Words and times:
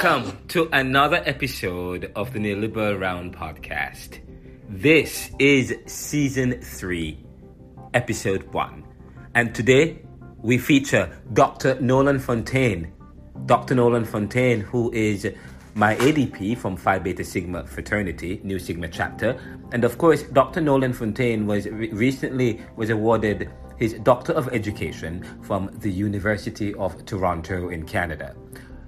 Welcome 0.00 0.38
to 0.48 0.68
another 0.72 1.20
episode 1.26 2.12
of 2.14 2.32
the 2.32 2.38
Neoliberal 2.38 3.00
Round 3.00 3.36
podcast. 3.36 4.20
This 4.68 5.32
is 5.40 5.74
season 5.86 6.62
three, 6.62 7.18
episode 7.94 8.44
one. 8.52 8.84
And 9.34 9.52
today 9.52 10.00
we 10.40 10.56
feature 10.56 11.20
Dr. 11.32 11.80
Nolan 11.80 12.20
Fontaine. 12.20 12.92
Dr. 13.46 13.74
Nolan 13.74 14.04
Fontaine, 14.04 14.60
who 14.60 14.92
is 14.92 15.26
my 15.74 15.96
ADP 15.96 16.56
from 16.58 16.76
Phi 16.76 17.00
Beta 17.00 17.24
Sigma 17.24 17.66
fraternity, 17.66 18.40
Nu 18.44 18.60
Sigma 18.60 18.86
chapter. 18.86 19.36
And 19.72 19.82
of 19.82 19.98
course, 19.98 20.22
Dr. 20.22 20.60
Nolan 20.60 20.92
Fontaine 20.92 21.44
was 21.44 21.66
re- 21.66 21.90
recently 21.90 22.60
was 22.76 22.90
awarded 22.90 23.50
his 23.78 23.94
Doctor 23.94 24.32
of 24.32 24.48
Education 24.52 25.24
from 25.42 25.76
the 25.80 25.90
University 25.90 26.72
of 26.74 27.04
Toronto 27.04 27.70
in 27.70 27.84
Canada. 27.84 28.36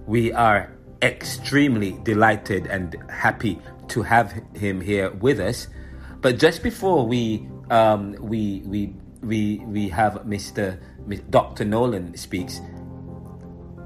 We 0.07 0.33
are 0.33 0.73
extremely 1.03 1.93
delighted 2.03 2.67
and 2.67 2.97
happy 3.11 3.59
to 3.89 4.03
have 4.03 4.33
him 4.55 4.81
here 4.81 5.11
with 5.11 5.41
us. 5.41 5.69
But 6.21 6.39
just 6.39 6.63
before 6.63 7.07
we 7.07 7.49
um, 7.71 8.13
we 8.21 8.63
we 8.67 8.95
we 9.23 9.59
we 9.67 9.89
have 9.89 10.15
Mr. 10.27 10.79
Dr. 11.31 11.65
Nolan 11.65 12.17
speaks, 12.17 12.61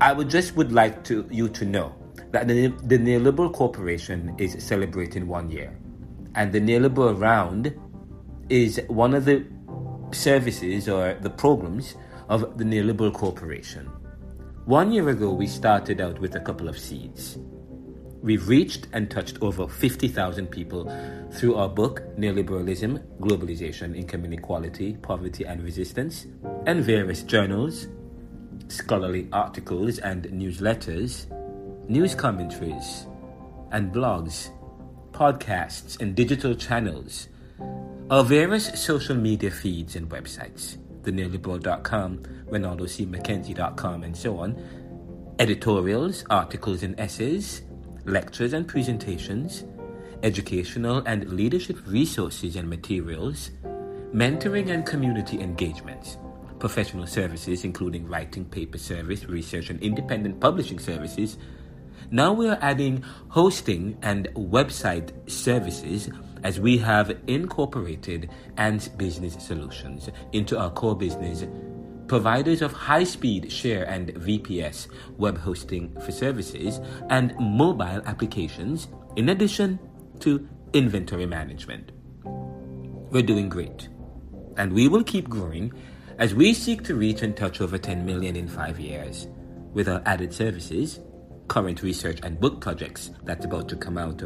I 0.01 0.13
would 0.13 0.29
just 0.29 0.57
would 0.57 0.73
like 0.73 1.05
to 1.05 1.27
you 1.31 1.49
to 1.51 1.65
know 1.65 1.95
that 2.33 2.49
the, 2.49 2.69
the 2.83 2.99
neoliberal 2.99 3.53
corporation 3.53 4.35
is 4.39 4.57
celebrating 4.63 5.29
one 5.29 5.51
year, 5.51 5.79
and 6.35 6.53
the 6.53 6.61
neoliberal 6.61 7.19
round 7.21 7.73
is 8.49 8.81
one 8.89 9.15
of 9.15 9.25
the 9.25 9.47
services 10.11 10.89
or 10.89 11.15
the 11.15 11.31
programs 11.31 11.95
of 12.29 12.59
the 12.59 12.65
neoliberal 12.65 13.13
corporation. 13.13 13.91
One 14.67 14.93
year 14.93 15.11
ago, 15.11 15.31
we 15.31 15.47
started 15.47 16.01
out 16.01 16.19
with 16.21 16.37
a 16.37 16.41
couple 16.41 16.69
of 16.69 16.79
seeds. 16.79 17.37
We've 18.23 18.49
reached 18.49 18.87
and 18.95 19.11
touched 19.11 19.43
over 19.43 19.69
50,000 19.69 20.47
people 20.47 20.91
through 21.33 21.57
our 21.57 21.69
book, 21.69 22.03
Neoliberalism, 22.17 23.19
Globalization, 23.21 23.95
Income 23.95 24.25
Inequality, 24.25 24.95
Poverty 25.03 25.45
and 25.45 25.63
Resistance, 25.63 26.27
and 26.65 26.83
various 26.83 27.23
journals, 27.23 27.89
scholarly 28.69 29.29
articles 29.33 29.99
and 29.99 30.25
newsletters, 30.25 31.27
news 31.91 32.15
commentaries, 32.15 33.07
and 33.71 33.93
blogs, 33.93 34.49
podcasts, 35.13 36.01
and 36.01 36.15
digital 36.15 36.55
channels 36.55 37.29
our 38.11 38.23
various 38.23 38.79
social 38.79 39.17
media 39.17 39.51
feeds 39.51 39.97
and 39.97 40.11
websites, 40.11 40.77
theneoliberal.com, 41.05 42.19
RenaldoCMcKenzie.com, 42.51 44.03
and 44.03 44.17
so 44.17 44.39
on, 44.39 44.57
editorials, 45.39 46.25
articles 46.31 46.83
and 46.83 46.99
essays, 46.99 47.63
lectures 48.05 48.53
and 48.53 48.67
presentations, 48.67 49.65
educational 50.23 51.03
and 51.07 51.31
leadership 51.31 51.79
resources 51.87 52.57
and 52.57 52.69
materials, 52.69 53.51
mentoring 54.15 54.71
and 54.71 54.87
community 54.87 55.41
engagements, 55.41 56.17
professional 56.59 57.07
services 57.07 57.65
including 57.65 58.07
writing, 58.09 58.45
paper 58.45 58.79
service, 58.79 59.27
research, 59.27 59.71
and 59.71 59.81
independent 59.83 60.41
publishing 60.41 60.79
services. 60.79 61.37
Now 62.11 62.33
we 62.33 62.49
are 62.49 62.59
adding 62.61 63.03
hosting 63.29 63.99
and 64.03 64.29
website 64.35 65.11
services 65.31 66.09
as 66.45 66.61
we 66.61 66.79
have 66.79 67.17
incorporated 67.27 68.31
Ant 68.59 68.97
Business 68.97 69.35
Solutions 69.43 70.11
into 70.33 70.59
our 70.59 70.71
core 70.71 70.97
business, 70.97 71.45
providers 72.07 72.61
of 72.61 72.73
high 72.73 73.05
speed 73.05 73.51
share 73.51 73.85
and 73.89 74.15
VPS 74.15 74.89
web 75.17 75.39
hosting 75.39 75.99
for 76.01 76.13
services 76.13 76.81
and 77.09 77.35
mobile 77.41 78.03
applications, 78.07 78.89
in 79.17 79.31
addition 79.31 79.79
to 80.21 80.47
inventory 80.75 81.27
management. 81.27 81.93
We're 83.11 83.23
doing 83.23 83.49
great, 83.49 83.89
and 84.57 84.73
we 84.73 84.87
will 84.87 85.05
keep 85.05 85.29
growing 85.29 85.73
as 86.19 86.35
we 86.35 86.53
seek 86.53 86.85
to 86.85 86.95
reach 86.95 87.23
and 87.23 87.37
touch 87.37 87.61
over 87.61 87.79
10 87.79 88.05
million 88.05 88.37
in 88.37 88.49
five 88.49 88.79
years 88.79 89.27
with 89.73 89.89
our 89.89 90.03
added 90.07 90.33
services, 90.33 91.01
current 91.49 91.83
research 91.83 92.21
and 92.23 92.39
book 92.39 92.61
projects 92.61 93.11
that's 93.25 93.45
about 93.45 93.69
to 93.69 93.77
come 93.77 93.99
out 93.99 94.23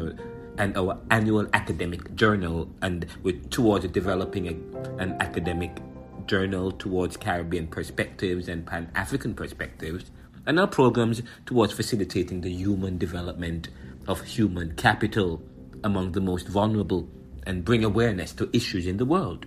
and 0.59 0.77
our 0.77 0.99
annual 1.09 1.47
academic 1.53 2.13
journal, 2.15 2.69
and 2.81 3.07
with 3.23 3.49
towards 3.49 3.87
developing 3.87 4.47
a, 4.47 5.01
an 5.01 5.17
academic 5.19 5.81
journal 6.27 6.71
towards 6.71 7.17
Caribbean 7.17 7.67
perspectives 7.67 8.47
and 8.47 8.65
Pan 8.65 8.91
African 8.93 9.33
perspectives, 9.33 10.11
and 10.45 10.59
our 10.59 10.67
programs 10.67 11.21
towards 11.45 11.73
facilitating 11.73 12.41
the 12.41 12.51
human 12.51 12.97
development 12.97 13.69
of 14.07 14.21
human 14.21 14.75
capital 14.75 15.41
among 15.83 16.11
the 16.11 16.21
most 16.21 16.47
vulnerable 16.47 17.09
and 17.45 17.65
bring 17.65 17.83
awareness 17.83 18.33
to 18.33 18.49
issues 18.53 18.85
in 18.85 18.97
the 18.97 19.05
world. 19.05 19.45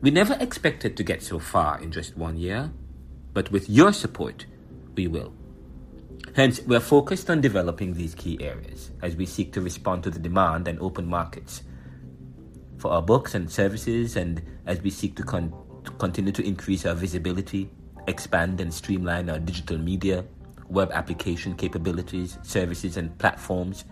We 0.00 0.10
never 0.10 0.36
expected 0.40 0.96
to 0.96 1.04
get 1.04 1.22
so 1.22 1.38
far 1.38 1.80
in 1.80 1.92
just 1.92 2.16
one 2.16 2.38
year, 2.38 2.70
but 3.34 3.50
with 3.50 3.68
your 3.68 3.92
support, 3.92 4.46
we 4.94 5.06
will. 5.06 5.34
Hence, 6.34 6.60
we 6.62 6.76
are 6.76 6.80
focused 6.80 7.28
on 7.28 7.40
developing 7.40 7.94
these 7.94 8.14
key 8.14 8.38
areas 8.40 8.92
as 9.02 9.16
we 9.16 9.26
seek 9.26 9.52
to 9.52 9.60
respond 9.60 10.04
to 10.04 10.10
the 10.10 10.18
demand 10.18 10.68
and 10.68 10.78
open 10.80 11.06
markets 11.06 11.62
for 12.78 12.92
our 12.92 13.02
books 13.02 13.34
and 13.34 13.50
services, 13.50 14.16
and 14.16 14.40
as 14.66 14.80
we 14.80 14.90
seek 14.90 15.16
to, 15.16 15.22
con- 15.22 15.52
to 15.84 15.90
continue 15.92 16.32
to 16.32 16.46
increase 16.46 16.86
our 16.86 16.94
visibility, 16.94 17.68
expand 18.06 18.60
and 18.60 18.72
streamline 18.72 19.28
our 19.28 19.38
digital 19.38 19.76
media, 19.76 20.24
web 20.68 20.90
application 20.92 21.54
capabilities, 21.54 22.38
services, 22.42 22.96
and 22.96 23.16
platforms, 23.18 23.84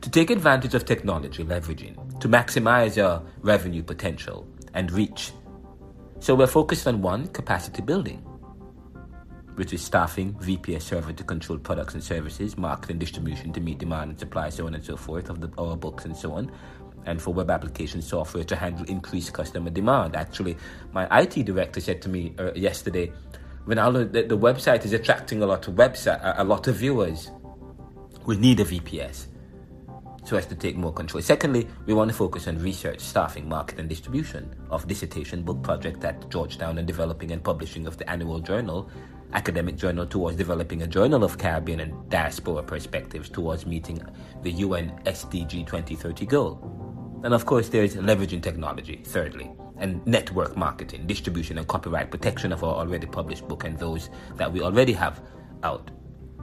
to 0.00 0.10
take 0.10 0.30
advantage 0.30 0.74
of 0.74 0.84
technology 0.84 1.44
leveraging, 1.44 2.20
to 2.20 2.28
maximize 2.28 3.02
our 3.02 3.22
revenue 3.40 3.82
potential 3.82 4.46
and 4.74 4.90
reach. 4.90 5.32
So 6.18 6.34
we're 6.34 6.46
focused 6.48 6.86
on 6.86 7.00
one, 7.00 7.28
capacity 7.28 7.82
building 7.82 8.26
which 9.54 9.72
is 9.72 9.82
staffing, 9.82 10.34
VPS 10.34 10.82
server 10.82 11.12
to 11.12 11.24
control 11.24 11.58
products 11.58 11.94
and 11.94 12.02
services, 12.02 12.56
marketing, 12.56 12.98
distribution 12.98 13.52
to 13.52 13.60
meet 13.60 13.78
demand 13.78 14.10
and 14.10 14.18
supply, 14.18 14.48
so 14.48 14.66
on 14.66 14.74
and 14.74 14.84
so 14.84 14.96
forth, 14.96 15.30
of 15.30 15.40
the, 15.40 15.50
our 15.58 15.76
books 15.76 16.04
and 16.04 16.16
so 16.16 16.32
on. 16.32 16.50
And 17.06 17.20
for 17.20 17.34
web 17.34 17.50
application 17.50 18.00
software 18.00 18.44
to 18.44 18.56
handle 18.56 18.84
increased 18.86 19.32
customer 19.32 19.70
demand. 19.70 20.16
Actually, 20.16 20.56
my 20.92 21.06
IT 21.20 21.44
director 21.44 21.80
said 21.80 22.00
to 22.02 22.08
me 22.08 22.34
uh, 22.38 22.52
yesterday, 22.54 23.12
Renaldo, 23.66 24.04
the, 24.04 24.22
the 24.22 24.38
website 24.38 24.84
is 24.84 24.92
attracting 24.92 25.42
a 25.42 25.46
lot 25.46 25.68
of 25.68 25.74
website, 25.74 26.22
a, 26.22 26.42
a 26.42 26.44
lot 26.44 26.66
of 26.66 26.76
viewers. 26.76 27.30
We 28.26 28.36
need 28.36 28.60
a 28.60 28.64
VPS 28.64 29.26
so 30.24 30.36
as 30.36 30.46
to 30.46 30.54
take 30.54 30.76
more 30.76 30.92
control. 30.92 31.22
Secondly, 31.22 31.68
we 31.86 31.94
want 31.94 32.10
to 32.10 32.16
focus 32.16 32.48
on 32.48 32.58
research, 32.58 33.00
staffing, 33.00 33.48
market, 33.48 33.78
and 33.78 33.88
distribution 33.88 34.54
of 34.70 34.88
dissertation 34.88 35.42
book 35.42 35.62
project 35.62 36.02
at 36.04 36.28
Georgetown 36.30 36.78
and 36.78 36.86
developing 36.86 37.30
and 37.32 37.42
publishing 37.42 37.86
of 37.86 37.96
the 37.98 38.08
annual 38.08 38.40
journal 38.40 38.90
academic 39.34 39.76
journal 39.76 40.06
towards 40.06 40.36
developing 40.36 40.82
a 40.82 40.86
journal 40.86 41.24
of 41.24 41.38
Caribbean 41.38 41.80
and 41.80 42.08
diaspora 42.08 42.62
perspectives 42.62 43.28
towards 43.28 43.66
meeting 43.66 44.00
the 44.42 44.52
UN 44.52 44.90
SDG 45.04 45.66
2030 45.66 46.26
goal. 46.26 47.20
And 47.24 47.34
of 47.34 47.44
course, 47.44 47.68
there's 47.68 47.96
leveraging 47.96 48.42
technology, 48.42 49.02
thirdly, 49.04 49.50
and 49.78 50.06
network 50.06 50.56
marketing, 50.56 51.06
distribution, 51.06 51.58
and 51.58 51.66
copyright 51.66 52.10
protection 52.10 52.52
of 52.52 52.62
our 52.62 52.74
already 52.74 53.06
published 53.06 53.48
book 53.48 53.64
and 53.64 53.78
those 53.78 54.08
that 54.36 54.52
we 54.52 54.62
already 54.62 54.92
have 54.92 55.20
out. 55.62 55.90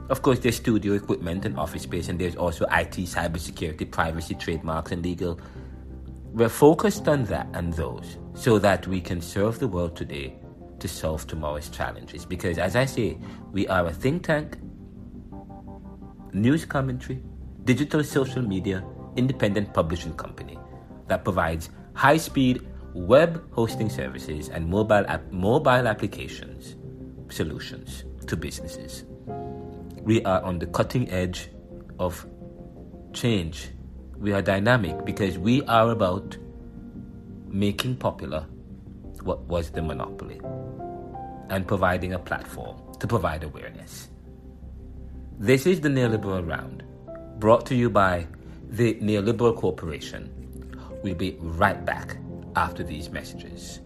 Of 0.08 0.22
course, 0.22 0.40
there's 0.40 0.56
studio 0.56 0.94
equipment 0.94 1.44
and 1.44 1.58
office 1.58 1.82
space, 1.82 2.08
and 2.08 2.18
there's 2.18 2.36
also 2.36 2.64
IT, 2.66 2.96
cybersecurity, 2.96 3.90
privacy, 3.90 4.34
trademarks, 4.34 4.92
and 4.92 5.02
legal. 5.02 5.40
We're 6.32 6.48
focused 6.48 7.08
on 7.08 7.24
that 7.24 7.46
and 7.54 7.72
those 7.72 8.18
so 8.34 8.58
that 8.58 8.86
we 8.86 9.00
can 9.00 9.20
serve 9.20 9.58
the 9.58 9.68
world 9.68 9.96
today 9.96 10.34
to 10.80 10.88
solve 10.88 11.26
tomorrow's 11.26 11.68
challenges. 11.68 12.24
Because, 12.26 12.58
as 12.58 12.76
I 12.76 12.84
say, 12.84 13.18
we 13.52 13.66
are 13.68 13.86
a 13.86 13.92
think 13.92 14.24
tank, 14.24 14.58
news 16.32 16.64
commentary, 16.64 17.22
digital 17.64 18.02
social 18.02 18.42
media, 18.42 18.84
independent 19.16 19.72
publishing 19.72 20.14
company 20.14 20.58
that 21.06 21.24
provides 21.24 21.70
high 21.94 22.16
speed 22.16 22.66
web 22.94 23.42
hosting 23.52 23.88
services 23.88 24.48
and 24.48 24.68
mobile, 24.68 25.04
app, 25.06 25.30
mobile 25.30 25.86
applications 25.86 26.76
solutions 27.30 28.04
to 28.26 28.36
businesses. 28.36 29.04
We 30.02 30.20
are 30.24 30.42
on 30.42 30.58
the 30.58 30.66
cutting 30.66 31.08
edge 31.10 31.48
of 32.00 32.26
change. 33.12 33.68
We 34.16 34.32
are 34.32 34.42
dynamic 34.42 35.04
because 35.04 35.38
we 35.38 35.62
are 35.62 35.90
about 35.90 36.36
making 37.48 37.96
popular 37.96 38.46
what 39.22 39.42
was 39.42 39.70
the 39.70 39.80
monopoly 39.80 40.40
and 41.50 41.68
providing 41.68 42.14
a 42.14 42.18
platform 42.18 42.76
to 42.98 43.06
provide 43.06 43.44
awareness. 43.44 44.08
This 45.38 45.66
is 45.66 45.80
the 45.80 45.88
Neoliberal 45.88 46.48
Round, 46.48 46.82
brought 47.38 47.64
to 47.66 47.76
you 47.76 47.88
by 47.88 48.26
the 48.70 48.94
Neoliberal 48.94 49.56
Corporation. 49.56 50.30
We'll 51.04 51.14
be 51.14 51.36
right 51.40 51.84
back 51.84 52.16
after 52.56 52.82
these 52.82 53.08
messages. 53.10 53.80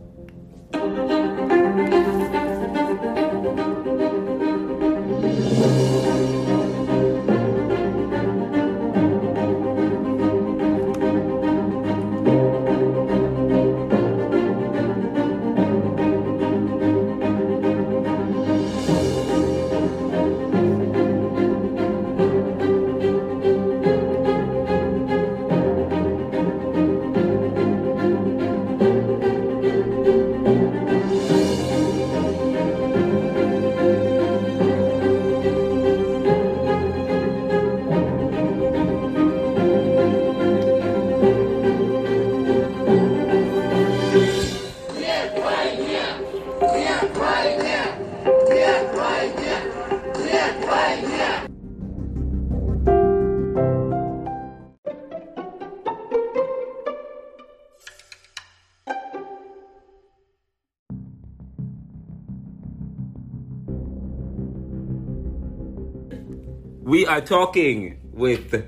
Are 67.16 67.20
talking 67.22 67.98
with 68.12 68.66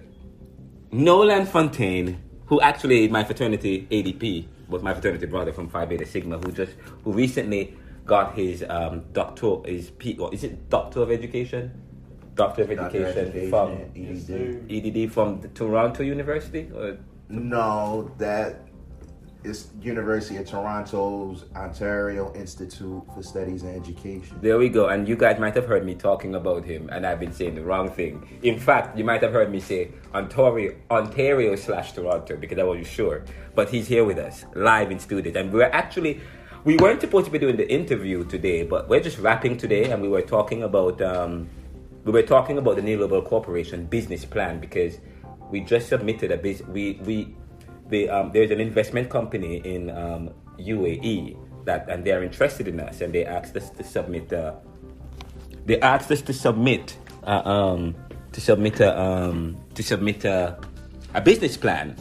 Nolan 0.90 1.44
Fontaine, 1.44 2.18
who 2.46 2.60
actually 2.62 3.06
my 3.08 3.22
fraternity 3.22 3.86
ADP 3.90 4.46
was 4.68 4.82
my 4.82 4.94
fraternity 4.94 5.26
brother 5.26 5.52
from 5.52 5.68
Phi 5.68 5.84
Beta 5.84 6.06
Sigma, 6.06 6.38
who 6.38 6.52
just 6.52 6.72
who 7.04 7.12
recently 7.12 7.76
got 8.06 8.34
his 8.34 8.64
um, 8.70 9.04
doctor 9.12 9.56
his 9.66 9.90
P, 9.90 10.16
or 10.16 10.32
is 10.32 10.44
it 10.44 10.70
Doctor 10.70 11.02
of 11.02 11.10
Education, 11.10 11.70
Doctor 12.36 12.62
of 12.62 12.74
Doctor 12.74 13.04
Education, 13.06 13.50
from 13.50 13.72
EDD. 13.94 14.72
EDD 14.72 15.12
from 15.12 15.42
the 15.42 15.48
Toronto 15.48 16.02
University. 16.02 16.70
Or, 16.74 16.96
No, 17.28 18.10
that 18.16 18.67
is 19.48 19.70
University 19.80 20.36
of 20.36 20.46
Toronto's 20.46 21.44
Ontario 21.56 22.32
Institute 22.34 23.02
for 23.14 23.22
Studies 23.22 23.62
and 23.62 23.74
Education. 23.74 24.38
There 24.40 24.58
we 24.58 24.68
go. 24.68 24.88
And 24.88 25.08
you 25.08 25.16
guys 25.16 25.40
might 25.40 25.54
have 25.54 25.66
heard 25.66 25.84
me 25.84 25.94
talking 25.94 26.34
about 26.34 26.64
him, 26.64 26.88
and 26.92 27.06
I've 27.06 27.18
been 27.18 27.32
saying 27.32 27.54
the 27.54 27.62
wrong 27.62 27.90
thing. 27.90 28.38
In 28.42 28.58
fact, 28.58 28.96
you 28.96 29.04
might 29.04 29.22
have 29.22 29.32
heard 29.32 29.50
me 29.50 29.60
say 29.60 29.90
Ontario, 30.14 30.76
Ontario 30.90 31.56
slash 31.56 31.92
Toronto 31.92 32.36
because 32.36 32.58
I 32.58 32.62
wasn't 32.62 32.86
sure. 32.86 33.24
But 33.54 33.70
he's 33.70 33.88
here 33.88 34.04
with 34.04 34.18
us 34.18 34.44
live 34.54 34.90
in 34.90 34.98
studio, 34.98 35.32
and 35.40 35.52
we're 35.52 35.64
actually 35.64 36.20
we 36.64 36.76
weren't 36.76 37.00
supposed 37.00 37.26
to 37.26 37.32
be 37.32 37.38
doing 37.38 37.56
the 37.56 37.70
interview 37.72 38.24
today, 38.24 38.62
but 38.62 38.88
we're 38.88 39.00
just 39.00 39.18
wrapping 39.18 39.56
today, 39.56 39.90
and 39.90 40.02
we 40.02 40.08
were 40.08 40.22
talking 40.22 40.62
about 40.62 41.00
um, 41.00 41.48
we 42.04 42.12
were 42.12 42.22
talking 42.22 42.58
about 42.58 42.76
the 42.76 42.82
Neoliberal 42.82 43.24
Corporation 43.24 43.86
business 43.86 44.24
plan 44.24 44.60
because 44.60 44.98
we 45.50 45.60
just 45.60 45.88
submitted 45.88 46.30
a 46.30 46.36
bus- 46.36 46.62
we 46.68 47.00
we 47.04 47.34
the, 47.88 48.08
um, 48.08 48.30
there's 48.32 48.50
an 48.50 48.60
investment 48.60 49.10
company 49.10 49.56
in 49.64 49.90
um, 49.90 50.30
UAE 50.58 51.36
that 51.64 51.88
and 51.88 52.04
they're 52.04 52.22
interested 52.22 52.68
in 52.68 52.80
us 52.80 53.00
and 53.00 53.14
they 53.14 53.24
asked 53.24 53.56
us 53.56 53.70
to 53.70 53.84
submit 53.84 54.32
they 55.68 55.78
asked 55.80 56.10
us 56.10 56.22
to 56.22 56.32
submit 56.32 56.96
uh, 57.24 57.42
um, 57.44 57.94
to 58.32 58.40
submit 58.40 58.80
a 58.80 58.98
um, 58.98 59.56
to 59.74 59.82
submit 59.82 60.24
a, 60.24 60.58
a 61.14 61.20
business 61.20 61.56
plan. 61.56 61.94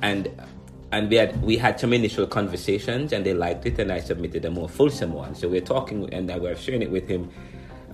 And 0.00 0.30
and 0.90 1.10
we 1.10 1.16
had 1.16 1.40
we 1.42 1.56
had 1.58 1.78
some 1.78 1.92
initial 1.92 2.26
conversations 2.26 3.12
and 3.12 3.24
they 3.26 3.34
liked 3.34 3.66
it 3.66 3.78
and 3.78 3.92
I 3.92 4.00
submitted 4.00 4.44
a 4.46 4.50
more 4.50 4.68
fulsome 4.68 5.12
one. 5.12 5.34
So 5.34 5.48
we're 5.48 5.60
talking 5.60 6.12
and 6.14 6.30
I 6.30 6.38
was 6.38 6.58
sharing 6.58 6.82
it 6.82 6.90
with 6.90 7.06
him 7.06 7.30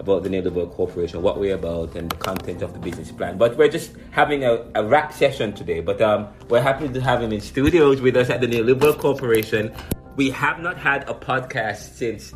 about 0.01 0.23
the 0.23 0.31
Neoliberal 0.31 0.73
Corporation, 0.73 1.21
what 1.21 1.39
we're 1.39 1.55
about, 1.55 1.95
and 1.95 2.11
the 2.11 2.17
content 2.17 2.63
of 2.63 2.73
the 2.73 2.79
business 2.79 3.13
plan. 3.13 3.37
But 3.37 3.57
we're 3.59 3.69
just 3.69 3.93
having 4.11 4.45
a, 4.45 4.65
a 4.75 4.83
wrap 4.83 5.13
session 5.13 5.53
today. 5.53 5.81
But 5.81 6.01
um, 6.01 6.29
we're 6.49 6.63
happy 6.63 6.89
to 6.89 7.01
have 7.03 7.23
him 7.23 7.33
in 7.33 7.41
studios 7.41 8.01
with 8.01 8.17
us 8.17 8.31
at 8.31 8.41
the 8.41 8.47
Neoliberal 8.47 8.99
Corporation. 8.99 9.73
We 10.17 10.31
have 10.31 10.59
not 10.59 10.79
had 10.79 11.09
a 11.09 11.13
podcast 11.15 11.95
since 11.95 12.33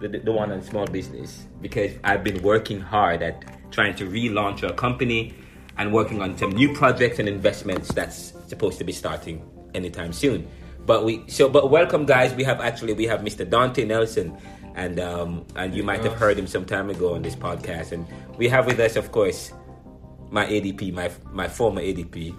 the, 0.00 0.08
the 0.08 0.30
one 0.30 0.52
on 0.52 0.62
small 0.62 0.86
business 0.86 1.46
because 1.62 1.92
I've 2.04 2.22
been 2.22 2.42
working 2.42 2.80
hard 2.80 3.22
at 3.22 3.72
trying 3.72 3.94
to 3.96 4.04
relaunch 4.04 4.62
our 4.62 4.74
company 4.74 5.34
and 5.78 5.94
working 5.94 6.20
on 6.20 6.36
some 6.36 6.50
new 6.50 6.74
projects 6.74 7.18
and 7.18 7.28
investments 7.28 7.88
that's 7.88 8.34
supposed 8.46 8.76
to 8.78 8.84
be 8.84 8.92
starting 8.92 9.42
anytime 9.74 10.12
soon. 10.12 10.46
But 10.84 11.04
we 11.04 11.24
so 11.28 11.48
but 11.48 11.70
welcome 11.70 12.04
guys. 12.04 12.34
We 12.34 12.44
have 12.44 12.60
actually 12.60 12.94
we 12.94 13.06
have 13.06 13.20
Mr. 13.20 13.48
Dante 13.48 13.84
Nelson 13.84 14.36
and 14.80 14.98
um, 14.98 15.44
and 15.56 15.74
you 15.74 15.82
might 15.82 16.02
have 16.02 16.14
heard 16.14 16.38
him 16.38 16.46
some 16.46 16.64
time 16.64 16.88
ago 16.88 17.14
on 17.14 17.22
this 17.22 17.36
podcast. 17.36 17.92
And 17.92 18.06
we 18.38 18.48
have 18.48 18.64
with 18.64 18.80
us, 18.80 18.96
of 18.96 19.12
course, 19.12 19.52
my 20.30 20.46
ADP, 20.46 20.94
my 20.94 21.10
my 21.32 21.48
former 21.48 21.82
ADP, 21.82 22.34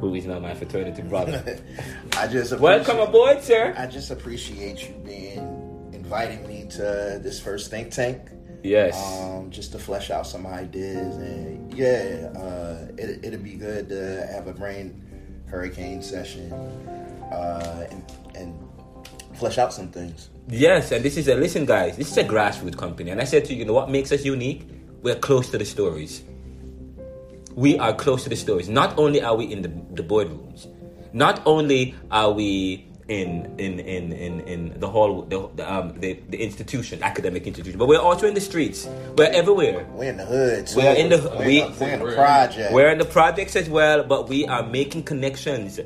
who 0.00 0.14
is 0.14 0.24
now 0.24 0.38
my 0.38 0.54
fraternity 0.54 1.02
brother. 1.02 1.58
I 2.16 2.26
just 2.28 2.58
Welcome 2.58 2.98
aboard, 2.98 3.42
sir. 3.42 3.74
I 3.76 3.86
just 3.86 4.10
appreciate 4.10 4.88
you 4.88 4.94
being 5.04 5.90
inviting 5.92 6.46
me 6.48 6.66
to 6.70 7.20
this 7.22 7.38
first 7.38 7.70
think 7.70 7.92
tank. 7.92 8.30
Yes. 8.64 8.96
Um, 9.20 9.50
just 9.50 9.72
to 9.72 9.78
flesh 9.78 10.10
out 10.10 10.26
some 10.26 10.46
ideas 10.46 11.16
and 11.16 11.74
yeah, 11.74 12.30
uh, 12.36 12.86
it, 12.96 13.24
it'd 13.24 13.42
be 13.42 13.54
good 13.54 13.88
to 13.88 14.26
have 14.30 14.46
a 14.46 14.52
brain 14.52 15.02
hurricane 15.46 16.00
session 16.00 16.52
uh, 17.32 17.88
and, 17.90 18.04
and 18.36 18.71
flesh 19.34 19.58
out 19.58 19.72
some 19.72 19.88
things. 19.88 20.30
Yes, 20.48 20.90
and 20.92 21.04
this 21.04 21.16
is 21.16 21.28
a 21.28 21.34
listen, 21.34 21.64
guys. 21.66 21.96
This 21.96 22.10
is 22.10 22.16
a 22.18 22.24
grassroots 22.24 22.76
company, 22.76 23.10
and 23.10 23.20
I 23.20 23.24
said 23.24 23.44
to 23.46 23.52
you, 23.52 23.60
you 23.60 23.64
know 23.64 23.72
what 23.72 23.90
makes 23.90 24.10
us 24.12 24.24
unique? 24.24 24.66
We're 25.02 25.16
close 25.18 25.50
to 25.50 25.58
the 25.58 25.64
stories. 25.64 26.22
We 27.54 27.78
are 27.78 27.92
close 27.92 28.22
to 28.24 28.28
the 28.30 28.36
stories. 28.36 28.68
Not 28.68 28.98
only 28.98 29.22
are 29.22 29.36
we 29.36 29.44
in 29.52 29.62
the, 29.62 29.68
the 29.94 30.02
boardrooms, 30.02 30.66
not 31.12 31.42
only 31.46 31.94
are 32.10 32.32
we 32.32 32.88
in 33.08 33.54
in 33.58 33.78
in 33.80 34.12
in, 34.12 34.40
in 34.40 34.80
the 34.80 34.88
hall, 34.88 35.22
the, 35.22 35.48
the, 35.56 35.70
um, 35.72 35.92
the 36.00 36.14
the 36.30 36.38
institution, 36.42 37.02
academic 37.02 37.46
institution, 37.46 37.78
but 37.78 37.88
we're 37.88 38.00
also 38.00 38.26
in 38.26 38.32
the 38.34 38.40
streets. 38.40 38.88
We're 39.18 39.30
everywhere. 39.32 39.84
We're 39.92 40.10
in 40.10 40.16
the 40.16 40.24
hoods 40.24 40.74
We're 40.74 40.94
in 40.94 41.10
the- 41.10 41.18
we're, 41.38 41.46
we- 41.46 41.60
in 41.62 41.72
the, 41.72 41.78
we're 41.84 41.92
in 41.92 41.98
the 42.04 42.14
project. 42.14 42.72
We're 42.72 42.90
in 42.90 42.98
the 42.98 43.04
projects 43.04 43.54
as 43.56 43.68
well, 43.68 44.02
but 44.04 44.28
we 44.28 44.46
are 44.46 44.62
making 44.66 45.02
connections. 45.02 45.78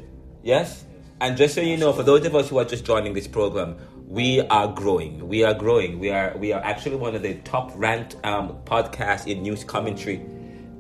Yes? 0.44 0.84
And 1.20 1.36
just 1.36 1.54
so 1.54 1.62
you 1.62 1.78
know, 1.78 1.92
for 1.94 2.02
those 2.02 2.26
of 2.26 2.34
us 2.34 2.50
who 2.50 2.58
are 2.58 2.64
just 2.64 2.84
joining 2.84 3.14
this 3.14 3.26
program, 3.26 3.76
we 4.06 4.40
are 4.42 4.68
growing. 4.68 5.26
We 5.26 5.44
are 5.44 5.54
growing. 5.54 5.98
We 5.98 6.10
are 6.10 6.36
we 6.36 6.52
are 6.52 6.62
actually 6.62 6.96
one 6.96 7.14
of 7.14 7.22
the 7.22 7.34
top 7.36 7.72
ranked 7.74 8.16
um, 8.24 8.58
podcasts 8.64 9.26
in 9.26 9.42
news 9.42 9.64
commentary 9.64 10.16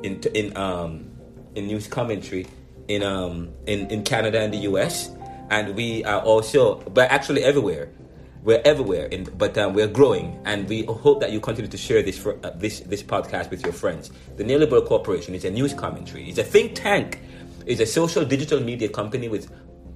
in 0.02 0.20
in 0.34 0.54
um 0.56 1.10
in 1.54 1.66
news 1.66 1.86
commentary 1.86 2.46
in 2.88 3.02
um 3.02 3.48
in, 3.66 3.90
in 3.90 4.04
Canada 4.04 4.40
and 4.40 4.52
the 4.52 4.58
US. 4.70 5.10
And 5.48 5.74
we 5.74 6.04
are 6.04 6.20
also 6.20 6.80
but 6.80 7.10
actually 7.10 7.42
everywhere. 7.42 7.88
We're 8.42 8.62
everywhere, 8.64 9.06
in, 9.06 9.24
but 9.24 9.58
um, 9.58 9.74
we're 9.74 9.88
growing, 9.88 10.40
and 10.44 10.68
we 10.68 10.84
hope 10.84 11.18
that 11.18 11.32
you 11.32 11.40
continue 11.40 11.68
to 11.68 11.76
share 11.76 12.00
this 12.00 12.16
for, 12.16 12.38
uh, 12.46 12.50
this 12.50 12.78
this 12.78 13.02
podcast 13.02 13.50
with 13.50 13.64
your 13.64 13.72
friends. 13.72 14.12
The 14.36 14.44
Neoliberal 14.44 14.86
Corporation 14.86 15.34
is 15.34 15.44
a 15.44 15.50
news 15.50 15.74
commentary. 15.74 16.28
It's 16.28 16.38
a 16.38 16.44
think 16.44 16.76
tank. 16.76 17.18
It's 17.66 17.80
a 17.80 17.86
social 17.86 18.24
digital 18.24 18.60
media 18.60 18.88
company 18.88 19.26
with 19.28 19.50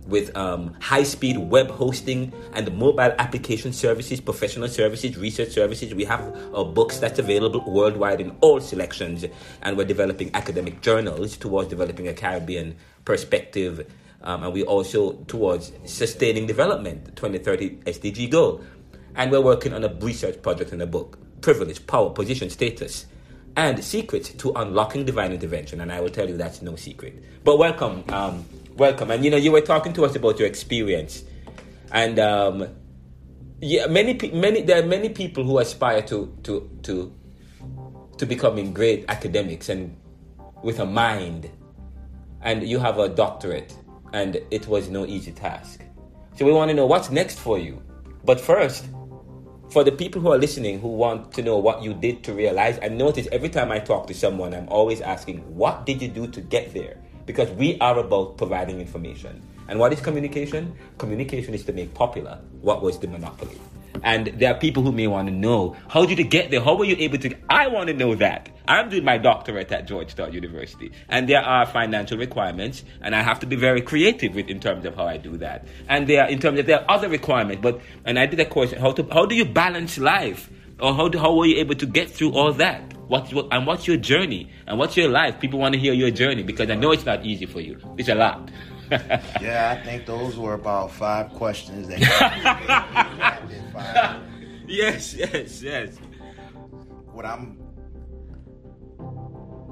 with 0.06 0.36
um, 0.36 0.74
high 0.80 1.02
speed 1.02 1.38
web 1.38 1.70
hosting 1.70 2.32
and 2.52 2.76
mobile 2.76 3.14
application 3.18 3.72
services, 3.72 4.20
professional 4.20 4.68
services, 4.68 5.16
research 5.16 5.50
services. 5.50 5.94
We 5.94 6.04
have 6.04 6.20
our 6.54 6.64
books 6.64 6.98
that's 6.98 7.18
available 7.18 7.64
worldwide 7.70 8.20
in 8.20 8.36
all 8.40 8.60
selections, 8.60 9.24
and 9.62 9.76
we're 9.76 9.84
developing 9.84 10.34
academic 10.34 10.80
journals 10.80 11.36
towards 11.36 11.68
developing 11.68 12.08
a 12.08 12.14
Caribbean 12.14 12.76
perspective. 13.04 13.90
Um, 14.22 14.44
and 14.44 14.52
we 14.52 14.64
also 14.64 15.12
towards 15.28 15.72
sustaining 15.84 16.46
development, 16.46 17.06
the 17.06 17.12
2030 17.12 17.76
SDG 17.86 18.30
goal. 18.30 18.62
And 19.14 19.30
we're 19.32 19.40
working 19.40 19.72
on 19.72 19.82
a 19.82 19.92
research 19.94 20.40
project 20.42 20.72
in 20.72 20.80
a 20.80 20.86
book, 20.86 21.18
Privilege, 21.40 21.86
Power, 21.86 22.10
Position, 22.10 22.50
Status, 22.50 23.06
and 23.56 23.82
Secrets 23.82 24.30
to 24.34 24.52
Unlocking 24.52 25.04
Divine 25.04 25.32
Intervention. 25.32 25.80
And 25.80 25.90
I 25.90 26.00
will 26.00 26.10
tell 26.10 26.28
you 26.28 26.36
that's 26.36 26.62
no 26.62 26.76
secret. 26.76 27.22
But 27.42 27.58
welcome, 27.58 28.04
um, 28.10 28.44
welcome. 28.80 29.10
And 29.10 29.22
you 29.22 29.30
know, 29.30 29.36
you 29.36 29.52
were 29.52 29.60
talking 29.60 29.92
to 29.92 30.06
us 30.06 30.16
about 30.16 30.38
your 30.38 30.48
experience. 30.48 31.22
And 31.92 32.18
um, 32.18 32.66
yeah, 33.60 33.86
many, 33.86 34.14
many, 34.32 34.62
there 34.62 34.82
are 34.82 34.86
many 34.86 35.10
people 35.10 35.44
who 35.44 35.58
aspire 35.58 36.00
to, 36.02 36.34
to, 36.44 36.70
to, 36.84 37.12
to 38.16 38.26
becoming 38.26 38.72
great 38.72 39.04
academics 39.08 39.68
and 39.68 39.94
with 40.62 40.80
a 40.80 40.86
mind 40.86 41.50
and 42.40 42.66
you 42.66 42.78
have 42.78 42.98
a 42.98 43.06
doctorate, 43.06 43.76
and 44.14 44.40
it 44.50 44.66
was 44.66 44.88
no 44.88 45.04
easy 45.04 45.30
task. 45.30 45.82
So 46.38 46.46
we 46.46 46.52
want 46.52 46.70
to 46.70 46.74
know 46.74 46.86
what's 46.86 47.10
next 47.10 47.38
for 47.38 47.58
you. 47.58 47.82
But 48.24 48.40
first, 48.40 48.86
for 49.70 49.84
the 49.84 49.92
people 49.92 50.22
who 50.22 50.32
are 50.32 50.38
listening 50.38 50.80
who 50.80 50.88
want 50.88 51.32
to 51.34 51.42
know 51.42 51.58
what 51.58 51.82
you 51.82 51.92
did 51.92 52.24
to 52.24 52.32
realize, 52.32 52.78
I 52.82 52.88
notice 52.88 53.28
every 53.30 53.50
time 53.50 53.70
I 53.70 53.78
talk 53.78 54.06
to 54.06 54.14
someone, 54.14 54.54
I'm 54.54 54.68
always 54.68 55.02
asking, 55.02 55.40
what 55.54 55.84
did 55.84 56.00
you 56.00 56.08
do 56.08 56.26
to 56.28 56.40
get 56.40 56.72
there? 56.72 56.96
Because 57.30 57.48
we 57.52 57.78
are 57.78 57.96
about 57.96 58.36
providing 58.38 58.80
information. 58.80 59.40
And 59.68 59.78
what 59.78 59.92
is 59.92 60.00
communication? 60.00 60.74
Communication 60.98 61.54
is 61.54 61.62
to 61.62 61.72
make 61.72 61.94
popular 61.94 62.40
what 62.60 62.82
was 62.82 62.98
the 62.98 63.06
monopoly. 63.06 63.56
And 64.02 64.26
there 64.26 64.52
are 64.52 64.58
people 64.58 64.82
who 64.82 64.90
may 64.90 65.06
want 65.06 65.28
to 65.28 65.32
know 65.32 65.76
how 65.86 66.06
did 66.06 66.18
you 66.18 66.24
get 66.24 66.50
there? 66.50 66.60
How 66.60 66.74
were 66.74 66.86
you 66.86 66.96
able 66.98 67.18
to? 67.18 67.32
I 67.48 67.68
want 67.68 67.86
to 67.86 67.94
know 67.94 68.16
that. 68.16 68.48
I'm 68.66 68.88
doing 68.88 69.04
my 69.04 69.16
doctorate 69.16 69.70
at 69.70 69.86
Georgetown 69.86 70.32
University, 70.32 70.90
and 71.08 71.28
there 71.28 71.40
are 71.40 71.66
financial 71.66 72.18
requirements, 72.18 72.82
and 73.00 73.14
I 73.14 73.22
have 73.22 73.38
to 73.40 73.46
be 73.46 73.54
very 73.54 73.80
creative 73.80 74.34
with 74.34 74.48
in 74.48 74.58
terms 74.58 74.84
of 74.84 74.96
how 74.96 75.06
I 75.06 75.16
do 75.16 75.36
that. 75.36 75.68
And 75.88 76.08
there, 76.08 76.24
are, 76.24 76.28
in 76.28 76.40
terms 76.40 76.58
of 76.58 76.66
there 76.66 76.80
are 76.80 76.90
other 76.90 77.08
requirements, 77.08 77.62
but 77.62 77.80
and 78.04 78.18
I 78.18 78.26
did 78.26 78.40
a 78.40 78.44
course 78.46 78.72
how 78.72 78.90
to 78.90 79.06
how 79.12 79.24
do 79.24 79.36
you 79.36 79.44
balance 79.44 79.98
life, 79.98 80.50
or 80.80 80.94
how 80.94 81.10
how 81.18 81.34
were 81.34 81.46
you 81.46 81.56
able 81.58 81.74
to 81.74 81.86
get 81.86 82.10
through 82.10 82.32
all 82.32 82.52
that? 82.54 82.94
What, 83.08 83.32
what 83.34 83.48
and 83.50 83.66
what's 83.66 83.86
your 83.88 83.96
journey 83.96 84.50
and 84.66 84.78
what's 84.78 84.96
your 84.96 85.08
life? 85.08 85.40
People 85.40 85.58
want 85.58 85.74
to 85.74 85.80
hear 85.80 85.92
your 85.92 86.10
journey 86.10 86.42
because 86.42 86.70
I 86.70 86.76
know 86.76 86.92
it's 86.92 87.04
not 87.04 87.24
easy 87.24 87.46
for 87.46 87.60
you. 87.60 87.78
It's 87.98 88.08
a 88.08 88.14
lot. 88.14 88.50
Yeah, 88.90 89.76
I 89.78 89.84
think 89.84 90.04
those 90.04 90.36
were 90.36 90.54
about 90.54 90.90
five 90.90 91.30
questions 91.34 91.86
that 91.86 92.02
five. 93.72 94.20
yes, 94.66 95.14
yes, 95.14 95.62
yes. 95.62 95.96
What 97.12 97.24
I'm 97.24 97.56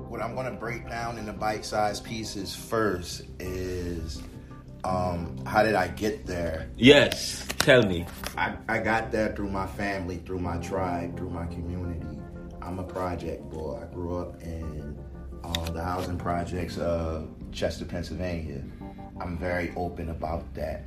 what 0.08 0.22
I'm 0.22 0.36
gonna 0.36 0.52
break 0.52 0.88
down 0.88 1.18
into 1.18 1.32
bite-sized 1.32 2.04
pieces 2.04 2.54
first 2.54 3.22
is 3.40 4.22
um, 4.84 5.36
how 5.44 5.62
did 5.62 5.74
I 5.74 5.88
get 5.88 6.26
there? 6.26 6.68
Yes, 6.76 7.46
tell 7.58 7.82
me. 7.82 8.06
I, 8.36 8.56
I 8.68 8.78
got 8.78 9.10
there 9.10 9.34
through 9.34 9.50
my 9.50 9.66
family, 9.66 10.18
through 10.18 10.40
my 10.40 10.58
tribe, 10.58 11.16
through 11.16 11.30
my 11.30 11.46
community. 11.46 12.06
I'm 12.62 12.78
a 12.78 12.84
project 12.84 13.48
boy. 13.50 13.80
I 13.82 13.92
grew 13.92 14.18
up 14.18 14.42
in 14.42 14.98
uh, 15.44 15.70
the 15.70 15.82
housing 15.82 16.18
projects 16.18 16.78
of 16.78 17.28
Chester, 17.52 17.84
Pennsylvania. 17.84 18.62
I'm 19.20 19.36
very 19.38 19.72
open 19.76 20.10
about 20.10 20.52
that. 20.54 20.84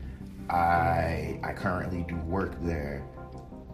I 0.50 1.40
I 1.44 1.54
currently 1.54 2.06
do 2.08 2.16
work 2.18 2.56
there, 2.62 3.04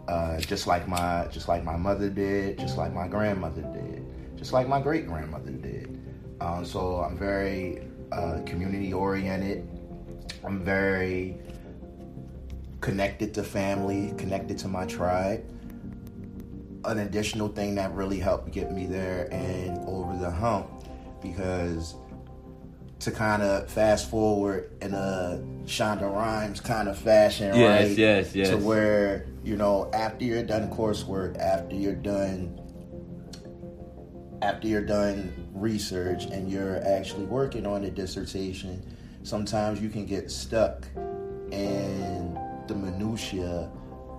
uh, 0.06 0.38
just 0.40 0.66
like 0.66 0.86
my 0.88 1.26
just 1.30 1.48
like 1.48 1.64
my 1.64 1.76
mother 1.76 2.08
did, 2.08 2.58
just 2.58 2.76
like 2.76 2.92
my 2.92 3.08
grandmother 3.08 3.62
did, 3.62 4.04
just 4.36 4.52
like 4.52 4.68
my 4.68 4.80
great 4.80 5.06
grandmother 5.06 5.50
did. 5.50 6.00
Um, 6.40 6.64
so 6.64 7.02
I'm 7.02 7.16
very 7.16 7.82
uh, 8.12 8.40
community 8.46 8.92
oriented. 8.92 9.68
I'm 10.44 10.64
very 10.64 11.36
connected 12.80 13.34
to 13.34 13.42
family, 13.42 14.12
connected 14.16 14.58
to 14.58 14.68
my 14.68 14.86
tribe. 14.86 15.44
An 16.84 17.00
additional 17.00 17.48
thing 17.48 17.74
that 17.74 17.92
really 17.92 18.18
helped 18.18 18.52
get 18.52 18.72
me 18.72 18.86
there 18.86 19.28
and 19.32 19.78
over 19.86 20.16
the 20.16 20.30
hump 20.30 20.68
because 21.20 21.96
to 23.00 23.10
kind 23.10 23.42
of 23.42 23.70
fast 23.70 24.10
forward 24.10 24.70
in 24.80 24.92
a 24.92 25.40
Shonda 25.64 26.12
Rhimes 26.12 26.60
kind 26.60 26.88
of 26.88 26.98
fashion, 26.98 27.54
Yes, 27.54 27.88
right? 27.88 27.98
yes, 27.98 28.34
yes. 28.34 28.50
To 28.50 28.56
where, 28.56 29.26
you 29.44 29.56
know, 29.56 29.90
after 29.92 30.24
you're 30.24 30.42
done 30.42 30.70
coursework, 30.70 31.38
after 31.38 31.76
you're 31.76 31.94
done 31.94 32.60
after 34.40 34.68
you're 34.68 34.84
done 34.84 35.32
research 35.52 36.24
and 36.26 36.50
you're 36.50 36.80
actually 36.86 37.24
working 37.24 37.66
on 37.66 37.84
a 37.84 37.90
dissertation, 37.90 38.80
sometimes 39.22 39.80
you 39.80 39.88
can 39.88 40.04
get 40.06 40.30
stuck 40.30 40.86
in 41.50 42.38
the 42.66 42.74
minutia 42.74 43.70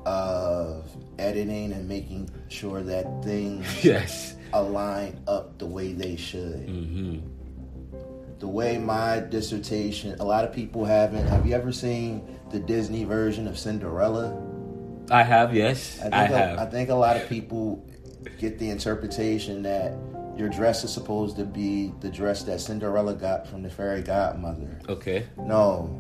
of 0.05 0.85
editing 1.19 1.71
and 1.73 1.87
making 1.87 2.29
sure 2.47 2.81
that 2.81 3.23
things 3.23 3.65
Yes. 3.85 4.35
align 4.53 5.19
up 5.27 5.57
the 5.59 5.65
way 5.65 5.93
they 5.93 6.15
should. 6.15 6.67
hmm 6.67 7.19
The 8.39 8.47
way 8.47 8.77
my 8.77 9.19
dissertation, 9.19 10.15
a 10.19 10.23
lot 10.23 10.45
of 10.45 10.53
people 10.53 10.85
haven't. 10.85 11.27
Have 11.27 11.45
you 11.45 11.53
ever 11.53 11.71
seen 11.71 12.39
the 12.51 12.59
Disney 12.59 13.03
version 13.03 13.47
of 13.47 13.57
Cinderella? 13.59 14.35
I 15.11 15.23
have, 15.23 15.53
yes. 15.53 15.99
I 15.99 16.03
think, 16.03 16.13
I 16.15 16.23
a- 16.23 16.27
have. 16.27 16.59
I 16.59 16.65
think 16.65 16.89
a 16.89 16.95
lot 16.95 17.15
of 17.17 17.27
people 17.27 17.85
get 18.39 18.57
the 18.59 18.69
interpretation 18.69 19.61
that 19.63 19.93
your 20.39 20.49
dress 20.49 20.85
is 20.85 20.93
supposed 20.93 21.35
to 21.35 21.43
be 21.43 21.91
the 21.99 22.09
dress 22.09 22.43
that 22.43 22.61
Cinderella 22.61 23.13
got 23.13 23.45
from 23.45 23.61
the 23.61 23.69
fairy 23.69 24.01
godmother. 24.01 24.79
okay. 24.87 25.27
No, 25.37 25.99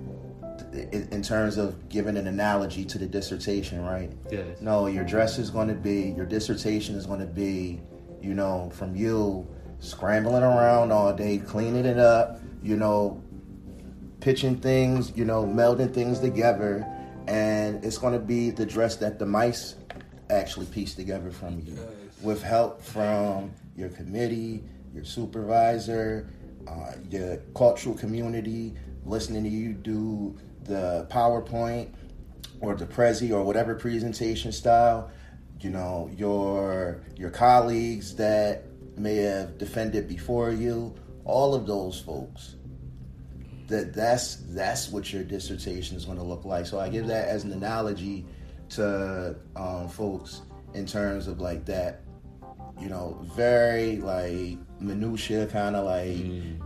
in, 0.71 1.09
in 1.11 1.21
terms 1.21 1.57
of 1.57 1.89
giving 1.89 2.15
an 2.15 2.25
analogy 2.25 2.85
to 2.85 2.97
the 2.97 3.05
dissertation, 3.05 3.83
right? 3.83 4.11
Yes. 4.31 4.61
No, 4.61 4.87
your 4.87 5.03
dress 5.03 5.37
is 5.39 5.49
going 5.49 5.67
to 5.67 5.73
be, 5.73 6.13
your 6.15 6.25
dissertation 6.25 6.95
is 6.95 7.05
going 7.05 7.19
to 7.19 7.25
be, 7.25 7.81
you 8.21 8.33
know, 8.33 8.71
from 8.73 8.95
you 8.95 9.45
scrambling 9.79 10.43
around 10.43 10.91
all 10.91 11.13
day, 11.13 11.37
cleaning 11.37 11.85
it 11.85 11.99
up, 11.99 12.39
you 12.63 12.77
know, 12.77 13.21
pitching 14.21 14.57
things, 14.57 15.11
you 15.17 15.25
know, 15.25 15.43
melding 15.43 15.93
things 15.93 16.19
together, 16.19 16.85
and 17.27 17.83
it's 17.83 17.97
going 17.97 18.13
to 18.13 18.19
be 18.19 18.51
the 18.51 18.65
dress 18.65 18.95
that 18.97 19.19
the 19.19 19.25
mice 19.25 19.75
actually 20.29 20.65
piece 20.67 20.95
together 20.95 21.31
from 21.31 21.59
you 21.65 21.77
with 22.21 22.43
help 22.43 22.81
from 22.81 23.51
your 23.79 23.89
committee, 23.89 24.63
your 24.93 25.05
supervisor, 25.05 26.29
uh, 26.67 26.93
your 27.09 27.37
cultural 27.55 27.95
community, 27.95 28.73
listening 29.05 29.43
to 29.43 29.49
you 29.49 29.73
do 29.73 30.37
the 30.65 31.07
PowerPoint 31.09 31.89
or 32.61 32.75
the 32.75 32.85
Prezi 32.85 33.31
or 33.31 33.43
whatever 33.43 33.73
presentation 33.75 34.51
style, 34.51 35.09
you 35.61 35.69
know, 35.69 36.11
your 36.15 37.01
your 37.15 37.29
colleagues 37.29 38.15
that 38.15 38.65
may 38.97 39.15
have 39.15 39.57
defended 39.57 40.07
before 40.07 40.51
you, 40.51 40.93
all 41.25 41.55
of 41.55 41.65
those 41.65 41.99
folks. 42.01 42.55
That 43.67 43.93
that's 43.93 44.37
that's 44.49 44.89
what 44.89 45.11
your 45.13 45.23
dissertation 45.23 45.95
is 45.95 46.05
going 46.05 46.17
to 46.17 46.23
look 46.23 46.43
like. 46.43 46.65
So 46.65 46.79
I 46.79 46.89
give 46.89 47.07
that 47.07 47.27
as 47.27 47.43
an 47.43 47.51
analogy 47.53 48.25
to 48.71 49.35
um, 49.55 49.87
folks 49.87 50.41
in 50.73 50.85
terms 50.85 51.27
of 51.27 51.39
like 51.39 51.65
that, 51.65 52.01
you 52.79 52.87
know, 52.89 53.17
very 53.35 53.97
like 53.97 54.57
minutia 54.79 55.45
kind 55.47 55.75
of 55.75 55.85
like 55.85 56.17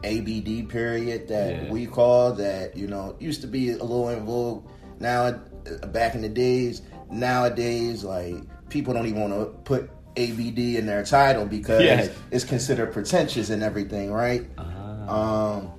ABD 0.04 0.70
period 0.70 1.28
that 1.30 1.50
Yeah. 1.64 1.72
we 1.72 1.86
call 1.88 2.34
that 2.34 2.78
you 2.78 2.88
know 2.88 3.16
used 3.20 3.42
to 3.42 3.48
be 3.48 3.72
a 3.72 3.78
little 3.84 4.10
in 4.10 4.26
vogue. 4.26 4.66
Now, 5.00 5.24
uh, 5.26 5.88
back 5.88 6.14
in 6.16 6.22
the 6.22 6.30
days, 6.30 6.82
nowadays, 7.10 8.04
like 8.04 8.36
people 8.70 8.94
don't 8.94 9.08
even 9.08 9.22
want 9.22 9.34
to 9.34 9.46
put 9.64 9.90
ABD 10.16 10.78
in 10.78 10.86
their 10.86 11.04
title 11.04 11.46
because 11.46 11.82
Yeah. 11.82 12.08
it's 12.32 12.44
considered 12.44 12.94
pretentious 12.94 13.50
and 13.50 13.64
everything, 13.64 14.12
right? 14.12 14.46
Ah. 14.58 15.56
Um, 15.58 15.72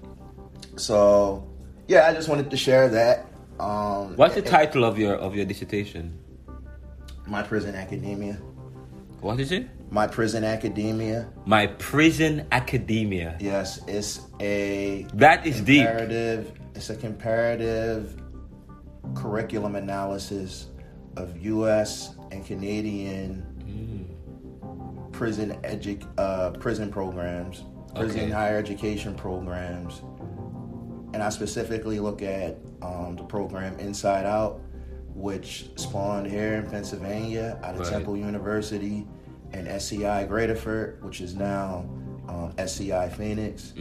so 0.77 1.47
yeah, 1.89 2.09
I 2.09 2.13
just 2.15 2.29
wanted 2.29 2.51
to 2.51 2.57
share 2.57 2.89
that. 2.89 3.27
Um, 3.61 4.17
What's 4.17 4.35
the 4.35 4.41
and- 4.41 4.51
title 4.51 4.85
of 4.85 4.99
your 4.99 5.15
of 5.15 5.37
your 5.37 5.45
dissertation? 5.45 6.19
My 7.27 7.43
prison 7.43 7.75
academia. 7.75 8.37
What 9.21 9.41
is 9.41 9.53
it? 9.53 9.69
My 9.91 10.07
prison 10.07 10.43
academia. 10.45 11.29
My 11.47 11.67
prison 11.69 12.47
academia. 12.51 13.37
Yes, 13.41 13.81
it's 13.87 14.21
a 14.41 15.07
That 15.15 15.47
is 15.47 15.61
deep. 15.61 15.87
comparative. 15.87 16.53
It's 16.75 16.91
a 16.91 16.97
comparative 16.97 18.21
curriculum 19.15 19.77
analysis 19.77 20.67
of 21.17 21.37
U.S. 21.45 22.17
and 22.33 22.45
Canadian 22.45 23.47
prison 25.13 25.57
edu- 25.63 26.05
uh, 26.19 26.51
prison 26.59 26.91
programs, 26.91 27.63
prison 27.95 28.21
Okay. 28.23 28.31
higher 28.31 28.59
education 28.59 29.15
programs, 29.15 30.01
and 31.13 31.23
I 31.23 31.29
specifically 31.29 32.01
look 32.01 32.21
at 32.23 32.57
um, 32.83 33.15
the 33.15 33.23
program 33.23 33.79
Inside 33.79 34.27
Out, 34.27 34.61
which 35.15 35.71
spawned 35.77 36.27
here 36.27 36.55
in 36.55 36.69
Pennsylvania 36.69 37.61
out 37.63 37.75
of 37.75 37.81
Right. 37.83 37.89
Temple 37.91 38.17
University, 38.17 39.07
and 39.55 39.69
SCI 39.69 40.27
Graterford, 40.27 41.01
which 41.03 41.21
is 41.21 41.35
now 41.37 41.89
um, 42.29 42.53
SCI 42.59 43.09
Phoenix, 43.11 43.73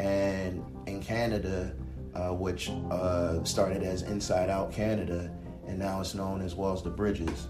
and 0.00 0.64
in 0.86 1.02
Canada, 1.02 1.74
uh, 2.14 2.32
which 2.32 2.70
uh, 2.90 3.42
started 3.44 3.82
as 3.82 4.02
Inside 4.02 4.48
Out 4.48 4.72
Canada, 4.72 5.30
and 5.66 5.78
now 5.78 6.00
it's 6.00 6.14
known 6.14 6.40
as 6.40 6.54
Walls 6.54 6.82
to 6.82 6.90
Bridges. 6.90 7.48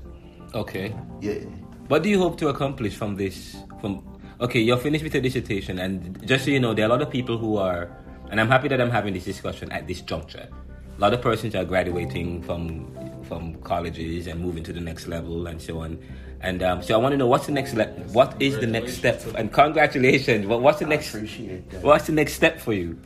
Okay. 0.54 0.94
Yeah. 1.20 1.44
What 1.88 2.02
do 2.02 2.08
you 2.08 2.18
hope 2.18 2.38
to 2.38 2.48
accomplish 2.48 2.96
from 2.96 3.14
this? 3.14 3.56
From 3.80 4.02
okay, 4.40 4.60
you're 4.60 4.78
finished 4.78 5.04
with 5.04 5.12
your 5.12 5.22
dissertation, 5.22 5.78
and 5.78 6.26
just 6.26 6.46
so 6.46 6.50
you 6.50 6.60
know, 6.60 6.72
there 6.72 6.86
are 6.86 6.88
a 6.88 6.92
lot 6.92 7.02
of 7.02 7.10
people 7.10 7.36
who 7.36 7.58
are, 7.58 7.90
and 8.30 8.40
I'm 8.40 8.48
happy 8.48 8.68
that 8.68 8.80
I'm 8.80 8.90
having 8.90 9.12
this 9.12 9.24
discussion 9.24 9.70
at 9.70 9.86
this 9.86 10.00
juncture. 10.00 10.48
A 10.96 11.00
lot 11.00 11.12
of 11.12 11.20
persons 11.20 11.54
are 11.54 11.64
graduating 11.64 12.42
from 12.42 12.88
from 13.28 13.56
colleges 13.56 14.28
and 14.28 14.40
moving 14.40 14.62
to 14.64 14.72
the 14.72 14.80
next 14.80 15.08
level 15.08 15.46
and 15.46 15.60
so 15.60 15.80
on. 15.80 15.98
And 16.46 16.62
um, 16.62 16.80
so 16.80 16.94
I 16.94 16.98
want 16.98 17.12
to 17.12 17.16
know 17.16 17.26
what's 17.26 17.46
the 17.46 17.52
next 17.52 17.74
le- 17.74 17.86
what 18.18 18.40
is 18.40 18.56
the 18.60 18.68
next 18.68 18.94
step? 18.98 19.20
And 19.34 19.52
congratulations! 19.52 20.46
What, 20.46 20.62
what's 20.62 20.78
the 20.78 20.86
I 20.86 20.90
next? 20.90 21.12
appreciate 21.12 21.68
that. 21.70 21.82
What's 21.82 22.06
the 22.06 22.12
next 22.12 22.34
step 22.34 22.60
for 22.60 22.72
you? 22.72 22.96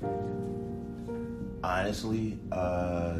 honestly, 1.62 2.38
uh, 2.52 3.16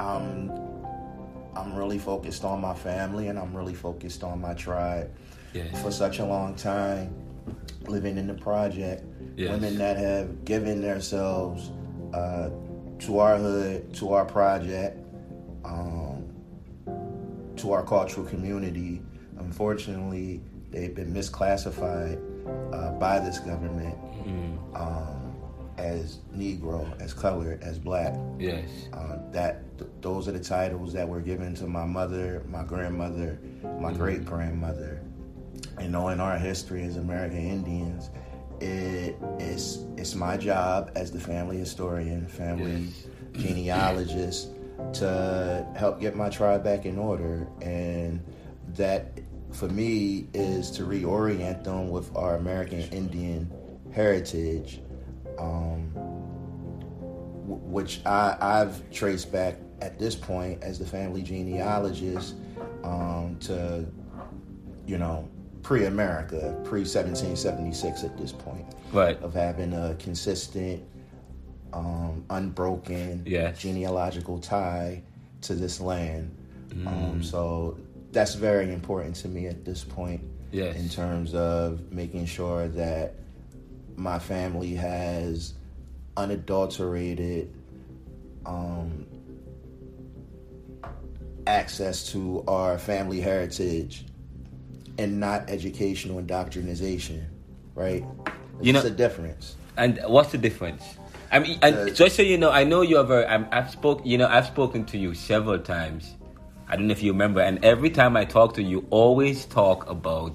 I'm 0.00 0.50
I'm 1.56 1.74
really 1.74 1.98
focused 1.98 2.44
on 2.44 2.60
my 2.60 2.74
family 2.74 3.28
and 3.28 3.38
I'm 3.38 3.56
really 3.56 3.74
focused 3.74 4.24
on 4.24 4.40
my 4.40 4.54
tribe. 4.54 5.08
Yes. 5.52 5.80
For 5.82 5.92
such 5.92 6.18
a 6.18 6.24
long 6.24 6.56
time, 6.56 7.14
living 7.86 8.18
in 8.18 8.26
the 8.26 8.34
project, 8.34 9.04
Yes. 9.36 9.50
women 9.50 9.78
that 9.78 9.96
have 9.96 10.44
given 10.44 10.80
themselves 10.82 11.70
uh, 12.12 12.50
to 13.00 13.18
our 13.20 13.36
hood, 13.36 13.94
to 13.94 14.12
our 14.14 14.24
project, 14.24 14.98
um, 15.64 16.03
to 17.56 17.72
our 17.72 17.84
cultural 17.84 18.26
community. 18.26 19.02
Unfortunately, 19.38 20.40
they've 20.70 20.94
been 20.94 21.12
misclassified 21.12 22.20
uh, 22.72 22.92
by 22.92 23.18
this 23.18 23.38
government 23.38 23.96
um, 24.74 25.34
as 25.76 26.18
Negro, 26.36 27.00
as 27.00 27.12
colored, 27.12 27.62
as 27.62 27.78
black. 27.78 28.14
Yes. 28.38 28.88
Uh, 28.92 29.18
that 29.32 29.78
th- 29.78 29.90
those 30.00 30.28
are 30.28 30.32
the 30.32 30.40
titles 30.40 30.92
that 30.92 31.08
were 31.08 31.20
given 31.20 31.54
to 31.56 31.66
my 31.66 31.84
mother, 31.84 32.42
my 32.48 32.62
grandmother, 32.62 33.38
my 33.80 33.92
great 33.92 34.24
grandmother. 34.24 35.00
And 35.78 35.92
knowing 35.92 36.20
our 36.20 36.38
history 36.38 36.84
as 36.84 36.96
American 36.96 37.38
Indians, 37.38 38.10
it 38.60 39.16
is 39.38 39.84
it's 39.96 40.14
my 40.14 40.36
job 40.36 40.92
as 40.94 41.10
the 41.10 41.18
family 41.20 41.58
historian, 41.58 42.26
family 42.28 42.88
genealogist, 43.32 44.50
to 44.94 45.66
help 45.76 46.00
get 46.00 46.16
my 46.16 46.28
tribe 46.28 46.64
back 46.64 46.86
in 46.86 46.98
order. 46.98 47.46
And 47.62 48.20
that, 48.74 49.20
for 49.52 49.68
me, 49.68 50.28
is 50.34 50.70
to 50.72 50.82
reorient 50.84 51.64
them 51.64 51.90
with 51.90 52.14
our 52.16 52.36
American 52.36 52.80
Indian 52.92 53.50
heritage. 53.92 54.80
Um, 55.38 55.90
which 57.46 58.00
I, 58.06 58.36
I've 58.40 58.90
traced 58.90 59.30
back 59.32 59.56
at 59.82 59.98
this 59.98 60.14
point 60.14 60.62
as 60.62 60.78
the 60.78 60.86
family 60.86 61.22
genealogist 61.22 62.36
um, 62.84 63.36
to 63.40 63.84
you 64.86 64.98
know, 64.98 65.28
pre-America, 65.62 66.58
pre-1776 66.64 68.04
at 68.04 68.16
this 68.18 68.32
point, 68.32 68.64
Right. 68.92 69.20
of 69.22 69.34
having 69.34 69.72
a 69.72 69.94
consistent, 69.98 70.82
um, 71.74 72.24
unbroken 72.30 73.24
genealogical 73.58 74.38
tie 74.38 75.02
to 75.42 75.54
this 75.54 75.80
land. 75.80 76.34
Mm. 76.68 76.86
Um, 76.86 77.22
so 77.22 77.76
that's 78.12 78.34
very 78.34 78.72
important 78.72 79.16
to 79.16 79.28
me 79.28 79.46
at 79.46 79.64
this 79.64 79.84
point 79.84 80.22
Yes. 80.52 80.76
in 80.76 80.88
terms 80.88 81.34
of 81.34 81.92
making 81.92 82.26
sure 82.26 82.68
that 82.68 83.14
my 83.96 84.18
family 84.18 84.74
has 84.74 85.54
unadulterated 86.16 87.52
um, 88.46 89.06
access 91.46 92.12
to 92.12 92.44
our 92.46 92.78
family 92.78 93.20
heritage 93.20 94.04
and 94.98 95.18
not 95.18 95.50
educational 95.50 96.18
indoctrination, 96.18 97.26
right? 97.74 98.04
You 98.60 98.72
know- 98.72 98.80
the 98.80 98.90
difference. 98.90 99.56
And 99.76 100.00
what's 100.06 100.30
the 100.30 100.38
difference? 100.38 100.84
I 101.34 101.40
mean, 101.40 101.58
and 101.62 101.96
just 101.96 102.14
so 102.14 102.22
you 102.22 102.38
know, 102.38 102.52
I 102.52 102.62
know 102.62 102.82
you're 102.82 103.02
very. 103.02 103.26
I'm, 103.26 103.48
I've 103.50 103.68
spoke. 103.68 104.06
You 104.06 104.18
know, 104.18 104.28
I've 104.28 104.46
spoken 104.46 104.84
to 104.84 104.96
you 104.96 105.14
several 105.14 105.58
times. 105.58 106.14
I 106.68 106.76
don't 106.76 106.86
know 106.86 106.92
if 106.92 107.02
you 107.02 107.10
remember. 107.10 107.40
And 107.40 107.62
every 107.64 107.90
time 107.90 108.16
I 108.16 108.24
talk 108.24 108.54
to 108.54 108.62
you, 108.62 108.68
you 108.68 108.86
always 108.90 109.44
talk 109.44 109.90
about 109.90 110.32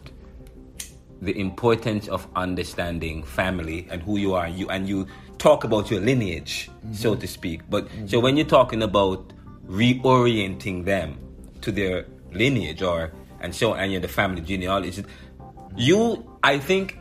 the 1.22 1.40
importance 1.40 2.10
of 2.10 2.28
understanding 2.36 3.24
family 3.24 3.88
and 3.90 4.04
who 4.04 4.18
you 4.18 4.34
are. 4.34 4.50
You 4.50 4.68
and 4.70 4.90
you 4.90 5.08
talk 5.38 5.64
about 5.64 5.90
your 5.90 6.02
lineage, 6.02 6.70
so 6.92 7.12
mm-hmm. 7.12 7.22
to 7.22 7.28
speak. 7.28 7.62
But 7.70 7.88
so 7.88 7.96
mm-hmm. 7.96 8.22
when 8.22 8.36
you're 8.36 8.46
talking 8.46 8.84
about 8.84 9.32
reorienting 9.68 10.84
them 10.84 11.18
to 11.62 11.72
their 11.72 12.08
lineage 12.34 12.82
or 12.82 13.14
and 13.40 13.56
so 13.56 13.74
and 13.74 13.94
you 13.94 14.00
know, 14.00 14.02
the 14.02 14.12
family 14.12 14.42
genealogy, 14.42 15.06
you 15.78 16.30
I 16.44 16.60
think 16.60 16.99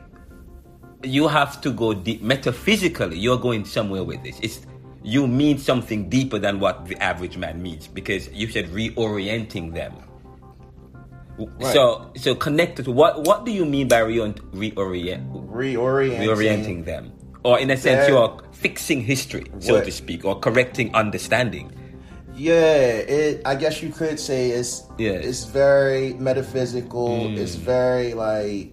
you 1.02 1.28
have 1.28 1.60
to 1.60 1.70
go 1.70 1.94
deep 1.94 2.22
metaphysically 2.22 3.18
you're 3.18 3.38
going 3.38 3.64
somewhere 3.64 4.02
with 4.04 4.22
this 4.22 4.38
it's 4.42 4.66
you 5.02 5.26
mean 5.26 5.56
something 5.58 6.08
deeper 6.08 6.38
than 6.38 6.58
what 6.58 6.86
the 6.86 6.96
average 7.02 7.36
man 7.36 7.62
means 7.62 7.86
because 7.86 8.28
you 8.32 8.48
said 8.48 8.66
reorienting 8.68 9.72
them 9.74 9.94
Right. 11.38 11.72
so 11.72 12.10
so 12.16 12.34
connected 12.34 12.84
to 12.86 12.90
what 12.90 13.22
what 13.22 13.44
do 13.46 13.52
you 13.52 13.64
mean 13.64 13.86
by 13.86 14.00
reorient, 14.00 14.40
reorient 14.50 15.22
Reorienting, 15.46 16.18
reorienting 16.26 16.84
them 16.84 17.12
or 17.44 17.60
in 17.60 17.70
a 17.70 17.76
sense 17.76 18.08
you're 18.08 18.36
fixing 18.50 19.00
history 19.02 19.46
so 19.60 19.74
What- 19.74 19.84
to 19.84 19.92
speak 19.92 20.24
or 20.24 20.40
correcting 20.40 20.92
understanding 20.94 21.70
Yeah, 22.38 23.02
it. 23.02 23.42
I 23.44 23.56
guess 23.58 23.82
you 23.82 23.90
could 23.90 24.14
say 24.20 24.50
it's. 24.54 24.86
Yes. 24.96 25.24
It's 25.26 25.44
very 25.44 26.14
metaphysical. 26.14 27.34
Mm. 27.34 27.36
It's 27.36 27.56
very 27.58 28.14
like 28.14 28.70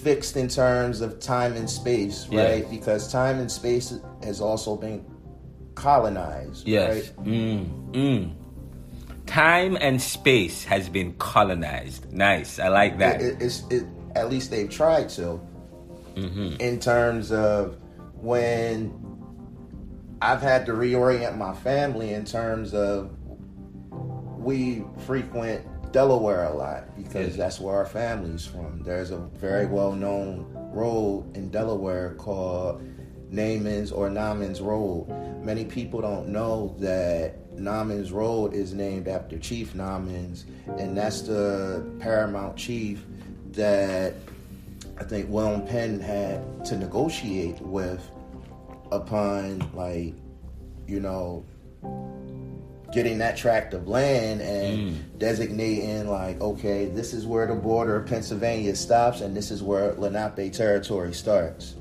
fixed 0.00 0.36
in 0.36 0.48
terms 0.48 1.00
of 1.00 1.20
time 1.20 1.54
and 1.56 1.68
space, 1.68 2.26
right? 2.28 2.62
Yes. 2.62 2.70
Because 2.70 3.12
time 3.12 3.38
and 3.38 3.50
space 3.50 3.94
has 4.22 4.40
also 4.40 4.76
been 4.76 5.04
colonized, 5.74 6.66
yes 6.68 7.10
right? 7.16 7.26
mm, 7.26 7.92
mm. 7.92 8.34
time 9.26 9.78
and 9.80 10.02
space 10.02 10.64
has 10.64 10.90
been 10.90 11.14
colonized 11.14 12.12
nice 12.12 12.58
i 12.58 12.68
like 12.68 12.98
that 12.98 13.22
It, 13.22 13.24
it, 13.24 13.42
it's 13.42 13.62
it, 13.70 13.84
at 14.14 14.30
least 14.30 14.50
they've 14.50 14.70
tried 14.70 15.08
to. 15.10 15.40
Mm-hmm. 16.16 16.56
In 16.60 16.80
terms 16.80 17.32
of 17.32 17.78
when 18.14 18.92
I've 20.20 20.42
had 20.42 20.66
to 20.66 20.72
reorient 20.72 21.36
my 21.36 21.54
family 21.54 22.12
in 22.12 22.24
terms 22.24 22.74
of 22.74 23.16
we 24.38 24.84
frequent 25.06 25.66
Delaware 25.92 26.44
a 26.44 26.54
lot 26.56 26.96
because 26.96 27.28
Yes. 27.28 27.36
that's 27.36 27.60
where 27.60 27.74
our 27.74 27.86
family's 27.86 28.46
from. 28.46 28.82
There's 28.84 29.10
a 29.10 29.18
very 29.18 29.66
mm. 29.66 29.70
well 29.70 29.92
known 29.92 30.46
road 30.72 31.36
in 31.36 31.50
Delaware 31.50 32.14
called 32.14 32.82
Naamans 33.32 33.96
or 33.96 34.08
Naamans 34.08 34.64
Road. 34.64 35.06
Many 35.44 35.64
people 35.64 36.00
don't 36.00 36.28
know 36.28 36.74
that 36.78 37.56
Naamans 37.56 38.12
Road 38.12 38.54
is 38.54 38.72
named 38.72 39.08
after 39.08 39.38
Chief 39.38 39.74
Naamans, 39.74 40.44
and 40.78 40.96
that's 40.96 41.22
the 41.22 41.84
paramount 41.98 42.56
chief 42.56 43.04
that 43.52 44.14
I 44.98 45.04
think 45.04 45.28
William 45.28 45.66
Penn 45.66 45.98
had 46.00 46.64
to 46.66 46.76
negotiate 46.76 47.60
with 47.60 48.08
upon 48.92 49.70
like, 49.74 50.14
you 50.86 51.00
know, 51.00 51.44
getting 52.92 53.18
that 53.18 53.36
tract 53.36 53.72
of 53.74 53.86
land 53.88 54.40
and 54.40 54.90
mm. 54.90 55.18
designating 55.18 56.08
like, 56.08 56.40
okay, 56.40 56.86
this 56.86 57.12
is 57.12 57.26
where 57.26 57.46
the 57.46 57.54
border 57.54 57.96
of 57.96 58.06
Pennsylvania 58.06 58.74
stops 58.74 59.20
and 59.20 59.36
this 59.36 59.50
is 59.50 59.62
where 59.62 59.92
Lenape 59.94 60.52
territory 60.52 61.14
starts. 61.14 61.76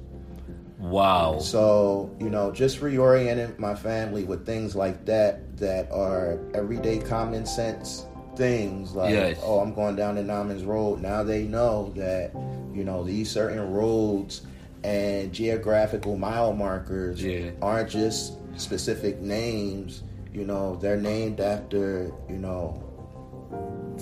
wow 0.77 1.39
So, 1.39 2.15
you 2.19 2.29
know, 2.29 2.51
just 2.51 2.79
reorienting 2.79 3.57
my 3.57 3.75
family 3.75 4.23
with 4.23 4.45
things 4.45 4.75
like 4.75 5.05
that 5.05 5.57
that 5.57 5.91
are 5.91 6.39
everyday 6.53 6.99
common 6.99 7.45
sense 7.45 8.05
things 8.35 8.93
like 8.93 9.11
Yes. 9.11 9.39
oh 9.43 9.59
I'm 9.59 9.73
going 9.73 9.95
down 9.97 10.15
the 10.15 10.21
Naamans 10.21 10.65
Road. 10.65 11.01
Now 11.01 11.23
they 11.23 11.43
know 11.43 11.91
that, 11.95 12.31
you 12.73 12.83
know, 12.85 13.03
these 13.03 13.29
certain 13.29 13.73
roads 13.73 14.43
and 14.83 15.33
geographical 15.33 16.17
mile 16.17 16.53
markers 16.53 17.21
Yeah. 17.21 17.51
aren't 17.61 17.89
just 17.89 18.33
specific 18.55 19.19
names, 19.19 20.03
you 20.33 20.45
know, 20.45 20.75
they're 20.77 20.97
named 20.97 21.39
after, 21.39 22.11
you 22.29 22.37
know, 22.37 22.83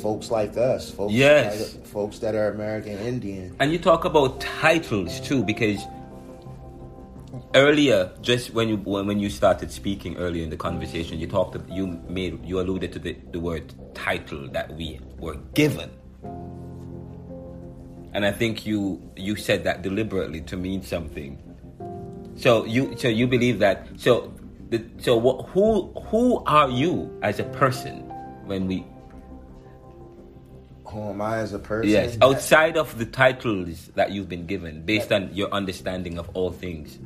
folks 0.02 0.30
like 0.30 0.58
us, 0.58 0.92
folks 0.92 1.13
Yes. 1.13 1.76
like- 1.76 1.86
folks 1.88 2.20
that 2.20 2.36
are 2.36 2.52
American 2.52 2.98
Indian. 3.00 3.56
And 3.60 3.72
you 3.72 3.80
talk 3.80 4.06
about 4.06 4.40
titles 4.42 5.20
too, 5.20 5.44
because 5.44 5.82
earlier, 7.56 8.12
just 8.22 8.54
when 8.54 8.68
you 8.70 8.78
when, 8.78 9.08
when 9.08 9.20
you 9.20 9.30
started 9.30 9.72
speaking 9.72 10.18
earlier 10.18 10.44
in 10.44 10.50
the 10.50 10.58
conversation, 10.58 11.20
you 11.20 11.28
talked, 11.28 11.58
you 11.70 12.00
made, 12.10 12.44
you 12.46 12.60
alluded 12.60 12.92
to 12.94 13.00
the, 13.00 13.16
the 13.32 13.40
word 13.40 13.74
title 13.94 14.48
that 14.50 14.76
we 14.76 15.00
were 15.20 15.36
given, 15.54 15.90
and 18.13 18.26
I 18.26 18.32
think 18.32 18.66
you 18.66 19.02
you 19.16 19.36
said 19.36 19.63
that 19.63 19.82
deliberately 19.82 20.42
to 20.42 20.58
mean 20.58 20.84
something. 20.84 21.38
So 22.36 22.66
you 22.66 22.96
so 22.98 23.08
you 23.08 23.26
believe 23.28 23.60
that 23.60 23.88
so 23.98 24.32
the 24.69 24.84
so 24.99 25.15
what, 25.17 25.47
who 25.49 25.91
who 26.08 26.43
are 26.45 26.69
you 26.69 27.17
as 27.23 27.39
a 27.39 27.43
person 27.45 28.01
when 28.45 28.67
we 28.67 28.86
Who 30.86 31.10
am 31.10 31.21
I 31.21 31.38
as 31.39 31.53
a 31.53 31.60
person? 31.60 31.89
Yes, 31.91 32.17
outside 32.21 32.77
of 32.77 32.97
the 32.97 33.06
titles 33.06 33.88
that 33.95 34.12
you've 34.12 34.30
been 34.30 34.45
given, 34.45 34.84
based 34.84 35.12
on 35.12 35.34
your 35.34 35.51
understanding 35.51 36.17
of 36.17 36.30
all 36.34 36.51
things. 36.51 36.97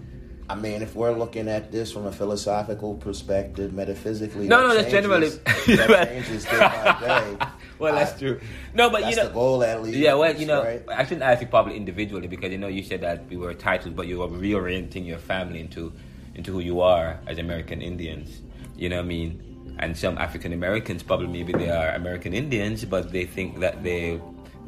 I 0.49 0.55
mean, 0.55 0.81
if 0.81 0.95
we're 0.95 1.13
looking 1.13 1.47
at 1.47 1.71
this 1.71 1.91
from 1.93 2.05
a 2.05 2.11
philosophical 2.11 2.95
perspective, 2.95 3.71
metaphysically, 3.73 4.47
No, 4.47 4.61
that 4.61 4.67
no, 4.67 4.73
that's 4.75 4.91
changes- 4.91 5.39
generally- 5.47 5.77
that 5.77 6.07
changes 6.09 6.43
day 6.45 6.59
by 6.59 6.97
day. 6.99 7.45
Well, 7.79 7.95
that's 7.95 8.13
I- 8.13 8.19
true. 8.19 8.39
No, 8.75 8.89
but 8.91 9.01
That's 9.01 9.15
you 9.15 9.23
know, 9.23 9.27
the 9.29 9.33
goal, 9.33 9.63
at 9.63 9.81
least. 9.81 9.97
yeah, 9.97 10.13
well, 10.13 10.35
you 10.35 10.45
know, 10.45 10.61
right? 10.63 10.83
I 10.89 11.03
shouldn't 11.03 11.23
ask 11.23 11.41
you 11.41 11.47
probably 11.47 11.75
individually 11.77 12.27
because 12.27 12.51
you 12.51 12.59
know 12.59 12.67
you 12.67 12.83
said 12.83 13.01
that 13.01 13.27
we 13.27 13.37
were 13.37 13.55
titled, 13.55 13.95
but 13.95 14.05
you 14.07 14.19
were 14.19 14.27
reorienting 14.27 15.07
your 15.07 15.17
family 15.17 15.61
into 15.61 15.91
into 16.35 16.51
who 16.51 16.59
you 16.59 16.81
are 16.81 17.19
as 17.27 17.37
American 17.37 17.81
Indians. 17.81 18.41
You 18.75 18.89
know 18.89 18.97
what 18.97 19.05
I 19.05 19.07
mean? 19.07 19.75
And 19.79 19.97
some 19.97 20.17
African 20.17 20.53
Americans 20.53 21.03
probably 21.03 21.27
maybe 21.27 21.53
they 21.53 21.69
are 21.69 21.89
American 21.89 22.33
Indians, 22.33 22.85
but 22.85 23.11
they 23.11 23.25
think 23.25 23.59
that 23.59 23.83
they 23.83 24.19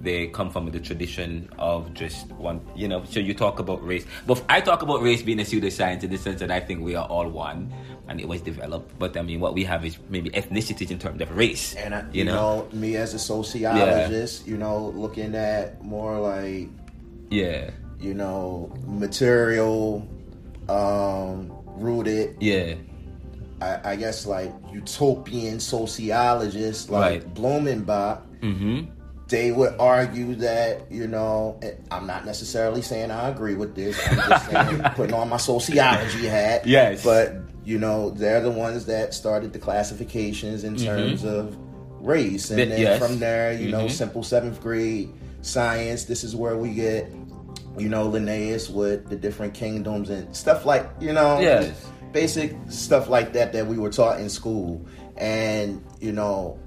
they 0.03 0.27
come 0.27 0.49
from 0.49 0.69
the 0.69 0.79
tradition 0.79 1.49
of 1.57 1.93
just 1.93 2.27
one. 2.33 2.61
You 2.75 2.87
know, 2.87 3.03
so 3.05 3.19
you 3.19 3.33
talk 3.33 3.59
about 3.59 3.85
race, 3.85 4.05
but 4.27 4.43
I 4.49 4.59
talk 4.61 4.81
about 4.81 5.01
race 5.01 5.21
being 5.21 5.39
a 5.39 5.43
pseudoscience 5.43 6.03
in 6.03 6.11
the 6.11 6.17
sense 6.17 6.39
that 6.41 6.51
I 6.51 6.59
think 6.59 6.81
we 6.81 6.95
are 6.95 7.05
all 7.07 7.27
one, 7.29 7.71
and 8.07 8.19
it 8.19 8.27
was 8.27 8.41
developed. 8.41 8.97
But 8.99 9.15
I 9.17 9.21
mean, 9.21 9.39
what 9.39 9.53
we 9.53 9.63
have 9.63 9.85
is 9.85 9.97
maybe 10.09 10.29
ethnicities 10.31 10.91
in 10.91 10.99
terms 10.99 11.21
of 11.21 11.35
race. 11.35 11.75
And 11.75 11.95
I, 11.95 12.01
you, 12.11 12.19
you, 12.19 12.25
know? 12.25 12.67
know, 12.67 12.69
me 12.73 12.95
as 12.97 13.13
a 13.13 13.19
sociologist, 13.19 14.47
you 14.47 14.57
know, 14.57 14.89
looking 14.95 15.35
at 15.35 15.83
more 15.83 16.19
like 16.19 16.69
yeah, 17.29 17.71
you 17.99 18.13
know 18.13 18.71
material 18.85 20.07
um, 20.69 21.52
rooted. 21.83 22.37
yeah. 22.39 22.75
I, 23.61 23.91
I 23.91 23.95
guess 23.95 24.25
like 24.25 24.51
utopian 24.73 25.59
sociologists 25.59 26.89
like 26.89 27.23
Right. 27.23 27.33
Blumenbach. 27.33 28.21
Mm-hmm. 28.41 28.91
they 29.29 29.51
would 29.53 29.73
argue 29.79 30.35
that 30.35 30.91
you 30.91 31.07
know 31.07 31.57
I'm 31.89 32.05
not 32.05 32.25
necessarily 32.25 32.81
saying 32.81 33.09
I 33.09 33.29
agree 33.29 33.55
with 33.55 33.73
this. 33.75 33.97
I'm 34.09 34.17
just 34.17 34.45
saying 34.51 34.81
putting 34.95 35.13
on 35.15 35.29
my 35.29 35.37
sociology 35.37 36.25
hat. 36.27 36.67
Yes. 36.67 37.03
but 37.05 37.35
you 37.63 37.77
know 37.77 38.09
they're 38.09 38.41
the 38.41 38.51
ones 38.51 38.85
that 38.87 39.13
started 39.13 39.53
the 39.53 39.59
classifications 39.59 40.65
in 40.65 40.75
terms 40.75 41.23
of 41.23 41.55
race, 42.01 42.49
and 42.51 42.59
Mm-hmm. 42.59 42.69
But 42.69 42.75
then 42.75 42.81
yes. 42.81 42.99
from 42.99 43.19
there, 43.19 43.53
you 43.53 43.71
know, 43.71 43.85
Mhm. 43.85 43.91
simple 43.91 44.23
seventh 44.23 44.59
grade 44.59 45.09
science. 45.41 46.03
This 46.03 46.25
is 46.25 46.35
where 46.35 46.57
we 46.57 46.73
get. 46.73 47.09
You 47.77 47.89
know, 47.89 48.07
Linnaeus 48.07 48.69
with 48.69 49.09
the 49.09 49.15
different 49.15 49.53
kingdoms 49.53 50.09
and 50.09 50.35
stuff 50.35 50.65
like, 50.65 50.89
you 50.99 51.13
know, 51.13 51.39
Yes. 51.39 51.89
basic 52.11 52.55
stuff 52.69 53.09
like 53.09 53.33
that 53.33 53.53
that 53.53 53.65
we 53.67 53.77
were 53.77 53.89
taught 53.89 54.19
in 54.19 54.29
school. 54.29 54.85
And, 55.17 55.83
you 55.99 56.11
know, 56.11 56.59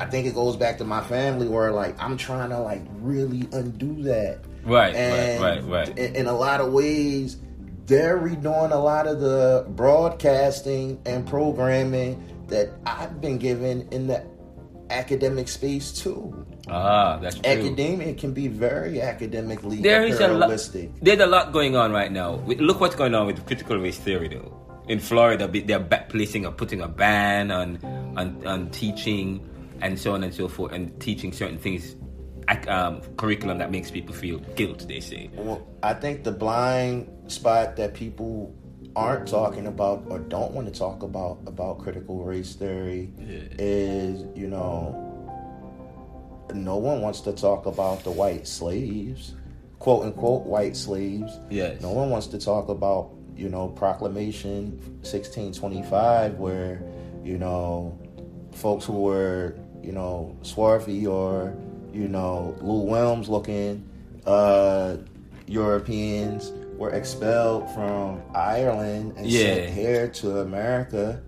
I 0.00 0.06
think 0.06 0.26
it 0.26 0.34
goes 0.34 0.56
back 0.56 0.78
to 0.78 0.84
my 0.84 1.02
family 1.02 1.48
where 1.48 1.72
like 1.72 2.00
I'm 2.00 2.16
trying 2.16 2.50
to 2.50 2.60
like 2.60 2.82
really 3.00 3.48
undo 3.52 4.02
that. 4.04 4.40
Right, 4.64 4.94
and 4.94 5.42
right, 5.42 5.62
right, 5.64 5.88
right. 5.88 5.98
In, 5.98 6.14
in 6.16 6.26
a 6.26 6.32
lot 6.32 6.60
of 6.60 6.72
ways, 6.72 7.38
they're 7.86 8.18
redoing 8.18 8.70
a 8.70 8.76
lot 8.76 9.06
of 9.06 9.20
the 9.20 9.66
broadcasting 9.70 11.00
and 11.06 11.26
programming 11.26 12.22
that 12.48 12.70
I've 12.86 13.20
been 13.20 13.38
given 13.38 13.88
in 13.90 14.06
the 14.06 14.24
academic 14.90 15.48
space 15.48 15.92
too. 15.92 16.46
Ah, 16.68 17.18
that's 17.18 17.38
true. 17.38 17.50
Academia 17.50 18.14
can 18.14 18.32
be 18.32 18.48
very 18.48 19.00
academically 19.00 19.80
There 19.80 20.04
is 20.04 20.20
a 20.20 20.28
lot. 20.28 20.50
There's 21.02 21.20
a 21.20 21.26
lot 21.26 21.52
going 21.52 21.76
on 21.76 21.92
right 21.92 22.12
now. 22.12 22.36
Look 22.46 22.80
what's 22.80 22.96
going 22.96 23.14
on 23.14 23.26
with 23.26 23.44
critical 23.46 23.78
race 23.78 23.98
theory, 23.98 24.28
though. 24.28 24.54
In 24.88 25.00
Florida, 25.00 25.48
they're 25.48 25.78
back 25.78 26.08
placing 26.08 26.46
or 26.46 26.52
putting 26.52 26.80
a 26.80 26.88
ban 26.88 27.50
on, 27.50 27.78
on 28.16 28.46
on 28.46 28.70
teaching 28.70 29.46
and 29.80 29.98
so 29.98 30.14
on 30.14 30.24
and 30.24 30.34
so 30.34 30.48
forth, 30.48 30.72
and 30.72 30.98
teaching 31.00 31.32
certain 31.32 31.58
things, 31.58 31.94
um, 32.68 33.00
curriculum 33.16 33.58
that 33.58 33.70
makes 33.70 33.90
people 33.90 34.14
feel 34.14 34.38
guilt. 34.56 34.86
They 34.88 35.00
say. 35.00 35.30
Well, 35.34 35.66
I 35.82 35.94
think 35.94 36.24
the 36.24 36.32
blind 36.32 37.08
spot 37.30 37.76
that 37.76 37.94
people 37.94 38.54
aren't 38.98 39.28
talking 39.28 39.68
about 39.68 40.04
or 40.08 40.18
don't 40.18 40.52
want 40.52 40.72
to 40.72 40.76
talk 40.76 41.04
about 41.04 41.38
about 41.46 41.78
critical 41.78 42.24
race 42.24 42.56
theory 42.56 43.10
is, 43.58 44.24
you 44.36 44.48
know, 44.48 45.04
no 46.52 46.76
one 46.76 47.00
wants 47.00 47.20
to 47.20 47.32
talk 47.32 47.66
about 47.66 48.02
the 48.02 48.10
white 48.10 48.46
slaves, 48.46 49.34
quote 49.78 50.04
unquote 50.04 50.44
white 50.44 50.76
slaves. 50.76 51.38
Yes. 51.48 51.80
No 51.80 51.92
one 51.92 52.10
wants 52.10 52.26
to 52.28 52.38
talk 52.38 52.68
about, 52.68 53.14
you 53.36 53.48
know, 53.48 53.68
Proclamation 53.68 54.72
1625 55.02 56.34
where, 56.34 56.82
you 57.22 57.38
know, 57.38 57.96
folks 58.52 58.84
who 58.84 58.94
were, 58.94 59.54
you 59.80 59.92
know, 59.92 60.36
swarthy 60.42 61.06
or, 61.06 61.56
you 61.92 62.08
know, 62.08 62.56
Lou 62.60 62.84
Wilms 62.84 63.28
looking 63.28 63.88
uh, 64.26 64.96
Europeans 65.46 66.52
were 66.78 66.90
expelled 66.90 67.68
from 67.70 68.22
Ireland 68.34 69.14
and 69.16 69.26
Yeah. 69.26 69.54
sent 69.54 69.70
here 69.70 70.08
to 70.08 70.40
America. 70.40 71.20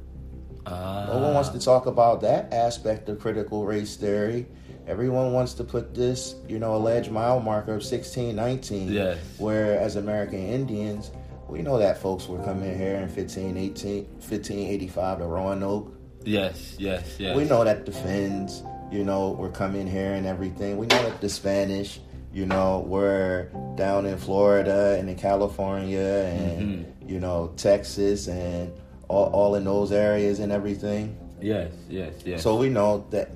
Ah. 0.66 1.06
No 1.12 1.18
one 1.20 1.34
wants 1.34 1.48
to 1.50 1.58
talk 1.58 1.86
about 1.86 2.20
that 2.22 2.52
aspect 2.54 3.08
of 3.08 3.18
critical 3.18 3.66
race 3.66 3.96
theory. 3.96 4.46
Everyone 4.86 5.32
wants 5.32 5.54
to 5.54 5.64
put 5.64 5.94
this, 5.94 6.36
you 6.48 6.58
know, 6.58 6.74
alleged 6.76 7.10
mile 7.10 7.40
marker 7.40 7.74
of 7.74 7.82
1619. 7.84 8.92
Yes. 8.92 9.18
Where, 9.38 9.78
as 9.78 9.96
American 9.96 10.38
Indians, 10.38 11.10
we 11.48 11.62
know 11.62 11.78
that 11.78 11.98
folks 11.98 12.28
were 12.28 12.38
coming 12.38 12.76
here 12.76 12.96
in 12.96 13.08
1518, 13.08 14.06
1585 14.20 15.18
to 15.18 15.26
Roanoke. 15.26 15.92
Yes, 16.24 16.76
yes, 16.78 17.16
yes. 17.18 17.36
We 17.36 17.44
know 17.44 17.64
that 17.64 17.86
the 17.86 17.92
Finns, 17.92 18.62
you 18.92 19.04
know, 19.04 19.30
were 19.32 19.48
coming 19.48 19.86
here 19.86 20.12
and 20.14 20.26
everything. 20.26 20.76
We 20.76 20.86
know 20.86 21.02
that 21.02 21.20
the 21.20 21.28
Spanish, 21.28 22.00
you 22.32 22.46
know, 22.46 22.80
were 22.86 23.50
down 23.76 24.06
in 24.06 24.16
Florida 24.16 24.96
and 24.98 25.08
in 25.08 25.16
California 25.16 25.98
and, 26.00 26.86
mm-hmm. 26.86 27.08
you 27.08 27.18
know, 27.18 27.52
Texas 27.56 28.28
and 28.28 28.72
all, 29.08 29.26
all 29.32 29.54
in 29.56 29.64
those 29.64 29.90
areas 29.90 30.38
and 30.38 30.52
everything. 30.52 31.18
Yes, 31.40 31.72
yes, 31.88 32.14
yes. 32.24 32.42
So 32.42 32.56
we 32.56 32.68
know 32.68 33.06
that 33.10 33.30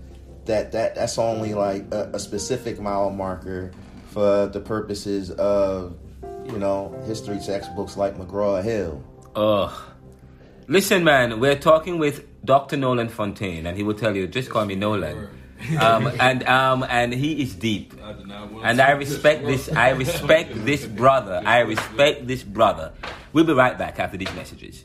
that 0.44 0.72
that 0.72 0.94
that's 0.94 1.18
only 1.18 1.54
like 1.54 1.92
a, 1.92 2.10
a 2.12 2.18
specific 2.18 2.78
mile 2.78 3.10
marker 3.10 3.72
for 4.10 4.46
the 4.46 4.60
purposes 4.60 5.30
of 5.32 5.96
you 6.44 6.58
know 6.58 6.94
history 7.06 7.38
textbooks 7.44 7.96
like 7.96 8.16
McGraw 8.16 8.62
Hill. 8.62 9.02
Ugh. 9.34 9.72
Listen, 10.66 11.04
man, 11.04 11.40
we're 11.40 11.58
talking 11.58 11.98
with 11.98 12.24
Dr. 12.44 12.78
Nolan 12.78 13.10
Fontaine, 13.10 13.66
and 13.66 13.76
he 13.76 13.82
will 13.82 13.94
tell 13.94 14.16
you, 14.16 14.26
just 14.26 14.48
call 14.48 14.64
me 14.64 14.74
Nolan. 14.74 15.28
Um, 15.78 16.12
and 16.20 16.44
um, 16.44 16.84
and 16.88 17.12
he 17.12 17.42
is 17.42 17.54
deep. 17.54 17.94
And 18.62 18.80
I 18.80 18.90
respect 18.92 19.44
this. 19.44 19.70
I 19.72 19.90
respect 19.90 20.64
this 20.64 20.84
brother. 20.84 21.42
I 21.44 21.60
respect 21.60 22.26
this 22.26 22.42
brother. 22.42 22.92
We'll 23.32 23.44
be 23.44 23.52
right 23.52 23.76
back 23.76 23.98
after 23.98 24.16
these 24.16 24.32
messages. 24.34 24.84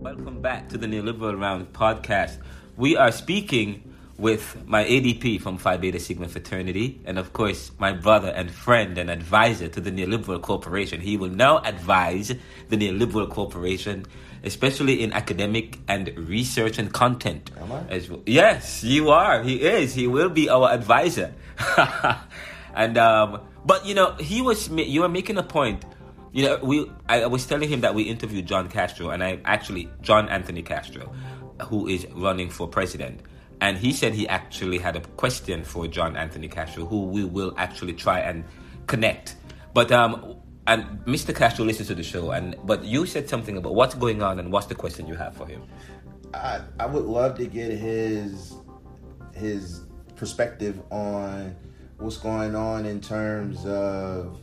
Welcome 0.00 0.40
back 0.40 0.68
to 0.68 0.78
the 0.78 0.86
Neoliberal 0.86 1.38
Round 1.38 1.72
podcast. 1.72 2.38
We 2.76 2.96
are 2.96 3.10
speaking 3.10 3.87
with 4.18 4.66
my 4.66 4.84
ADP 4.84 5.40
from 5.40 5.58
Phi 5.58 5.76
Beta 5.76 6.00
Sigma 6.00 6.28
fraternity, 6.28 7.00
and 7.04 7.18
of 7.18 7.32
course, 7.32 7.70
my 7.78 7.92
brother 7.92 8.28
and 8.28 8.50
friend 8.50 8.98
and 8.98 9.08
advisor 9.08 9.68
to 9.68 9.80
the 9.80 9.92
Neoliberal 9.92 10.42
Corporation. 10.42 11.00
He 11.00 11.16
will 11.16 11.30
now 11.30 11.58
advise 11.58 12.34
the 12.68 12.76
Neoliberal 12.76 13.30
Corporation, 13.30 14.06
especially 14.42 15.02
in 15.02 15.12
academic 15.12 15.78
and 15.86 16.12
research 16.18 16.78
and 16.78 16.92
content. 16.92 17.52
Am 17.60 17.70
I? 17.70 17.82
As 17.88 18.10
well. 18.10 18.20
Yes, 18.26 18.82
you 18.82 19.10
are. 19.10 19.42
He 19.44 19.62
is. 19.62 19.94
He 19.94 20.08
will 20.08 20.30
be 20.30 20.50
our 20.50 20.68
advisor. 20.68 21.32
and 22.74 22.98
um, 22.98 23.40
but 23.64 23.86
you 23.86 23.94
know, 23.94 24.14
he 24.14 24.42
was. 24.42 24.68
You 24.68 25.02
were 25.02 25.08
making 25.08 25.38
a 25.38 25.44
point. 25.44 25.84
You 26.32 26.44
know, 26.44 26.58
we. 26.60 26.90
I, 27.08 27.22
I 27.22 27.26
was 27.26 27.46
telling 27.46 27.68
him 27.68 27.82
that 27.82 27.94
we 27.94 28.02
interviewed 28.02 28.46
John 28.46 28.68
Castro, 28.68 29.10
and 29.10 29.22
I 29.22 29.38
actually 29.44 29.88
John 30.02 30.28
Anthony 30.28 30.62
Castro, 30.62 31.14
who 31.66 31.86
is 31.86 32.04
running 32.14 32.50
for 32.50 32.66
president, 32.66 33.20
and 33.60 33.76
he 33.76 33.92
said 33.92 34.14
he 34.14 34.28
actually 34.28 34.78
had 34.78 34.96
a 34.96 35.00
question 35.16 35.64
for 35.64 35.86
John 35.86 36.16
Anthony 36.16 36.48
Castro, 36.48 36.84
who 36.84 37.04
we 37.04 37.24
will 37.24 37.52
actually 37.56 37.92
try 37.94 38.20
and 38.20 38.44
connect. 38.86 39.36
But 39.74 39.90
um, 39.92 40.36
and 40.66 40.84
Mr. 41.06 41.34
Castro 41.34 41.64
listens 41.64 41.88
to 41.88 41.94
the 41.94 42.02
show, 42.02 42.30
and 42.30 42.56
but 42.64 42.84
you 42.84 43.06
said 43.06 43.28
something 43.28 43.56
about 43.56 43.74
what's 43.74 43.94
going 43.94 44.22
on 44.22 44.38
and 44.38 44.52
what's 44.52 44.66
the 44.66 44.74
question 44.74 45.06
you 45.06 45.14
have 45.14 45.34
for 45.34 45.46
him. 45.46 45.62
I 46.34 46.60
I 46.78 46.86
would 46.86 47.04
love 47.04 47.36
to 47.38 47.46
get 47.46 47.70
his 47.72 48.54
his 49.34 49.86
perspective 50.16 50.80
on 50.90 51.56
what's 51.98 52.18
going 52.18 52.54
on 52.54 52.86
in 52.86 53.00
terms 53.00 53.64
of 53.64 54.40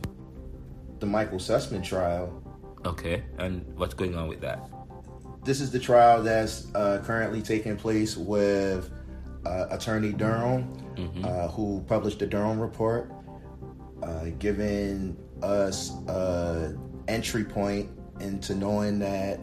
the 0.98 1.06
Michael 1.06 1.38
Sussmann 1.38 1.84
trial. 1.84 2.42
Okay, 2.84 3.22
and 3.38 3.64
what's 3.76 3.94
going 3.94 4.16
on 4.16 4.28
with 4.28 4.40
that? 4.40 4.68
This 5.44 5.60
is 5.60 5.70
the 5.70 5.78
trial 5.78 6.22
that's 6.22 6.66
uh, 6.74 7.02
currently 7.04 7.40
taking 7.40 7.76
place 7.76 8.16
with 8.16 8.90
uh, 9.46 9.68
Attorney 9.70 10.12
Durham, 10.12 10.72
uh, 11.24 11.48
who 11.48 11.82
published 11.86 12.18
the 12.18 12.26
Durham 12.26 12.58
report, 12.58 13.10
uh, 14.02 14.26
giving 14.38 15.16
us 15.42 15.92
uh, 16.08 16.72
entry 17.08 17.44
point 17.44 17.88
into 18.20 18.54
knowing 18.54 18.98
that 18.98 19.38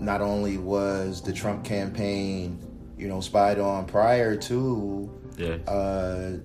not 0.00 0.20
only 0.20 0.58
was 0.58 1.22
the 1.22 1.32
Trump 1.32 1.64
campaign, 1.64 2.58
you 2.98 3.08
know, 3.08 3.20
spied 3.20 3.58
on 3.58 3.86
prior 3.86 4.36
to 4.36 5.10
Yes. 5.38 5.66
uh, 5.68 6.38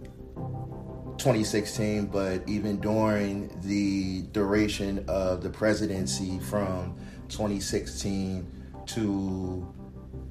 2016, 1.17 2.05
but 2.07 2.47
even 2.47 2.79
during 2.79 3.49
the 3.61 4.21
duration 4.31 5.03
of 5.07 5.41
the 5.41 5.49
presidency 5.49 6.39
from 6.39 6.95
2016 7.29 8.45
to 8.87 9.67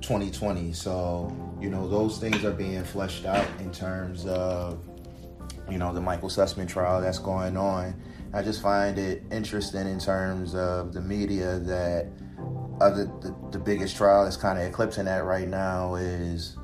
2020. 0.05 0.73
So, 0.73 1.35
you 1.61 1.71
know, 1.71 1.89
those 1.89 2.19
things 2.19 2.45
are 2.45 2.53
being 2.53 2.85
fleshed 2.85 3.25
out 3.25 3.47
in 3.61 3.71
terms 3.73 4.27
of, 4.27 4.79
you 5.71 5.79
know, 5.79 5.93
the 5.93 6.01
Michael 6.01 6.29
Sussmann 6.29 6.69
trial 6.69 7.01
that's 7.01 7.19
going 7.19 7.57
on. 7.57 7.95
I 8.33 8.43
just 8.43 8.63
find 8.63 8.99
it 8.99 9.23
interesting 9.31 9.87
in 9.87 9.99
terms 9.99 10.55
of 10.55 10.93
the 10.93 11.01
media 11.01 11.59
that 11.61 12.09
other 12.81 13.05
the, 13.23 13.35
the 13.53 13.59
biggest 13.59 13.97
trial 13.97 14.25
that's 14.25 14.37
kind 14.37 14.59
of 14.59 14.65
eclipsing 14.67 15.05
that 15.07 15.25
right 15.25 15.49
now 15.49 15.95
is 15.95 16.57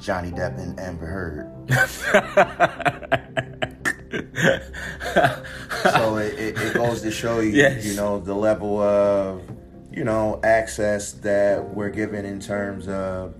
Johnny 0.00 0.30
Depp 0.30 0.58
and 0.58 0.78
Amber 0.80 1.06
Heard. 1.06 1.70
so 5.82 6.16
it, 6.16 6.34
it, 6.38 6.58
it 6.58 6.74
goes 6.74 7.02
to 7.02 7.10
show 7.10 7.40
you, 7.40 7.50
Yes. 7.50 7.84
you 7.84 7.96
know, 7.96 8.18
the 8.20 8.34
level 8.34 8.80
of, 8.80 9.42
you 9.92 10.04
know, 10.04 10.40
access 10.44 11.12
that 11.12 11.74
we're 11.74 11.90
given 11.90 12.24
in 12.24 12.40
terms 12.40 12.88
of, 12.88 13.34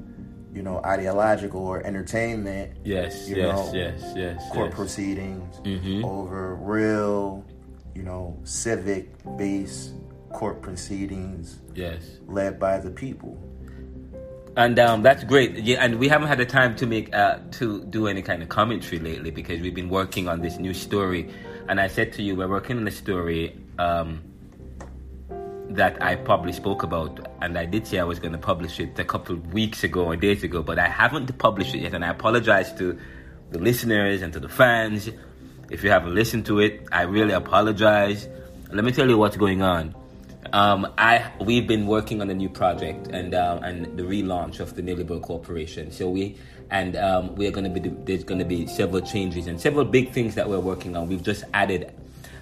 you 0.53 0.63
know, 0.63 0.81
ideological 0.85 1.61
or 1.61 1.85
entertainment. 1.87 2.77
Yes, 2.85 3.29
yes, 3.29 3.37
know, 3.39 3.71
yes, 3.73 4.13
yes, 4.17 4.51
Court 4.51 4.71
yes. 4.71 4.75
proceedings 4.77 5.57
Mhm. 5.65 6.05
over 6.05 6.57
real, 6.57 7.45
you 7.95 8.03
know, 8.03 8.37
civic-based 8.45 9.93
court 10.33 10.63
proceedings 10.63 11.61
Yes. 11.75 12.19
led 12.27 12.59
by 12.59 12.79
the 12.79 12.91
people. 12.91 13.39
And 14.57 14.79
um, 14.81 15.03
that's 15.03 15.23
great. 15.23 15.55
Yeah, 15.57 15.79
and 15.85 15.99
we 16.01 16.09
haven't 16.09 16.27
had 16.29 16.39
the 16.39 16.47
time 16.47 16.75
to 16.77 16.87
make 16.87 17.15
uh, 17.15 17.39
to 17.53 17.85
do 17.85 18.09
any 18.09 18.21
kind 18.23 18.43
of 18.43 18.49
commentary 18.49 18.99
lately 18.99 19.31
because 19.31 19.61
we've 19.61 19.75
been 19.75 19.89
working 19.89 20.29
on 20.29 20.41
this 20.41 20.59
new 20.59 20.75
story. 20.75 21.31
And 21.69 21.81
I 21.81 21.87
said 21.87 22.13
to 22.15 22.23
you, 22.23 22.35
we're 22.35 22.49
working 22.49 22.77
on 22.77 22.87
a 22.89 22.91
story 22.91 23.57
um, 23.79 24.23
that 25.71 26.03
I 26.03 26.17
probably 26.17 26.53
spoke 26.53 26.83
about, 26.83 27.29
and 27.41 27.57
I 27.57 27.65
did 27.65 27.87
say 27.87 27.99
I 27.99 28.05
was 28.05 28.19
going 28.19 28.33
to 28.33 28.39
publish 28.39 28.81
it 28.81 28.99
a 28.99 29.05
couple 29.05 29.37
of 29.37 29.53
weeks 29.53 29.85
ago 29.85 30.07
or 30.07 30.17
days 30.17 30.43
ago, 30.43 30.63
but 30.63 30.79
I 30.79 30.89
haven't 30.89 31.37
published 31.39 31.75
it 31.75 31.83
yet, 31.83 31.95
and 31.95 32.05
I 32.05 32.11
apologize 32.11 32.73
to 32.75 32.99
the 33.51 33.59
listeners 33.59 34.23
and 34.23 34.33
to 34.33 34.41
the 34.41 34.49
fans. 34.49 35.09
If 35.71 35.85
you 35.85 35.91
haven't 35.91 36.15
listened 36.15 36.47
to 36.47 36.59
it, 36.59 36.87
I 36.91 37.03
really 37.03 37.33
apologize. 37.33 38.29
Let 38.73 38.85
me 38.85 38.93
tell 38.93 39.09
you 39.09 39.17
what's 39.17 39.37
going 39.37 39.63
on. 39.63 39.95
Um, 40.53 40.93
I 40.99 41.31
we've 41.41 41.67
been 41.67 41.87
working 41.87 42.21
on 42.21 42.31
a 42.31 42.35
new 42.35 42.49
project 42.49 43.07
and 43.09 43.35
um, 43.35 43.63
and 43.63 43.97
the 43.97 44.03
relaunch 44.03 44.59
of 44.59 44.75
the 44.75 44.83
Neoliberal 44.83 45.23
Corporation. 45.23 45.93
So 45.93 46.11
we 46.11 46.37
and 46.71 46.97
um, 46.97 47.35
we're 47.37 47.53
going 47.53 47.73
to 47.73 47.81
be 47.81 47.89
there's 47.89 48.25
going 48.25 48.41
to 48.41 48.45
be 48.45 48.67
several 48.67 49.03
changes 49.03 49.47
and 49.47 49.61
several 49.61 49.85
big 49.85 50.13
things 50.13 50.35
that 50.35 50.49
we're 50.49 50.59
working 50.59 50.97
on. 50.97 51.09
We've 51.09 51.23
just 51.23 51.45
added 51.55 51.93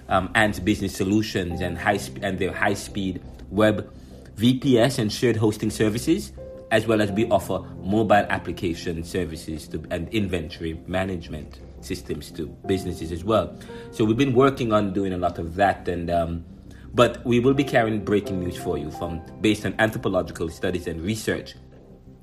um, 0.09 0.29
Ant 0.35 0.63
Business 0.65 0.95
Solutions 0.95 1.61
and 1.61 1.77
high 1.77 1.97
sp- 1.97 2.19
and 2.21 2.37
their 2.37 2.51
high 2.51 2.73
speed 2.73 3.21
web 3.49 3.91
VPS 4.35 4.99
and 4.99 5.11
shared 5.11 5.35
hosting 5.35 5.69
services, 5.69 6.31
as 6.71 6.87
well 6.87 7.01
as 7.01 7.11
we 7.11 7.29
offer 7.29 7.59
mobile 7.83 8.25
application 8.29 9.03
services 9.03 9.67
to, 9.67 9.83
and 9.91 10.07
inventory 10.09 10.79
management 10.87 11.59
systems 11.81 12.31
to 12.31 12.47
businesses 12.65 13.11
as 13.11 13.23
well. 13.23 13.57
So 13.91 14.05
we've 14.05 14.17
been 14.17 14.33
working 14.33 14.73
on 14.73 14.93
doing 14.93 15.13
a 15.13 15.17
lot 15.17 15.37
of 15.39 15.55
that 15.55 15.87
and. 15.87 16.09
Um, 16.09 16.45
but 16.91 17.23
we 17.23 17.39
will 17.39 17.53
be 17.53 17.63
carrying 17.63 18.03
breaking 18.03 18.39
news 18.39 18.57
for 18.57 18.75
you 18.75 18.89
from 18.89 19.21
based 19.41 19.63
on 19.63 19.75
anthropological 19.77 20.49
studies 20.49 20.87
and 20.87 20.99
research 21.01 21.53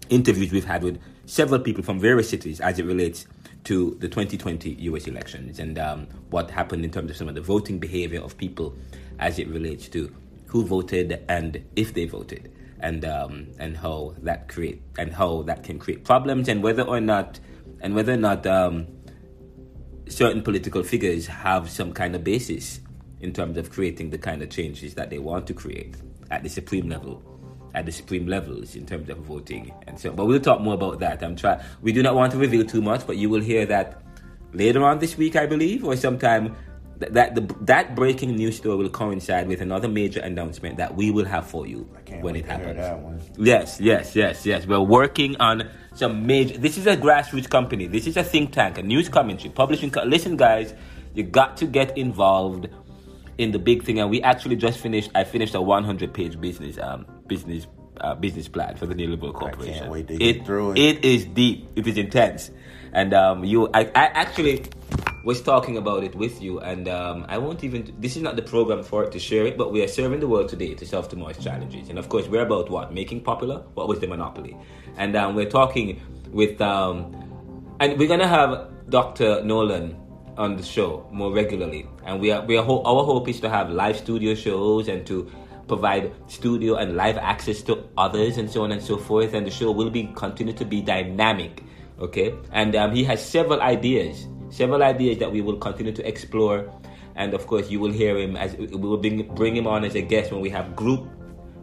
interviews 0.08 0.52
we've 0.52 0.64
had 0.64 0.82
with 0.82 1.00
several 1.26 1.60
people 1.60 1.82
from 1.82 2.00
various 2.00 2.28
cities 2.28 2.60
as 2.60 2.78
it 2.78 2.84
relates 2.84 3.26
to 3.66 3.96
the 3.98 4.08
2020 4.08 4.74
US 4.90 5.08
elections 5.08 5.58
and 5.58 5.76
um, 5.76 6.06
what 6.30 6.50
happened 6.52 6.84
in 6.84 6.90
terms 6.92 7.10
of 7.10 7.16
some 7.16 7.28
of 7.28 7.34
the 7.34 7.40
voting 7.40 7.80
behavior 7.80 8.20
of 8.20 8.38
people 8.38 8.76
as 9.18 9.40
it 9.40 9.48
relates 9.48 9.88
to 9.88 10.14
who 10.46 10.64
voted 10.64 11.24
and 11.28 11.64
if 11.74 11.92
they 11.92 12.04
voted 12.04 12.52
and 12.78 13.04
um, 13.04 13.48
and 13.58 13.76
how 13.76 14.14
that 14.22 14.46
create 14.46 14.82
and 14.98 15.12
how 15.12 15.42
that 15.42 15.64
can 15.64 15.80
create 15.80 16.04
problems 16.04 16.48
and 16.48 16.62
whether 16.62 16.82
or 16.82 17.00
not 17.00 17.40
and 17.80 17.96
whether 17.96 18.12
or 18.12 18.18
not 18.18 18.46
um, 18.46 18.86
certain 20.08 20.42
political 20.42 20.84
figures 20.84 21.26
have 21.26 21.68
some 21.68 21.92
kind 21.92 22.14
of 22.14 22.22
basis 22.22 22.80
in 23.20 23.32
terms 23.32 23.58
of 23.58 23.72
creating 23.72 24.10
the 24.10 24.18
kind 24.18 24.42
of 24.42 24.48
changes 24.48 24.94
that 24.94 25.10
they 25.10 25.18
want 25.18 25.44
to 25.44 25.54
create 25.54 25.96
at 26.30 26.44
the 26.44 26.48
supreme 26.48 26.88
level 26.88 27.20
at 27.76 27.86
the 27.86 27.92
supreme 27.92 28.26
levels 28.26 28.74
in 28.74 28.86
terms 28.86 29.08
of 29.08 29.18
voting 29.18 29.72
and 29.86 29.98
so 30.00 30.10
but 30.10 30.24
we'll 30.26 30.40
talk 30.40 30.60
more 30.60 30.74
about 30.74 30.98
that. 30.98 31.22
I'm 31.22 31.36
trying 31.36 31.60
we 31.82 31.92
do 31.92 32.02
not 32.02 32.14
want 32.14 32.32
to 32.32 32.38
reveal 32.38 32.64
too 32.64 32.82
much 32.82 33.06
but 33.06 33.16
you 33.16 33.28
will 33.28 33.40
hear 33.40 33.66
that 33.66 34.02
later 34.52 34.82
on 34.84 34.98
this 34.98 35.18
week 35.18 35.36
i 35.36 35.44
believe 35.44 35.84
or 35.84 35.94
sometime 35.96 36.56
that 36.98 37.12
that, 37.12 37.34
the, 37.34 37.42
that 37.62 37.94
breaking 37.94 38.34
news 38.36 38.56
story 38.56 38.76
will 38.76 38.88
coincide 38.88 39.46
with 39.48 39.60
another 39.60 39.88
major 39.88 40.20
announcement 40.20 40.78
that 40.78 40.96
we 40.96 41.10
will 41.10 41.26
have 41.26 41.46
for 41.46 41.66
you 41.66 41.86
when 42.20 42.36
it 42.36 42.46
happens. 42.46 42.78
yes 43.36 43.78
yes 43.80 44.16
yes 44.16 44.46
yes. 44.46 44.66
We're 44.66 44.80
working 44.80 45.36
on 45.38 45.68
some 45.94 46.26
major 46.26 46.56
this 46.56 46.78
is 46.78 46.86
a 46.86 46.96
grassroots 46.96 47.50
company. 47.50 47.86
This 47.86 48.06
is 48.06 48.16
a 48.16 48.24
think 48.24 48.52
tank 48.52 48.78
a 48.78 48.82
news 48.82 49.08
commentary 49.08 49.50
publishing 49.50 49.90
co- 49.90 50.04
listen 50.04 50.36
guys 50.36 50.74
you 51.14 51.22
got 51.22 51.56
to 51.58 51.66
get 51.66 51.96
involved 51.96 52.68
in 53.38 53.50
the 53.50 53.58
big 53.58 53.84
thing, 53.84 53.98
and 54.00 54.10
we 54.10 54.22
actually 54.22 54.56
just 54.56 54.78
finished. 54.78 55.10
I 55.14 55.24
finished 55.24 55.54
a 55.54 55.60
100 55.60 56.12
page 56.14 56.40
business 56.40 56.78
um 56.78 57.06
business 57.28 57.66
uh, 58.00 58.14
business 58.14 58.48
plan 58.48 58.76
for 58.76 58.86
the 58.86 58.94
New 58.94 59.08
Neoliberal 59.16 59.32
Corporation. 59.34 59.74
I 59.74 59.78
can't 59.78 59.90
wait 59.90 60.08
to 60.08 60.22
it, 60.22 60.44
through 60.44 60.72
it. 60.72 60.78
It 60.78 61.04
is 61.04 61.24
deep. 61.24 61.68
It 61.76 61.86
is 61.86 61.96
intense, 61.96 62.50
and 62.92 63.14
um 63.14 63.44
you 63.44 63.68
I, 63.72 63.80
I 63.94 64.06
actually 64.12 64.64
was 65.24 65.42
talking 65.42 65.76
about 65.76 66.04
it 66.04 66.14
with 66.14 66.40
you, 66.42 66.60
and 66.60 66.88
um 66.88 67.26
I 67.28 67.38
won't 67.38 67.64
even. 67.64 67.94
This 67.98 68.16
is 68.16 68.22
not 68.22 68.36
the 68.36 68.42
program 68.42 68.82
for 68.82 69.04
it 69.04 69.12
to 69.12 69.18
share 69.18 69.46
it, 69.46 69.56
but 69.56 69.72
we 69.72 69.82
are 69.82 69.88
serving 69.88 70.20
the 70.20 70.28
world 70.28 70.48
today 70.48 70.74
to 70.74 70.86
solve 70.86 71.08
tomorrow's 71.08 71.38
challenges, 71.38 71.88
and 71.88 71.98
of 71.98 72.08
course 72.08 72.28
we're 72.28 72.42
about 72.42 72.70
what 72.70 72.92
making 72.92 73.22
popular. 73.22 73.62
What 73.74 73.88
was 73.88 74.00
the 74.00 74.06
monopoly, 74.06 74.56
and 74.96 75.16
um, 75.16 75.34
we're 75.34 75.50
talking 75.50 76.00
with 76.30 76.60
um 76.60 77.14
and 77.80 77.98
we're 77.98 78.08
gonna 78.08 78.28
have 78.28 78.68
Dr. 78.88 79.42
Nolan 79.42 79.96
on 80.36 80.56
the 80.56 80.62
show 80.62 81.06
more 81.10 81.32
regularly, 81.32 81.86
and 82.04 82.20
we 82.20 82.30
are 82.30 82.44
we 82.44 82.56
are 82.56 82.62
ho- 82.64 82.82
our 82.84 83.04
hope 83.04 83.28
is 83.28 83.40
to 83.40 83.48
have 83.48 83.70
live 83.70 83.96
studio 83.96 84.34
shows 84.34 84.88
and 84.88 85.06
to 85.06 85.30
provide 85.66 86.12
studio 86.28 86.76
and 86.76 86.96
live 86.96 87.16
access 87.16 87.62
to 87.62 87.88
others 87.96 88.38
and 88.38 88.50
so 88.50 88.62
on 88.62 88.72
and 88.72 88.82
so 88.82 88.96
forth. 88.96 89.34
And 89.34 89.46
the 89.46 89.50
show 89.50 89.70
will 89.70 89.90
be 89.90 90.10
continue 90.14 90.52
to 90.54 90.64
be 90.64 90.80
dynamic, 90.80 91.62
okay? 92.00 92.34
And 92.52 92.74
um, 92.76 92.94
he 92.94 93.04
has 93.04 93.24
several 93.24 93.60
ideas, 93.60 94.26
several 94.50 94.82
ideas 94.82 95.18
that 95.18 95.30
we 95.30 95.40
will 95.40 95.56
continue 95.56 95.92
to 95.92 96.06
explore. 96.06 96.72
And 97.14 97.34
of 97.34 97.46
course, 97.46 97.70
you 97.70 97.80
will 97.80 97.92
hear 97.92 98.18
him 98.18 98.36
as 98.36 98.54
we 98.56 98.66
will 98.66 98.98
bring 98.98 99.26
bring 99.34 99.56
him 99.56 99.66
on 99.66 99.84
as 99.84 99.94
a 99.94 100.02
guest 100.02 100.32
when 100.32 100.40
we 100.40 100.50
have 100.50 100.76
group 100.76 101.08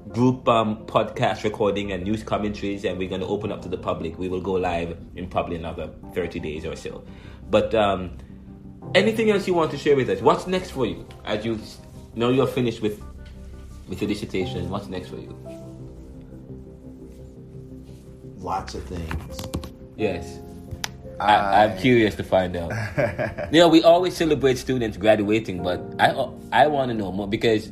group 0.09 0.47
um, 0.47 0.85
podcast 0.85 1.43
recording 1.43 1.91
and 1.91 2.03
news 2.03 2.23
commentaries, 2.23 2.85
and 2.85 2.97
we're 2.97 3.09
going 3.09 3.21
to 3.21 3.27
open 3.27 3.51
up 3.51 3.61
to 3.61 3.69
the 3.69 3.77
public. 3.77 4.17
We 4.17 4.29
will 4.29 4.41
go 4.41 4.53
live 4.53 4.97
in 5.15 5.27
probably 5.27 5.55
another 5.55 5.91
30 6.13 6.39
days 6.39 6.65
or 6.65 6.75
so. 6.75 7.03
But 7.49 7.73
um, 7.75 8.17
anything 8.95 9.29
else 9.29 9.47
you 9.47 9.53
want 9.53 9.71
to 9.71 9.77
share 9.77 9.95
with 9.95 10.09
us? 10.09 10.21
What's 10.21 10.47
next 10.47 10.71
for 10.71 10.85
you 10.85 11.07
as 11.25 11.45
you 11.45 11.59
know 12.15 12.29
you're 12.29 12.47
finished 12.47 12.81
with 12.81 13.01
with 13.93 14.01
your 14.01 14.07
dissertation? 14.09 14.69
What's 14.69 14.87
next 14.87 15.09
for 15.09 15.17
you? 15.17 15.37
Lots 18.37 18.73
of 18.73 18.83
things. 18.85 19.47
Yes. 19.95 20.39
I, 21.19 21.63
I'm 21.63 21.77
curious 21.77 22.15
to 22.15 22.23
find 22.23 22.55
out. 22.55 22.71
you 23.53 23.59
know, 23.59 23.67
we 23.67 23.83
always 23.83 24.17
celebrate 24.17 24.57
students 24.57 24.97
graduating, 24.97 25.61
but 25.61 25.79
I 25.99 26.09
I 26.51 26.67
want 26.67 26.89
to 26.89 26.95
know 26.95 27.11
more 27.11 27.27
because 27.27 27.71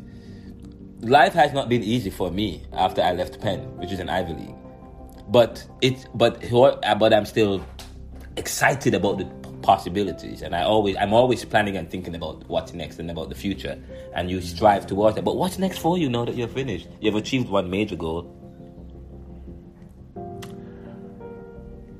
life 1.01 1.33
has 1.33 1.51
not 1.51 1.67
been 1.67 1.83
easy 1.83 2.11
for 2.11 2.29
me 2.29 2.63
after 2.71 3.01
I 3.01 3.13
left 3.13 3.41
Penn, 3.41 3.59
which 3.77 3.91
is 3.91 3.99
an 3.99 4.09
Ivy 4.09 4.33
League. 4.33 4.55
But 5.27 5.65
it's 5.81 6.05
but 6.13 6.39
but 6.99 7.13
I'm 7.13 7.25
still 7.25 7.65
excited 8.37 8.93
about 8.93 9.17
the 9.17 9.25
possibilities, 9.61 10.41
and 10.41 10.55
I 10.55 10.63
always 10.63 10.95
I'm 10.97 11.13
always 11.13 11.43
planning 11.45 11.77
and 11.77 11.89
thinking 11.89 12.15
about 12.15 12.47
what's 12.47 12.73
next 12.73 12.99
and 12.99 13.09
about 13.09 13.29
the 13.29 13.35
future, 13.35 13.81
and 14.13 14.29
you 14.29 14.41
strive 14.41 14.87
towards 14.87 15.17
it 15.17 15.23
But 15.23 15.37
what's 15.37 15.57
next 15.57 15.79
for 15.79 15.97
you 15.97 16.09
now 16.09 16.25
that 16.25 16.35
you're 16.35 16.47
finished? 16.47 16.87
You've 16.99 17.15
achieved 17.15 17.49
one 17.49 17.69
major 17.69 17.95
goal. 17.95 18.23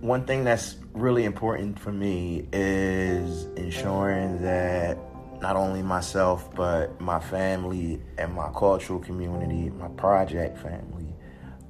One 0.02 0.26
thing 0.26 0.43
that's 0.43 0.78
really 0.93 1.26
important 1.26 1.80
for 1.80 1.91
me 1.91 2.47
is 2.52 3.45
ensuring 3.56 4.41
that 4.41 4.97
not 5.41 5.56
only 5.56 5.82
myself 5.82 6.54
but 6.56 7.00
my 7.00 7.19
family 7.19 8.02
and 8.17 8.34
my 8.34 8.50
cultural 8.56 9.00
community, 9.00 9.69
my 9.69 9.88
project 9.89 10.58
family, 10.58 11.13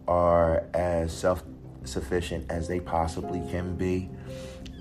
are 0.08 0.64
as 0.74 1.12
self 1.12 1.44
sufficient 1.84 2.50
as 2.50 2.68
they 2.68 2.80
possibly 2.80 3.42
can 3.50 3.76
be. 3.76 4.10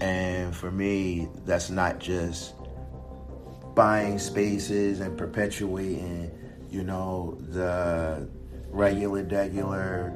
And 0.01 0.55
for 0.55 0.71
me, 0.71 1.29
that's 1.45 1.71
not 1.71 1.99
just 1.99 2.55
buying 3.75 4.19
spaces 4.19 5.01
and 5.01 5.17
perpetuating, 5.17 6.31
you 6.71 6.83
know, 6.85 7.37
the 7.51 8.29
regular, 8.71 9.23
regular, 9.25 10.13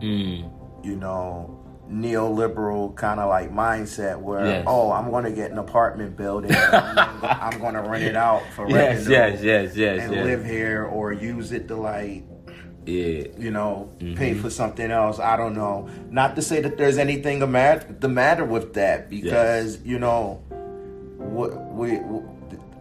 Mm. 0.00 0.50
you 0.82 0.96
know, 0.96 1.56
neoliberal 1.90 2.94
kind 2.96 3.20
of 3.20 3.28
like 3.28 3.52
mindset 3.52 4.18
where, 4.18 4.46
Yes. 4.46 4.64
oh, 4.66 4.90
I'm 4.92 5.10
going 5.10 5.24
to 5.24 5.30
get 5.32 5.50
an 5.50 5.58
apartment 5.58 6.16
building, 6.16 6.52
I'm, 6.54 7.18
I'm 7.22 7.58
going 7.60 7.74
to 7.74 7.82
rent 7.82 8.04
it 8.04 8.16
out 8.16 8.42
for 8.54 8.66
Yes, 8.68 9.06
revenue 9.06 9.12
yes, 9.12 9.42
yes, 9.42 9.76
yes, 9.76 10.02
and 10.04 10.14
yes. 10.14 10.24
live 10.24 10.44
here 10.44 10.84
or 10.84 11.12
use 11.12 11.52
it 11.52 11.68
to 11.68 11.76
like 11.76 12.24
Yeah. 12.86 13.26
you 13.38 13.50
know, 13.50 13.90
Mm-hmm. 13.98 14.14
pay 14.14 14.34
for 14.34 14.50
something 14.50 14.90
else. 14.90 15.18
I 15.18 15.36
don't 15.36 15.54
know. 15.54 15.88
Not 16.10 16.34
to 16.36 16.42
say 16.42 16.60
that 16.62 16.78
there's 16.78 16.98
anything 16.98 17.38
the 17.40 17.46
matter 17.46 17.94
the 17.98 18.08
matter 18.08 18.44
with 18.44 18.74
that, 18.74 19.10
because 19.10 19.80
you 19.84 19.98
know, 19.98 20.42
what 21.18 21.50
we, 21.72 21.96
w 21.96 22.28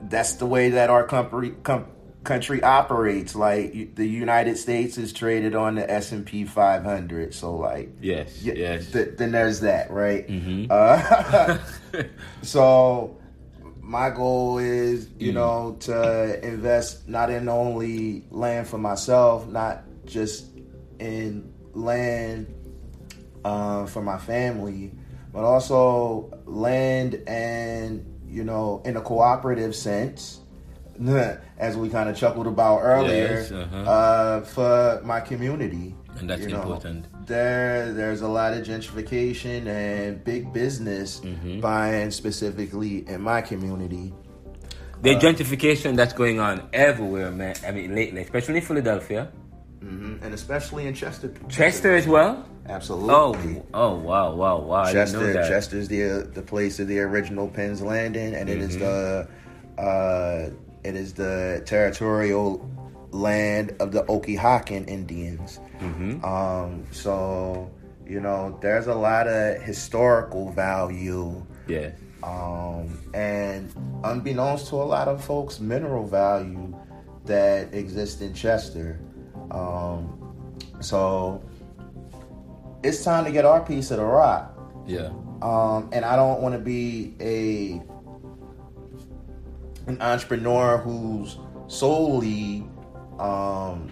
that's 0.09 0.33
the 0.35 0.45
way 0.45 0.69
that 0.71 0.89
our 0.89 1.03
country 1.05 1.51
com, 1.63 1.85
country 2.23 2.63
operates. 2.63 3.35
Like 3.35 3.95
the 3.95 4.07
United 4.07 4.57
States 4.57 4.97
is 4.97 5.13
traded 5.13 5.53
on 5.55 5.75
the 5.75 5.89
S 5.91 6.11
and 6.11 6.25
P 6.25 6.45
500, 6.45 7.33
so 7.33 7.55
like 7.57 7.91
Yes, 8.01 8.41
y- 8.43 8.53
yes. 8.55 8.83
Mm-hmm. 8.85 8.91
th- 8.93 9.17
then 9.17 9.31
there's 9.31 9.59
that, 9.61 9.91
right? 9.91 10.25
Uh, 10.69 11.57
so 12.41 13.17
my 13.81 14.09
goal 14.09 14.57
is, 14.59 15.07
Mm. 15.07 15.21
you 15.21 15.31
know, 15.33 15.75
to 15.81 16.39
invest 16.47 17.07
not 17.09 17.29
in 17.29 17.49
only 17.49 18.23
land 18.31 18.67
for 18.67 18.77
myself, 18.77 19.47
not 19.47 19.83
just 20.09 20.47
in 20.99 21.51
land 21.73 22.53
uh, 23.45 23.85
for 23.85 24.01
my 24.01 24.17
family, 24.17 24.91
but 25.31 25.43
also 25.43 26.31
land 26.45 27.21
and 27.27 28.05
you 28.27 28.43
know, 28.43 28.81
in 28.85 28.95
a 28.97 29.01
cooperative 29.01 29.75
sense, 29.75 30.41
as 31.57 31.75
we 31.77 31.89
kind 31.89 32.09
of 32.09 32.15
chuckled 32.15 32.45
about 32.47 32.79
earlier, 32.81 33.39
Yes, 33.41 33.51
uh-huh. 33.51 33.77
uh, 33.77 34.41
for 34.41 35.01
my 35.03 35.19
community. 35.19 35.95
And 36.19 36.29
that's 36.29 36.41
you 36.41 36.49
know. 36.49 36.61
important. 36.61 37.05
There, 37.25 37.93
there's 37.93 38.21
a 38.21 38.27
lot 38.27 38.53
of 38.53 38.65
gentrification 38.67 39.65
and 39.67 40.23
big 40.23 40.51
business 40.53 41.21
Mm-hmm. 41.21 41.59
buying 41.61 42.11
specifically 42.11 43.07
in 43.07 43.21
my 43.21 43.41
community. 43.41 44.13
The 45.01 45.15
gentrification 45.15 45.95
that's 45.95 46.11
going 46.13 46.39
on 46.41 46.67
everywhere, 46.73 47.31
man. 47.31 47.55
I 47.65 47.71
mean, 47.71 47.95
lately, 47.95 48.21
especially 48.21 48.57
in 48.57 48.61
Philadelphia, 48.65 49.31
hmm 49.79 50.15
and 50.21 50.33
especially 50.33 50.87
in 50.87 50.93
Chester. 50.93 51.31
Chester 51.49 51.93
as 51.95 52.07
well. 52.07 52.45
Absolutely. 52.67 53.63
Oh, 53.73 53.93
oh, 53.93 53.95
wow, 53.95 54.35
wow, 54.35 54.59
wow! 54.59 54.81
I 54.83 54.93
didn't 54.93 55.13
know 55.13 55.33
Chester. 55.33 55.49
Chester's 55.49 55.87
the 55.87 56.29
the 56.33 56.41
place 56.41 56.79
of 56.79 56.87
the 56.87 56.99
original 56.99 57.47
Penn's 57.47 57.81
Landing, 57.81 58.35
and 58.35 58.49
it 58.49 58.59
is 58.59 58.77
Mm-hmm. 58.77 58.85
the 59.77 59.81
uh, 59.81 60.49
it 60.83 60.95
is 60.95 61.13
the 61.13 61.63
territorial 61.65 62.69
land 63.11 63.75
of 63.79 63.91
the 63.91 64.03
Okehocking 64.03 64.87
Indians. 64.87 65.59
Mm-hmm. 65.79 66.23
Um, 66.23 66.85
so 66.91 67.71
you 68.05 68.19
know, 68.19 68.57
there's 68.61 68.87
a 68.87 68.95
lot 68.95 69.27
of 69.27 69.61
historical 69.61 70.51
value, 70.51 71.45
Yeah. 71.67 71.91
um, 72.23 72.99
and 73.13 73.71
unbeknownst 74.03 74.67
to 74.69 74.75
a 74.75 74.83
lot 74.83 75.07
of 75.07 75.23
folks, 75.23 75.59
mineral 75.59 76.05
value 76.07 76.75
that 77.25 77.73
exists 77.73 78.21
in 78.21 78.33
Chester. 78.33 78.99
Um, 79.51 80.55
so 80.79 81.43
it's 82.83 83.03
time 83.03 83.25
to 83.25 83.31
get 83.31 83.45
our 83.45 83.61
piece 83.61 83.91
of 83.91 83.97
the 83.97 84.05
rock. 84.05 84.55
Yeah. 84.85 85.09
Um, 85.41 85.89
and 85.91 86.03
I 86.03 86.15
don't 86.15 86.41
want 86.41 86.53
to 86.53 86.59
be 86.59 87.15
a 87.19 87.81
an 89.89 90.01
entrepreneur 90.01 90.77
who's 90.77 91.37
solely 91.67 92.67
um, 93.19 93.91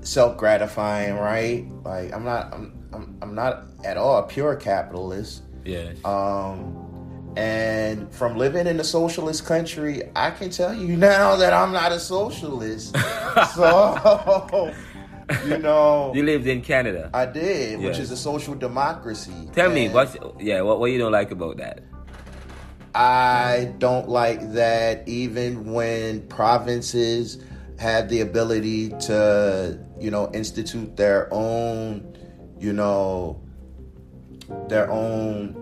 self 0.00 0.36
gratifying, 0.36 1.14
right? 1.14 1.66
Like 1.84 2.12
I'm 2.12 2.24
not, 2.24 2.52
I'm, 2.52 2.88
I'm, 2.92 3.18
I'm 3.22 3.34
not 3.34 3.64
at 3.84 3.96
all 3.96 4.18
a 4.18 4.22
pure 4.22 4.56
capitalist. 4.56 5.42
Yeah. 5.64 5.92
Um, 6.04 6.89
and 7.36 8.12
from 8.12 8.36
living 8.36 8.66
in 8.66 8.80
a 8.80 8.84
socialist 8.84 9.46
country, 9.46 10.02
I 10.16 10.30
can 10.30 10.50
tell 10.50 10.74
you 10.74 10.96
now 10.96 11.36
that 11.36 11.52
I'm 11.52 11.72
not 11.72 11.92
a 11.92 12.00
socialist. 12.00 12.96
so, 13.54 14.72
you 15.46 15.58
know, 15.58 16.12
you 16.14 16.22
lived 16.22 16.46
in 16.46 16.60
Canada. 16.60 17.10
I 17.14 17.26
did, 17.26 17.80
which 17.80 17.98
is 17.98 18.10
a 18.10 18.16
social 18.16 18.54
democracy. 18.54 19.48
Tell 19.52 19.70
me 19.70 19.86
And 19.86 19.94
what's 19.94 20.16
yeah, 20.38 20.62
what 20.62 20.80
what 20.80 20.90
you 20.90 20.98
don't 20.98 21.12
like 21.12 21.30
about 21.30 21.58
that? 21.58 21.84
I 22.94 23.72
don't 23.78 24.08
like 24.08 24.54
that 24.54 25.06
even 25.06 25.72
when 25.72 26.26
provinces 26.26 27.38
have 27.78 28.08
the 28.08 28.20
ability 28.20 28.90
to, 28.90 29.78
you 29.98 30.10
know, 30.10 30.30
institute 30.32 30.96
their 30.96 31.32
own, 31.32 32.18
you 32.58 32.72
know, 32.72 33.40
their 34.68 34.90
own 34.90 35.59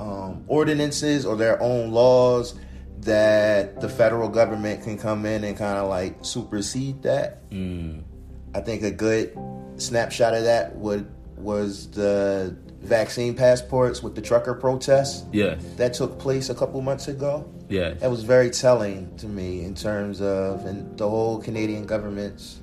um, 0.00 0.44
ordinances 0.48 1.26
or 1.26 1.36
their 1.36 1.60
own 1.62 1.90
laws 1.90 2.54
that 3.00 3.80
the 3.80 3.88
federal 3.88 4.28
government 4.28 4.82
can 4.82 4.96
come 4.98 5.24
in 5.26 5.44
and 5.44 5.56
kind 5.56 5.78
of 5.78 5.88
like 5.88 6.16
supersede 6.24 7.02
that. 7.02 7.48
Mm. 7.50 8.02
I 8.54 8.60
think 8.60 8.82
a 8.82 8.90
good 8.90 9.36
snapshot 9.76 10.34
of 10.34 10.44
that 10.44 10.74
would 10.76 11.10
was 11.36 11.90
the 11.92 12.56
vaccine 12.82 13.34
passports 13.34 14.02
with 14.02 14.14
the 14.14 14.20
trucker 14.22 14.54
protests 14.54 15.24
Yes. 15.32 15.62
that 15.76 15.94
took 15.94 16.18
place 16.18 16.50
a 16.50 16.54
couple 16.54 16.80
months 16.82 17.08
ago. 17.08 17.50
Yes. 17.68 18.00
That 18.00 18.10
was 18.10 18.24
very 18.24 18.50
telling 18.50 19.14
to 19.18 19.26
me 19.26 19.64
in 19.64 19.74
terms 19.74 20.20
of 20.20 20.64
and 20.66 20.96
the 20.98 21.08
whole 21.08 21.40
Canadian 21.40 21.84
government's 21.86 22.60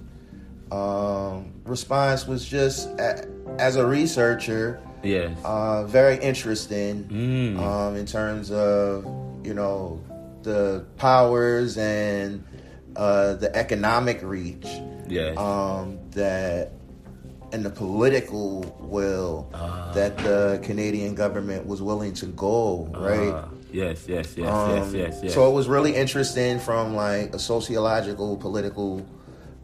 um, 0.71 1.53
response 1.65 2.27
was 2.27 2.45
just 2.47 2.89
as 2.99 3.75
a 3.77 3.85
researcher 3.85 4.81
Yes. 5.07 5.31
uh, 5.45 5.83
very 5.85 6.17
interesting 6.17 7.05
Mm. 7.05 7.59
um, 7.59 7.95
in 7.95 8.05
terms 8.05 8.51
of 8.51 9.05
you 9.47 9.53
know 9.53 9.99
the 10.43 10.83
powers 10.97 11.77
and 11.77 12.43
uh, 12.95 13.33
the 13.35 13.49
economic 13.55 14.19
reach 14.23 14.67
yes. 15.07 15.37
um, 15.37 15.97
that 16.11 16.71
and 17.53 17.63
the 17.63 17.69
political 17.69 18.61
will 18.81 19.47
Ah. 19.53 19.91
that 19.93 20.17
the 20.17 20.59
Canadian 20.63 21.15
government 21.15 21.65
was 21.65 21.81
willing 21.81 22.13
to 22.15 22.25
go 22.27 22.89
right. 22.91 23.33
Ah, 23.33 23.47
yes, 23.71 24.03
yes, 24.07 24.35
yes, 24.35 24.49
Um, 24.51 24.71
yes, 24.75 24.93
yes, 24.93 25.19
yes. 25.23 25.33
So 25.33 25.49
it 25.49 25.53
was 25.53 25.67
really 25.69 25.95
interesting 25.95 26.59
from 26.59 26.95
like 26.95 27.33
a 27.33 27.39
sociological, 27.39 28.35
political, 28.35 29.05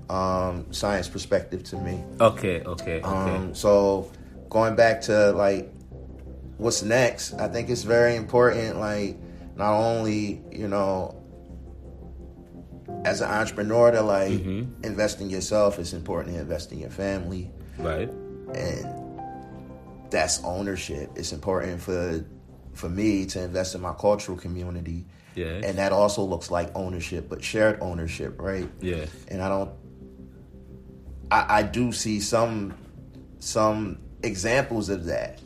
um, 0.09 0.65
science 0.71 1.07
perspective 1.09 1.63
to 1.71 1.75
me. 1.77 1.95
okay, 2.21 2.61
okay, 2.73 2.97
okay. 3.01 3.35
Um, 3.35 3.53
so 3.53 4.07
going 4.53 4.75
back 4.75 5.01
to 5.01 5.31
like 5.31 5.69
what's 6.57 6.83
next, 6.83 7.33
I 7.33 7.47
think 7.49 7.69
it's 7.69 7.83
very 7.83 8.15
important. 8.15 8.79
Like 8.79 9.17
not 9.57 9.73
only 9.73 10.41
you 10.51 10.67
know 10.69 11.19
as 13.03 13.19
an 13.21 13.29
entrepreneur 13.29 13.91
to 13.91 14.01
like 14.01 14.31
Mm-hmm. 14.31 14.83
invest 14.85 15.19
in 15.19 15.29
yourself, 15.29 15.79
it's 15.79 15.91
important 15.93 16.35
to 16.35 16.41
invest 16.41 16.71
in 16.71 16.79
your 16.79 16.89
family, 16.91 17.51
right. 17.77 18.09
and 18.55 18.85
that's 20.09 20.41
ownership. 20.43 21.09
It's 21.15 21.33
important 21.33 21.81
for 21.81 22.23
for 22.73 22.89
me 22.89 23.25
to 23.27 23.41
invest 23.43 23.75
in 23.75 23.81
my 23.81 23.93
cultural 23.93 24.37
community. 24.37 25.05
Yeah. 25.35 25.61
And 25.63 25.77
that 25.79 25.91
also 25.91 26.23
looks 26.23 26.51
like 26.51 26.69
ownership, 26.75 27.27
but 27.27 27.43
shared 27.43 27.79
ownership, 27.81 28.39
right? 28.39 28.69
Yeah. 28.81 29.05
and 29.27 29.41
I 29.41 29.49
don't. 29.49 29.71
I, 31.31 31.59
I 31.59 31.63
do 31.63 31.91
see 31.91 32.19
some 32.19 32.75
some 33.39 33.97
examples 34.23 34.89
of 34.89 35.05
that, 35.05 35.39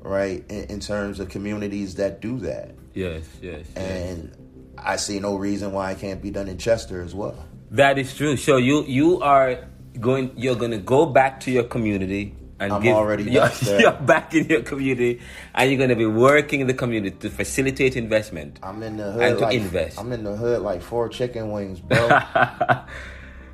right? 0.00 0.44
In, 0.48 0.64
in 0.64 0.80
terms 0.80 1.20
of 1.20 1.28
communities 1.28 1.96
that 1.96 2.20
do 2.20 2.38
that, 2.40 2.74
Yes, 2.94 3.24
yes. 3.42 3.66
yes. 3.74 3.76
and 3.76 4.30
I 4.78 4.96
see 4.96 5.18
no 5.20 5.36
reason 5.36 5.72
why 5.72 5.90
it 5.92 5.98
can't 5.98 6.22
be 6.22 6.30
done 6.30 6.48
in 6.48 6.58
Chester 6.58 7.02
as 7.02 7.14
well. 7.14 7.44
That 7.72 7.98
is 7.98 8.14
true. 8.16 8.36
So 8.36 8.56
you 8.56 8.84
you 8.84 9.20
are 9.20 9.66
going. 10.00 10.32
You're 10.36 10.54
going 10.56 10.70
to 10.70 10.78
go 10.78 11.06
back 11.06 11.40
to 11.40 11.50
your 11.50 11.64
community 11.64 12.36
and 12.60 12.72
I'm 12.72 12.82
give. 12.82 12.94
already 12.94 13.24
you're, 13.24 13.50
you're 13.80 13.92
back 13.92 14.32
in 14.32 14.46
your 14.46 14.62
community, 14.62 15.20
and 15.54 15.70
you're 15.70 15.78
going 15.78 15.90
to 15.90 15.96
be 15.96 16.06
working 16.06 16.60
in 16.60 16.68
the 16.68 16.74
community 16.74 17.16
to 17.18 17.30
facilitate 17.30 17.96
investment. 17.96 18.60
I'm 18.62 18.80
in 18.84 18.96
the 18.96 19.10
hood 19.10 19.22
And 19.22 19.38
to 19.38 19.44
like 19.44 19.54
invest. 19.56 19.98
I'm 19.98 20.12
in 20.12 20.22
the 20.22 20.36
hood 20.36 20.62
like 20.62 20.82
four 20.82 21.08
chicken 21.08 21.50
wings, 21.50 21.80
bro. 21.80 22.20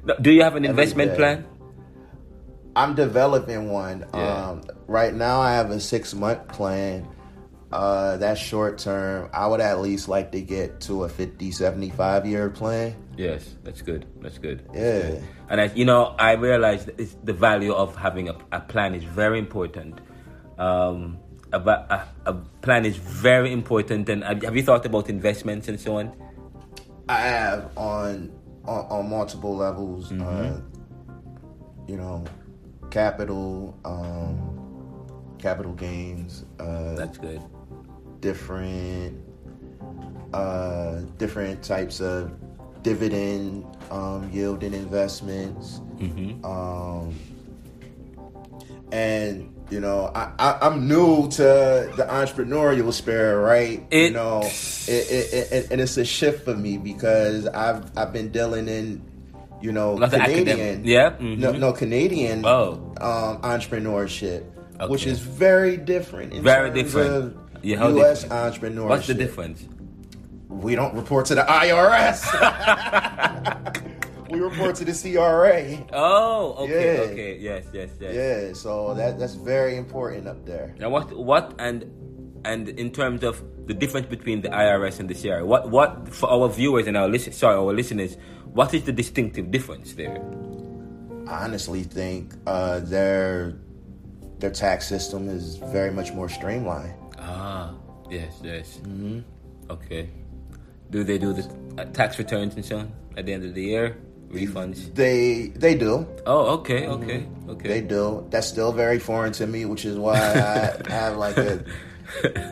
Do 0.21 0.31
you 0.31 0.43
have 0.43 0.57
an 0.57 0.65
investment 0.65 1.13
day. 1.13 1.17
plan? 1.17 1.47
I'm 2.77 2.95
developing 2.95 3.71
one. 3.71 4.07
Yeah. 4.15 4.49
Um, 4.49 4.63
right 4.87 5.15
now, 5.15 5.41
I 5.41 5.53
have 5.53 5.71
a 5.71 5.81
six 5.81 6.15
month 6.15 6.49
plan. 6.49 7.07
Uh, 7.73 8.17
that's 8.17 8.41
short 8.41 8.79
term. 8.79 9.31
I 9.33 9.47
would 9.47 9.61
at 9.61 9.81
least 9.81 10.09
like 10.09 10.33
to 10.33 10.41
get 10.41 10.81
to 10.83 11.05
a 11.05 11.09
50, 11.09 11.53
75 11.53 12.27
year 12.27 12.51
plan. 12.51 12.97
Yes, 13.17 13.55
that's 13.63 13.83
good. 13.83 14.07
That's 14.21 14.39
good. 14.39 14.69
Yeah. 14.75 15.21
And 15.49 15.61
I, 15.61 15.65
you 15.75 15.85
know, 15.85 16.17
I 16.19 16.33
realize 16.33 16.89
it's 16.99 17.17
the 17.23 17.33
value 17.33 17.73
of 17.73 17.95
having 17.95 18.29
a, 18.29 18.37
a 18.51 18.61
plan 18.61 18.95
is 18.95 19.05
very 19.05 19.39
important. 19.39 20.01
Um, 20.59 21.19
a, 21.53 21.59
a, 21.59 22.09
a 22.27 22.35
plan 22.63 22.85
is 22.85 22.97
very 22.97 23.53
important. 23.53 24.09
And 24.09 24.25
have, 24.25 24.43
have 24.43 24.57
you 24.57 24.63
thought 24.63 24.85
about 24.85 25.09
investments 25.09 25.69
and 25.69 25.79
so 25.79 25.99
on? 25.99 26.13
I 27.09 27.19
have 27.21 27.77
on 27.77 28.33
on, 28.65 28.87
on 28.87 29.11
multiple 29.11 29.57
levels. 29.57 30.11
Mm-hmm. 30.11 30.23
Uh, 30.23 30.61
you 31.89 31.97
know, 31.97 32.25
capital, 32.91 33.79
um, 33.85 35.37
capital 35.39 35.73
gains, 35.73 36.45
uh, 36.59 36.95
That's 36.95 37.19
good. 37.19 37.43
different 38.21 39.19
uh, 40.33 41.01
different 41.19 41.63
types 41.63 42.01
of 42.01 42.33
dividend 42.83 43.65
um, 43.91 44.31
yielding 44.33 44.75
investments. 44.75 45.81
Mm-hmm. 45.99 46.45
Um, 46.45 47.15
and 48.93 49.55
you 49.71 49.81
know, 49.81 50.11
I, 50.15 50.33
I, 50.39 50.59
I'm 50.63 50.89
new 50.89 51.29
to 51.31 51.43
the 51.97 52.07
entrepreneurial 52.11 52.93
spirit, 52.93 53.41
right? 53.41 53.87
you 53.93 54.11
know, 54.11 54.41
it, 54.43 54.89
it, 54.89 55.53
it, 55.53 55.71
and 55.71 55.81
it's 55.81 55.97
a 55.97 56.05
shift 56.05 56.45
for 56.45 56.57
me 56.57 56.77
because 56.77 57.47
I've 57.47 57.97
I've 57.97 58.13
been 58.13 58.31
dealing 58.31 58.69
in, 58.69 59.01
you 59.61 59.73
know, 59.73 59.97
Not 59.97 60.11
Canadian, 60.11 60.85
yeah, 60.85 61.11
mhm. 61.19 61.39
no, 61.39 61.53
no 61.53 61.73
Canadian, 61.73 62.45
Oh. 62.47 62.73
um, 63.01 63.43
entrepreneurship, 63.43 64.45
which 64.89 65.07
is 65.07 65.21
very 65.21 65.77
different. 65.77 66.33
In 66.33 66.43
Very 66.43 66.71
different. 66.71 67.37
Yeah, 67.63 67.77
how 67.79 67.89
U.S. 67.91 68.23
different? 68.23 68.55
entrepreneurship. 68.55 68.89
What's 68.89 69.07
the 69.07 69.15
difference? 69.15 69.65
We 70.49 70.75
don't 70.75 70.95
report 70.95 71.27
to 71.27 71.35
the 71.35 71.43
IRS. 71.43 72.25
we 74.31 74.41
report 74.41 74.75
to 74.77 74.85
the 74.85 74.93
CRA. 74.93 75.87
Oh, 75.93 76.55
okay, 76.65 76.95
Yeah. 76.95 77.01
okay, 77.13 77.37
yes, 77.39 77.65
yes, 77.73 77.91
yes. 78.01 78.15
Yeah, 78.15 78.53
so 78.55 78.95
that 78.95 79.19
that's 79.19 79.35
very 79.35 79.77
important 79.77 80.27
up 80.29 80.45
there. 80.47 80.75
Now, 80.79 80.91
what, 80.91 81.13
what, 81.17 81.55
and 81.59 81.85
and 82.45 82.69
in 82.71 82.91
terms 82.91 83.23
of 83.23 83.43
the 83.67 83.75
difference 83.75 84.07
between 84.07 84.41
the 84.41 84.49
IRS 84.49 84.99
and 84.99 85.09
the 85.09 85.15
CRA, 85.15 85.45
what, 85.45 85.71
what 85.71 86.09
for 86.09 86.31
our 86.31 86.49
viewers 86.49 86.87
and 86.87 86.97
our 86.97 87.09
listen, 87.09 87.33
sorry, 87.33 87.57
our 87.57 87.73
listeners, 87.75 88.17
what 88.53 88.75
is 88.75 88.85
the 88.85 88.93
distinctive 88.93 89.51
difference 89.51 89.95
there? 89.95 90.21
I 91.27 91.45
honestly 91.45 91.85
think 91.85 92.35
uh, 92.47 92.81
their 92.81 93.57
their 94.39 94.51
tax 94.51 94.89
system 94.89 95.29
is 95.29 95.57
very 95.57 95.93
much 95.93 96.13
more 96.13 96.29
streamlined. 96.29 96.95
Ah, 97.19 97.75
yes, 98.11 98.41
yes. 98.43 98.79
Mm-hmm. 98.83 99.21
Okay. 99.71 100.09
Do 100.91 101.05
they 101.05 101.19
do 101.19 101.33
the 101.33 101.49
uh, 101.79 101.85
tax 101.93 102.19
returns 102.19 102.55
and 102.57 102.65
so 102.65 102.79
on 102.79 102.93
at 103.17 103.27
the 103.27 103.33
end 103.33 103.45
of 103.45 103.55
the 103.55 103.63
year? 103.63 103.97
refunds? 104.31 104.95
They 104.95 105.53
they 105.57 105.75
do. 105.75 106.07
Oh, 106.27 106.59
okay, 106.59 106.87
okay, 106.87 107.27
okay. 107.49 107.69
They 107.69 107.81
do. 107.81 108.27
That's 108.31 108.47
still 108.47 108.73
very 108.73 108.99
foreign 108.99 109.33
to 109.35 109.47
me, 109.47 109.65
which 109.65 109.85
is 109.85 109.97
why 109.97 110.19
I 110.19 110.81
have 110.91 111.17
like 111.17 111.37
a 111.37 111.65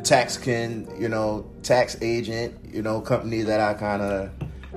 tax 0.04 0.36
can 0.36 0.88
you 0.98 1.08
know 1.08 1.50
tax 1.62 1.96
agent 2.00 2.54
you 2.64 2.82
know 2.82 3.00
company 3.00 3.42
that 3.42 3.60
I 3.60 3.74
kind 3.74 4.02
of 4.02 4.30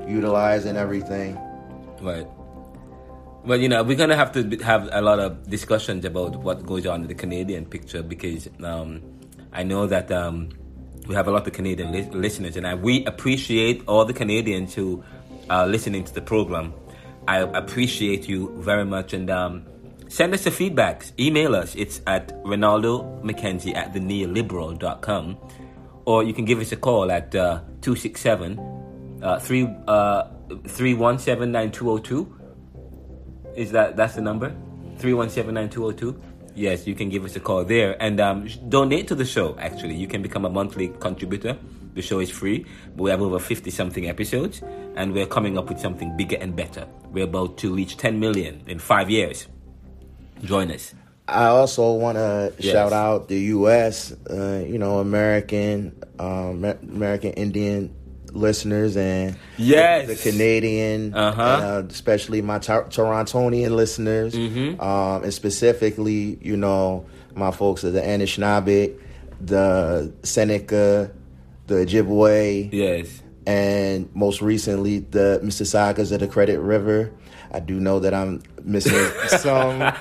utilize 0.08 0.66
and 0.66 0.78
everything. 0.78 1.38
Right. 2.02 2.28
Well, 3.44 3.60
you 3.60 3.70
know, 3.70 3.82
we're 3.84 3.98
gonna 3.98 4.16
have 4.16 4.32
to 4.34 4.58
have 4.64 4.88
a 4.92 5.02
lot 5.02 5.20
of 5.20 5.50
discussions 5.50 6.06
about 6.06 6.36
what 6.36 6.66
goes 6.66 6.86
on 6.86 7.02
in 7.02 7.08
the 7.08 7.16
Canadian 7.16 7.66
picture 7.66 8.04
because 8.04 8.48
um, 8.64 9.02
I 9.52 9.64
know 9.64 9.88
that 9.88 10.12
um, 10.12 10.50
we 11.08 11.16
have 11.16 11.28
a 11.28 11.32
lot 11.32 11.48
of 11.48 11.54
Canadian 11.54 11.92
li- 11.92 12.10
listeners, 12.12 12.56
and 12.56 12.68
I, 12.68 12.76
we 12.76 13.04
appreciate 13.06 13.84
all 13.88 14.06
the 14.06 14.14
Canadians 14.14 14.76
who 14.76 15.04
are 15.50 15.66
listening 15.66 16.04
to 16.04 16.14
the 16.14 16.22
program. 16.22 16.74
I 17.28 17.40
appreciate 17.40 18.30
you 18.30 18.54
very 18.62 18.86
much, 18.86 19.14
and 19.14 19.30
um, 19.32 19.66
send 20.08 20.34
us 20.36 20.46
your 20.46 20.54
feedbacks. 20.54 21.12
Email 21.20 21.56
us. 21.56 21.76
It's 21.76 22.02
at 22.06 22.32
Renaldo 22.46 23.22
McKenzie 23.24 23.76
at 23.76 23.94
theneoliberal.com, 23.94 25.38
or 26.06 26.24
you 26.24 26.34
can 26.34 26.46
give 26.46 26.60
us 26.60 26.72
a 26.72 26.78
call 26.78 27.12
at 27.12 27.34
uh, 27.36 27.62
267 29.22 29.24
uh, 29.24 29.40
3 29.40 29.64
uh, 29.88 30.24
317 30.68 31.52
9202. 31.52 32.38
Is 33.56 33.72
that 33.72 33.96
that's 33.96 34.16
the 34.16 34.22
number? 34.22 34.56
317-9202? 34.98 36.20
Yes, 36.54 36.86
you 36.86 36.94
can 36.96 37.10
give 37.10 37.26
us 37.26 37.36
a 37.36 37.40
call 37.40 37.64
there 37.66 37.96
and 38.02 38.20
um, 38.20 38.48
donate 38.70 39.08
to 39.08 39.16
the 39.16 39.26
show. 39.26 39.56
Actually, 39.58 39.96
you 39.96 40.08
can 40.08 40.22
become 40.22 40.46
a 40.46 40.50
monthly 40.50 40.90
contributor. 41.00 41.58
The 41.96 42.02
show 42.02 42.20
is 42.20 42.30
free. 42.30 42.66
but 42.96 43.04
We 43.04 43.10
have 43.10 43.22
over 43.22 43.40
50 43.40 43.72
something 43.72 44.08
episodes, 44.08 44.62
and 44.96 45.12
we're 45.14 45.26
coming 45.26 45.58
up 45.58 45.70
with 45.70 45.80
something 45.80 46.16
bigger 46.18 46.38
and 46.40 46.56
better. 46.56 46.88
We're 47.12 47.24
about 47.26 47.58
to 47.60 47.74
reach 47.74 47.98
10 47.98 48.20
million 48.20 48.62
in 48.68 48.80
five 48.80 49.10
years. 49.10 49.48
Join 50.44 50.72
us. 50.72 50.94
I 51.28 51.46
also 51.46 51.94
want 51.94 52.18
to 52.18 52.54
Yes. 52.60 52.74
shout 52.74 52.94
out 52.94 53.28
the 53.28 53.40
U.S. 53.56 54.12
Uh, 54.30 54.64
you 54.68 54.78
know 54.78 55.00
American 55.00 55.96
um, 56.20 56.64
American 56.66 57.32
Indian 57.34 57.94
listeners 58.34 58.96
and 58.98 59.36
Yes. 59.58 60.08
the, 60.08 60.16
Canadian, 60.32 61.14
Uh-huh. 61.14 61.42
uh, 61.42 61.84
especially 61.90 62.42
my 62.42 62.60
Tor- 62.60 62.86
Torontonian 62.90 63.72
listeners, 63.76 64.34
Mm-hmm. 64.34 64.80
um, 64.82 65.24
and 65.24 65.34
specifically, 65.34 66.38
you 66.42 66.58
know, 66.58 67.06
my 67.36 67.52
folks 67.52 67.84
of 67.84 67.94
the 67.94 68.02
Anishinaabe, 68.02 68.94
the 69.40 70.12
Seneca, 70.24 71.12
the 71.68 71.76
Ojibwe, 71.86 72.70
Yes. 72.72 73.22
and 73.48 74.10
most 74.14 74.42
recently 74.42 75.00
the 75.00 75.40
Mississaugas 75.44 76.12
of 76.12 76.20
the 76.20 76.28
Credit 76.28 76.60
River. 76.60 77.12
I 77.54 77.60
do 77.60 77.80
know 77.80 78.00
that 78.00 78.14
I'm 78.14 78.42
missing 78.64 78.94
some 79.40 79.92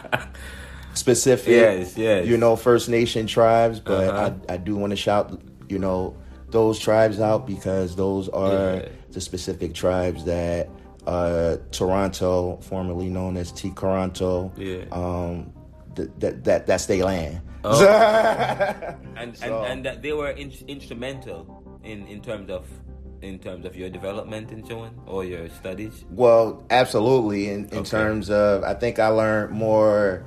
specific, 0.94 1.48
Yes, 1.52 1.96
yes. 1.96 2.26
you 2.26 2.36
know, 2.36 2.56
First 2.56 2.88
Nation 2.88 3.26
tribes, 3.26 3.80
but 3.80 4.08
Uh-huh. 4.08 4.32
I, 4.48 4.54
I 4.54 4.56
do 4.56 4.76
want 4.76 4.90
to 4.90 4.96
shout, 4.96 5.40
you 5.68 5.78
know, 5.78 6.14
those 6.50 6.78
tribes 6.78 7.20
out 7.20 7.46
because 7.46 7.96
those 7.96 8.28
are 8.30 8.76
Yeah. 8.76 8.88
the 9.12 9.20
specific 9.20 9.74
tribes 9.74 10.24
that 10.24 10.68
uh, 11.06 11.56
Toronto, 11.72 12.58
formerly 12.62 13.08
known 13.08 13.36
as 13.36 13.50
T. 13.52 13.70
Toronto, 13.74 14.52
Yeah. 14.56 14.84
um, 14.92 15.52
th- 15.96 16.10
that 16.18 16.44
that 16.44 16.66
that's 16.66 16.86
their 16.86 17.04
land. 17.04 17.40
Oh. 17.64 17.80
And 19.16 19.36
So- 19.36 19.62
and, 19.64 19.72
and 19.72 19.84
that 19.86 20.02
they 20.02 20.12
were 20.12 20.30
in, 20.30 20.52
instrumental 20.68 21.62
in, 21.84 22.06
in 22.06 22.20
terms 22.20 22.50
of 22.50 22.66
in 23.22 23.38
terms 23.38 23.66
of 23.66 23.76
your 23.76 23.90
development 23.90 24.50
and 24.50 24.66
so 24.66 24.78
on 24.80 24.92
or 25.06 25.24
your 25.24 25.48
studies. 25.50 26.04
Well, 26.10 26.64
absolutely. 26.70 27.50
In, 27.50 27.66
in 27.68 27.78
Okay. 27.80 27.90
terms 27.90 28.30
of, 28.30 28.64
I 28.64 28.72
think 28.72 28.98
I 28.98 29.08
learned 29.08 29.52
more 29.52 30.24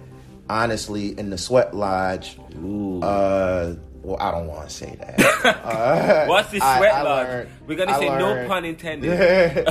honestly 0.48 1.18
in 1.18 1.32
the 1.32 1.38
Sweat 1.40 1.74
Lodge. 1.74 2.38
Ooh. 2.64 3.02
Uh, 3.02 3.76
well, 4.04 4.18
I 4.20 4.32
don't 4.32 4.48
want 4.48 4.70
to 4.70 4.76
say 4.76 4.96
that. 5.00 5.20
Uh, 5.44 6.26
What's 6.28 6.52
the 6.52 6.60
sweat 6.60 6.94
I 6.94 7.02
lodge? 7.02 7.28
learned- 7.28 7.50
We're 7.68 7.76
gonna 7.78 7.92
I 7.92 8.00
say 8.00 8.08
no 8.08 8.48
pun 8.48 8.64
intended. 8.66 9.66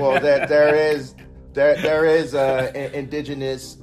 well, 0.00 0.20
there 0.20 0.46
there 0.46 0.74
is 0.74 1.14
there 1.52 1.76
there 1.80 2.04
is 2.04 2.34
a 2.34 2.72
in- 2.74 2.94
indigenous 2.94 3.76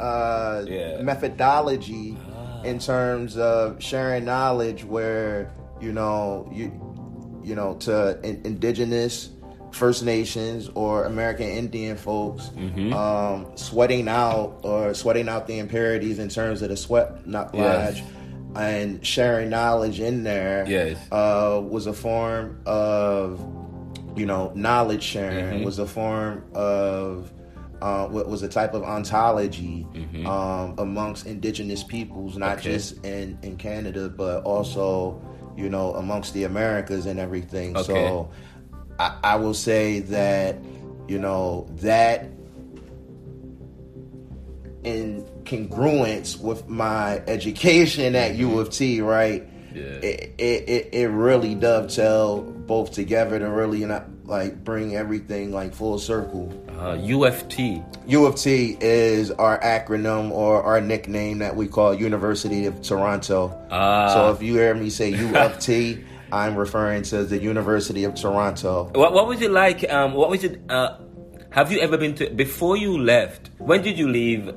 uh, 0.00 0.64
Yeah. 0.66 1.02
methodology 1.02 2.16
Ah. 2.34 2.62
in 2.62 2.78
terms 2.78 3.36
of 3.36 3.80
sharing 3.82 4.24
knowledge, 4.24 4.84
where 4.84 5.52
you 5.80 5.92
know 5.92 6.48
you 6.52 6.72
you 7.44 7.54
know 7.54 7.74
to 7.80 8.18
in, 8.22 8.40
indigenous. 8.44 9.30
First 9.72 10.02
Nations 10.04 10.68
or 10.74 11.04
American 11.04 11.46
Indian 11.46 11.96
folks 11.96 12.48
Mm-hmm. 12.56 12.92
um, 12.92 13.46
sweating 13.54 14.08
out 14.08 14.58
or 14.64 14.94
sweating 14.94 15.28
out 15.28 15.46
the 15.46 15.60
impurities 15.60 16.18
in 16.18 16.28
terms 16.28 16.60
of 16.62 16.70
the 16.70 16.76
sweat 16.76 17.24
not 17.24 17.54
Yes. 17.54 18.02
And 18.56 19.04
sharing 19.06 19.48
knowledge 19.48 20.00
in 20.00 20.22
there 20.24 20.64
Yes. 20.66 20.98
uh, 21.12 21.60
was 21.62 21.86
a 21.86 21.92
form 21.92 22.60
of 22.66 23.40
you 24.16 24.26
know 24.26 24.50
knowledge 24.54 25.02
sharing 25.02 25.56
Mm-hmm. 25.56 25.64
was 25.64 25.78
a 25.78 25.86
form 25.86 26.44
of 26.54 27.32
uh, 27.80 28.06
what 28.08 28.28
was 28.28 28.42
a 28.42 28.48
type 28.48 28.74
of 28.74 28.82
ontology 28.82 29.86
um, 30.26 30.74
amongst 30.78 31.26
indigenous 31.26 31.82
peoples 31.84 32.36
not 32.36 32.58
Mm-hmm. 32.58 32.60
Okay. 32.60 32.72
just 32.72 33.04
in, 33.04 33.38
in 33.42 33.56
Canada 33.56 34.08
but 34.08 34.42
also 34.44 35.20
you 35.56 35.68
know 35.68 35.94
amongst 35.94 36.34
the 36.34 36.44
Americas 36.44 37.06
and 37.06 37.18
everything 37.20 37.76
Okay. 37.76 37.84
so 37.86 38.30
I, 38.98 39.16
I 39.22 39.36
will 39.36 39.54
say 39.54 40.00
that 40.00 40.56
you 41.08 41.18
know 41.18 41.66
that 41.76 42.26
in 44.84 45.24
congruence 45.44 46.40
with 46.40 46.68
my 46.68 47.18
education 47.26 48.14
at 48.14 48.34
U 48.36 48.58
of 48.58 48.70
T, 48.70 49.00
right? 49.00 49.46
Yeah. 49.74 49.82
It, 49.82 50.34
it, 50.38 50.88
it, 50.92 51.08
really 51.10 51.54
dovetail 51.54 52.42
both 52.42 52.90
together 52.90 53.38
to 53.38 53.48
really 53.48 53.84
not 53.84 54.06
like 54.24 54.64
bring 54.64 54.96
everything 54.96 55.52
like 55.52 55.74
full 55.74 55.98
circle. 55.98 56.52
Uh, 56.68 56.96
UFT. 56.96 57.84
U 58.08 58.26
of 58.26 58.34
T 58.34 58.76
is 58.80 59.30
our 59.30 59.60
acronym 59.60 60.32
or 60.32 60.62
our 60.62 60.80
nickname 60.80 61.38
that 61.38 61.54
we 61.54 61.68
call 61.68 61.94
University 61.94 62.66
of 62.66 62.82
Toronto. 62.82 63.56
Ah. 63.70 64.12
so 64.12 64.32
if 64.32 64.42
you 64.42 64.54
hear 64.54 64.74
me 64.74 64.90
say 64.90 65.10
U 65.10 65.36
of 65.36 65.58
T, 65.60 66.02
I'm 66.32 66.56
referring 66.56 67.02
to 67.04 67.24
the 67.24 67.38
University 67.38 68.04
of 68.04 68.14
Toronto. 68.14 68.90
What 68.94 69.12
what 69.12 69.26
was 69.26 69.40
it 69.40 69.50
like? 69.50 69.88
Um, 69.90 70.14
what 70.14 70.30
was 70.30 70.42
it? 70.44 70.60
Uh, 70.68 70.98
have 71.50 71.72
you 71.72 71.80
ever 71.80 71.96
been 71.96 72.14
to 72.16 72.30
before 72.30 72.76
you 72.76 72.98
left? 72.98 73.50
When 73.58 73.82
did 73.82 73.98
you 73.98 74.08
leave? 74.08 74.54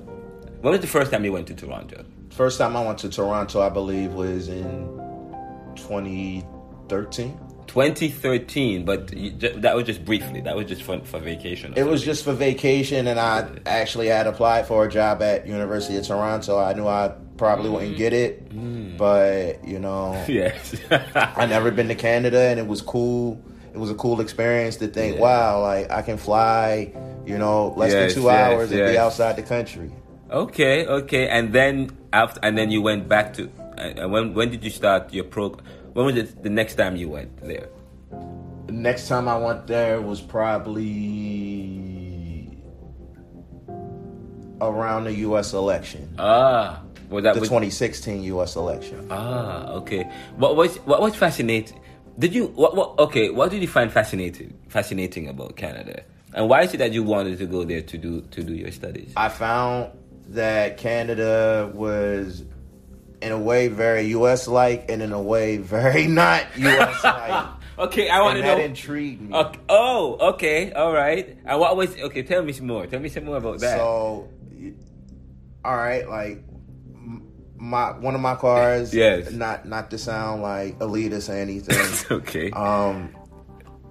When 0.64 0.72
was 0.72 0.80
the 0.80 0.88
first 0.88 1.12
time 1.12 1.26
you 1.26 1.34
went 1.34 1.48
to 1.48 1.54
Toronto? 1.56 2.06
First 2.30 2.58
time 2.58 2.78
I 2.78 2.86
went 2.86 2.98
to 3.00 3.10
Toronto, 3.10 3.60
I 3.60 3.68
believe, 3.68 4.14
was 4.14 4.48
in 4.48 4.88
2013. 5.76 7.38
2013, 7.68 8.86
but 8.86 9.12
you, 9.12 9.32
that 9.32 9.76
was 9.76 9.84
just 9.84 10.06
briefly. 10.06 10.40
That 10.40 10.56
was 10.56 10.68
just 10.68 10.84
for, 10.84 11.04
for 11.04 11.20
vacation. 11.20 11.74
It 11.76 11.84
was 11.84 12.02
just 12.02 12.24
for 12.24 12.32
vacation, 12.32 13.08
and 13.08 13.20
I 13.20 13.50
actually 13.66 14.08
had 14.08 14.26
applied 14.26 14.66
for 14.66 14.86
a 14.86 14.90
job 14.90 15.22
at 15.22 15.46
University 15.46 15.98
of 15.98 16.08
Toronto. 16.08 16.58
I 16.58 16.72
knew 16.72 16.88
I 16.88 17.14
probably 17.36 17.70
wouldn't 17.70 17.96
mm. 17.96 17.98
get 17.98 18.14
it, 18.14 18.50
mm. 18.50 18.98
but 18.98 19.68
you 19.68 19.80
know, 19.80 20.14
yes. 20.30 20.78
I 21.14 21.46
never 21.46 21.72
been 21.72 21.90
to 21.90 21.96
Canada, 21.96 22.40
and 22.40 22.58
it 22.58 22.68
was 22.68 22.82
cool. 22.82 23.44
It 23.74 23.80
was 23.80 23.90
a 23.90 23.96
cool 23.96 24.22
experience 24.22 24.78
to 24.78 24.88
think, 24.88 25.16
Yeah. 25.16 25.24
wow, 25.24 25.62
like 25.62 25.92
I 25.92 26.04
can 26.04 26.16
fly, 26.16 26.94
you 27.26 27.38
know, 27.38 27.74
less 27.76 27.92
Yes, 27.92 28.14
than 28.14 28.24
two 28.24 28.30
yes, 28.30 28.48
hours 28.48 28.72
and 28.72 28.80
be 28.80 28.98
outside 28.98 29.36
the 29.36 29.42
country. 29.42 29.92
Okay, 30.34 30.86
okay, 30.86 31.28
and 31.30 31.54
then 31.54 31.92
after, 32.12 32.40
and 32.44 32.58
then 32.58 32.72
you 32.72 32.82
went 32.82 33.08
back 33.08 33.34
to. 33.36 33.50
Uh, 33.78 34.08
when 34.08 34.34
when 34.34 34.50
did 34.50 34.64
you 34.64 34.70
start 34.70 35.14
your 35.14 35.26
program? 35.26 35.66
When 35.94 36.06
was 36.06 36.16
it 36.16 36.44
the 36.44 36.50
next 36.50 36.76
time 36.76 36.96
you 36.96 37.10
went 37.10 37.38
there? 37.42 37.70
The 38.68 38.74
next 38.74 39.08
time 39.08 39.28
I 39.28 39.38
went 39.38 39.68
there 39.68 40.02
was 40.02 40.22
probably 40.22 40.90
around 44.62 45.06
the 45.06 45.14
U.S. 45.28 45.54
election, 45.54 46.14
Ah, 46.18 46.82
was 47.10 47.24
that 47.24 47.34
the 47.36 47.42
was, 47.42 47.50
2016 47.50 48.24
U.S. 48.24 48.56
election. 48.56 49.08
Ah, 49.12 49.68
okay. 49.72 50.04
What 50.38 50.56
was 50.56 50.78
what 50.86 51.02
was 51.02 51.16
fascinating? 51.16 51.80
Did 52.18 52.34
you 52.34 52.48
what 52.48 52.76
what 52.76 52.98
okay? 53.00 53.30
What 53.30 53.52
did 53.52 53.62
you 53.62 53.68
find 53.68 53.92
fascinating 53.92 54.54
fascinating 54.70 55.28
about 55.30 55.56
Canada? 55.56 56.04
And 56.34 56.50
why 56.50 56.64
is 56.64 56.74
it 56.74 56.78
that 56.78 56.94
you 56.94 57.04
wanted 57.04 57.38
to 57.40 57.46
go 57.46 57.64
there 57.64 57.82
to 57.82 57.98
do 57.98 58.22
to 58.22 58.44
do 58.44 58.54
your 58.54 58.72
studies? 58.72 59.14
I 59.18 59.30
found 59.30 59.92
that 60.30 60.78
Canada 60.78 61.72
was, 61.74 62.44
in 63.22 63.32
a 63.32 63.40
way, 63.40 63.68
very 63.68 64.04
U.S. 64.08 64.48
like, 64.48 64.90
and 64.90 65.02
in 65.02 65.12
a 65.12 65.22
way, 65.22 65.58
very 65.58 66.08
not 66.22 66.46
U.S. 66.58 67.04
like. 67.04 67.48
Okay, 67.76 68.08
I 68.08 68.22
want 68.22 68.36
to 68.38 68.44
that 68.44 68.60
know. 68.60 68.64
intrigued 68.64 69.20
me. 69.20 69.36
Okay. 69.36 69.60
Oh, 69.68 70.34
okay, 70.34 70.72
all 70.74 70.94
right. 70.94 71.36
And 71.44 71.60
what 71.60 71.76
was 71.76 71.98
okay? 71.98 72.22
Tell 72.22 72.44
me 72.44 72.54
some 72.54 72.68
more. 72.68 72.86
Tell 72.86 73.00
me 73.00 73.10
some 73.10 73.26
more 73.26 73.38
about 73.38 73.62
that. 73.62 73.78
So, 73.78 74.30
all 75.66 75.76
right, 75.76 76.08
like 76.08 76.44
my 77.58 77.92
one 77.98 78.14
of 78.14 78.22
my 78.22 78.36
cars. 78.36 78.94
Yes. 79.04 79.32
Not 79.32 79.68
not 79.68 79.90
to 79.90 79.98
sound 79.98 80.44
like 80.44 80.78
elitist 80.78 81.30
or 81.30 81.34
anything. 81.34 82.18
okay. 82.20 82.52
um, 82.52 83.10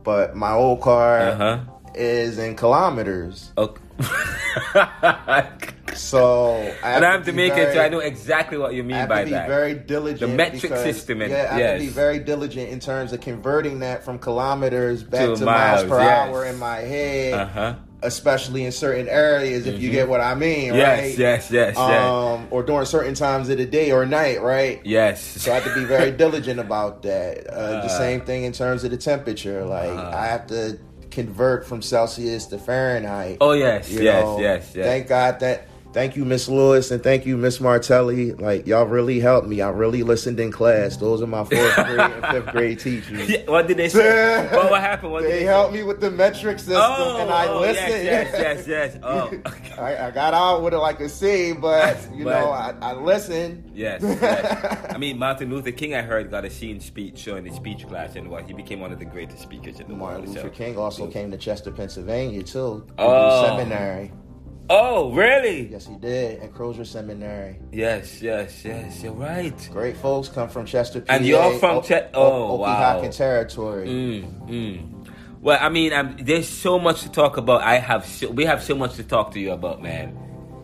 but 0.04 0.36
my 0.36 0.52
old 0.52 0.80
car. 0.80 1.18
Uh 1.18 1.36
huh. 1.36 1.60
is 1.96 2.38
in 2.38 2.54
kilometers. 2.54 3.52
Okay. 3.58 3.81
So 5.94 6.56
I 6.82 6.92
and 6.92 7.04
I'm 7.04 7.20
to 7.20 7.26
be 7.26 7.32
Jamaican, 7.32 7.56
very- 7.56 7.74
so 7.74 7.80
I 7.82 7.88
know 7.90 7.98
exactly 7.98 8.56
what 8.56 8.72
you 8.72 8.82
mean 8.82 8.96
I 8.96 9.00
have 9.00 9.08
by 9.10 9.18
to 9.20 9.24
be 9.26 9.30
that. 9.32 9.46
very 9.46 9.74
diligent. 9.74 10.20
The 10.20 10.36
metric 10.36 10.62
because- 10.62 10.82
system 10.82 11.20
and- 11.20 11.30
yeah, 11.30 11.48
I 11.52 11.58
have 11.60 11.78
to 11.80 11.84
be 11.84 11.90
very 11.90 12.18
diligent 12.18 12.70
in 12.70 12.80
terms 12.80 13.12
of 13.12 13.20
converting 13.20 13.80
that 13.80 14.02
from 14.02 14.18
kilometers 14.18 15.02
back 15.02 15.26
To 15.28 15.36
to, 15.36 15.44
miles, 15.44 15.84
miles, 15.84 15.84
per 15.84 15.98
yes. 16.00 16.28
hour 16.28 16.46
in 16.46 16.58
my 16.58 16.78
head, 16.78 17.34
uh 17.34 17.46
huh. 17.46 17.74
especially 18.02 18.64
in 18.64 18.72
certain 18.72 19.06
areas. 19.06 19.66
If 19.66 19.80
you 19.82 19.90
get 19.90 20.08
what 20.08 20.22
I 20.22 20.34
mean, 20.34 20.72
Yes, 20.74 20.98
right? 21.10 21.18
yes, 21.18 21.50
yes, 21.50 21.74
yes. 21.76 21.76
Um, 21.76 22.46
or 22.50 22.62
during 22.62 22.86
certain 22.86 23.12
times 23.14 23.50
of 23.50 23.58
the 23.58 23.66
day 23.66 23.92
or 23.92 24.06
night, 24.06 24.40
right? 24.40 24.80
Yes. 24.84 25.22
So 25.22 25.52
I 25.52 25.56
have 25.56 25.64
to 25.64 25.74
be 25.74 25.84
very 25.84 26.10
diligent 26.24 26.58
about 26.58 27.02
that. 27.02 27.46
Uh, 27.52 27.82
the 27.82 27.84
Uh. 27.84 27.88
same 27.98 28.22
thing 28.22 28.44
in 28.44 28.52
terms 28.52 28.82
of 28.84 28.92
the 28.92 28.96
temperature. 28.96 29.62
Like 29.66 29.90
I 29.90 30.26
have 30.26 30.46
to 30.46 30.78
convert 31.12 31.66
from 31.66 31.82
Celsius 31.82 32.46
to 32.46 32.58
Fahrenheit. 32.58 33.38
oh 33.40 33.52
yes, 33.52 33.90
yes, 33.90 34.24
know, 34.24 34.40
yes, 34.40 34.72
yes. 34.74 34.86
Thank 34.86 35.08
God 35.08 35.40
that. 35.40 35.68
Thank 35.92 36.16
you, 36.16 36.24
Miss 36.24 36.48
Lewis, 36.48 36.90
and 36.90 37.02
thank 37.02 37.26
you, 37.26 37.36
Miss 37.36 37.60
Martelli. 37.60 38.32
Like 38.32 38.66
y'all 38.66 38.86
really 38.86 39.20
helped 39.20 39.46
me. 39.46 39.60
I 39.60 39.68
really 39.68 40.02
listened 40.02 40.40
in 40.40 40.50
class. 40.50 40.96
Those 40.96 41.20
are 41.20 41.26
my 41.26 41.44
fourth 41.44 41.74
grade 41.74 42.00
and 42.00 42.26
fifth 42.26 42.46
grade 42.52 42.78
teachers. 42.80 43.28
Yeah, 43.28 43.42
what 43.50 43.66
did 43.66 43.76
they 43.76 43.90
say? 43.90 44.48
what, 44.52 44.70
what 44.70 44.80
happened? 44.80 45.12
What 45.12 45.22
They 45.24 45.30
they 45.40 45.44
helped 45.44 45.74
me 45.74 45.82
with 45.82 46.00
the 46.00 46.10
metric 46.10 46.58
system, 46.60 46.76
Oh, 46.78 47.18
and 47.20 47.30
I 47.30 47.46
oh, 47.46 47.58
oh 47.58 47.60
listened. 47.60 48.04
Yes, 48.04 48.30
yes, 48.32 48.66
yes, 48.66 48.94
yes. 48.94 48.98
Oh, 49.02 49.30
I, 49.78 50.06
I 50.06 50.10
got 50.12 50.32
out 50.32 50.62
with 50.62 50.72
it 50.72 50.78
like 50.78 50.98
a 51.00 51.08
C, 51.10 51.52
but 51.52 51.98
you 52.14 52.24
But- 52.24 52.40
know, 52.40 52.50
I, 52.50 52.74
I 52.80 52.92
listened. 52.94 53.70
yes, 53.74 54.00
yes. 54.02 54.86
I 54.94 54.96
mean, 54.96 55.18
Martin 55.18 55.50
Luther 55.50 55.72
King, 55.72 55.94
I 55.94 56.00
heard, 56.00 56.30
got 56.30 56.46
a 56.46 56.50
scene 56.50 56.80
speech 56.80 57.14
uh, 57.14 57.18
showing 57.18 57.44
the 57.44 57.52
speech 57.52 57.86
class, 57.86 58.16
and 58.16 58.30
what 58.30 58.46
he 58.46 58.54
became 58.54 58.80
one 58.80 58.92
of 58.92 58.98
the 58.98 59.04
greatest 59.04 59.42
speakers 59.42 59.78
in 59.78 59.88
the 59.88 59.94
Martin 59.94 60.22
world. 60.22 60.28
Luther 60.36 60.48
so- 60.48 60.54
King 60.54 60.78
also 60.78 61.06
came 61.06 61.30
to 61.30 61.36
Chester, 61.36 61.70
Pennsylvania, 61.70 62.42
too. 62.42 62.86
to 62.86 62.94
Oh. 62.98 63.44
seminary. 63.58 64.10
Oh, 64.70 65.12
really? 65.12 65.68
Yes, 65.68 65.86
he 65.86 65.96
did 65.96 66.40
at 66.40 66.52
Crozer 66.54 66.84
Seminary. 66.86 67.58
Yes, 67.72 68.22
yes, 68.22 68.64
yes. 68.64 69.02
You're 69.02 69.12
right. 69.12 69.68
Great 69.72 69.96
folks 69.96 70.28
come 70.28 70.48
from 70.48 70.64
Chester, 70.66 71.00
PA. 71.00 71.12
And 71.14 71.26
you're 71.26 71.58
from 71.58 71.78
O- 71.78 71.82
Che- 71.82 72.08
O- 72.14 72.52
oh, 72.52 72.54
wow. 72.56 72.96
Okeechobee 72.98 73.12
territory. 73.16 73.86
Mm, 73.88 74.48
mm. 74.48 75.08
Well, 75.40 75.58
I 75.60 75.68
mean, 75.68 75.92
um, 75.92 76.16
there's 76.20 76.48
so 76.48 76.78
much 76.78 77.02
to 77.02 77.10
talk 77.10 77.36
about. 77.36 77.62
I 77.62 77.78
have, 77.78 78.06
so, 78.06 78.30
we 78.30 78.44
have 78.44 78.62
so 78.62 78.74
much 78.76 78.94
to 78.94 79.02
talk 79.02 79.32
to 79.32 79.40
you 79.40 79.50
about, 79.52 79.82
man. 79.82 80.16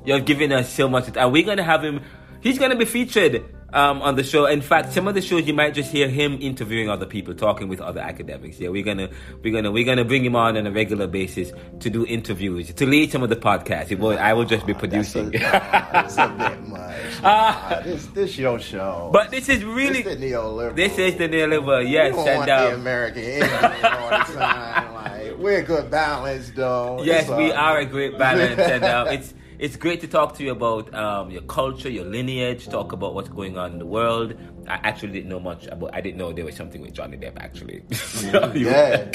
You're 0.04 0.20
giving 0.20 0.52
us 0.52 0.72
so 0.72 0.88
much, 0.88 1.08
and 1.14 1.32
we're 1.32 1.44
gonna 1.44 1.64
have 1.64 1.84
him. 1.84 2.00
He's 2.40 2.58
gonna 2.58 2.76
be 2.76 2.84
featured 2.84 3.44
um, 3.72 4.00
on 4.02 4.16
the 4.16 4.24
show. 4.24 4.46
In 4.46 4.60
fact, 4.62 4.92
some 4.92 5.06
of 5.08 5.14
the 5.14 5.20
shows 5.20 5.46
you 5.46 5.54
might 5.54 5.74
just 5.74 5.90
hear 5.90 6.08
him 6.08 6.38
interviewing 6.40 6.88
other 6.88 7.06
people, 7.06 7.34
talking 7.34 7.68
with 7.68 7.80
other 7.80 8.00
academics. 8.00 8.58
Yeah, 8.58 8.70
we're 8.70 8.82
gonna, 8.84 9.10
we're 9.42 9.52
gonna, 9.52 9.70
we're 9.70 9.84
gonna 9.84 10.04
bring 10.04 10.24
him 10.24 10.36
on 10.36 10.56
on 10.56 10.66
a 10.66 10.70
regular 10.70 11.06
basis 11.06 11.52
to 11.80 11.90
do 11.90 12.06
interviews, 12.06 12.72
to 12.72 12.86
lead 12.86 13.12
some 13.12 13.22
of 13.22 13.28
the 13.28 13.36
podcasts. 13.36 13.96
Will, 13.98 14.18
I 14.18 14.32
will 14.32 14.44
just 14.44 14.66
be 14.66 14.72
That's 14.72 14.84
a, 14.84 14.88
producing. 14.88 15.30
that's 15.32 16.16
a 16.18 16.28
bit 16.28 16.62
much. 16.68 17.22
Nah, 17.22 17.80
this 17.82 18.06
this 18.06 18.38
your 18.38 18.58
show. 18.58 19.10
but 19.12 19.30
this 19.30 19.48
is 19.48 19.58
this 19.60 19.64
really, 19.64 20.02
the 20.02 20.16
neoliberal. 20.16 20.74
this 20.76 20.98
is 20.98 21.16
the 21.16 21.28
neoliberal. 21.28 21.82
You 21.82 21.88
Yes, 21.88 22.14
don't 22.14 22.28
and 22.28 22.36
want 22.38 22.46
the 22.46 22.68
um, 22.74 22.80
American 22.80 23.42
all 23.42 24.10
the 24.10 24.32
time. 24.38 24.94
Like 24.94 25.38
we're 25.38 25.58
a 25.58 25.62
good 25.62 25.90
balance, 25.90 26.50
though. 26.50 27.02
Yes, 27.02 27.28
It's 27.28 27.30
we 27.36 27.52
all 27.52 27.74
are 27.74 27.78
a 27.78 27.84
great 27.86 28.16
balance, 28.18 28.58
and 28.58 28.84
uh, 28.84 29.06
it's 29.10 29.34
it's 29.58 29.76
great 29.76 30.00
to 30.02 30.06
talk 30.08 30.36
to 30.36 30.44
you 30.44 30.52
about 30.52 30.94
um, 30.94 31.30
your 31.30 31.42
culture, 31.42 31.88
your 31.90 32.04
lineage, 32.04 32.68
talk 32.68 32.92
about 32.92 33.14
what's 33.14 33.28
going 33.28 33.58
on 33.58 33.72
in 33.72 33.78
the 33.78 33.86
world. 33.86 34.34
I 34.68 34.74
actually 34.82 35.12
didn't 35.12 35.28
know 35.30 35.40
much 35.40 35.66
about. 35.66 35.94
I 35.94 36.00
didn't 36.00 36.18
know 36.18 36.32
there 36.32 36.44
was 36.44 36.56
something 36.56 36.80
with 36.80 36.92
Johnny 36.94 37.16
Depp 37.16 37.36
actually. 37.38 37.82
So 37.92 38.52
you- 38.52 38.66
Yeah. 38.70 39.10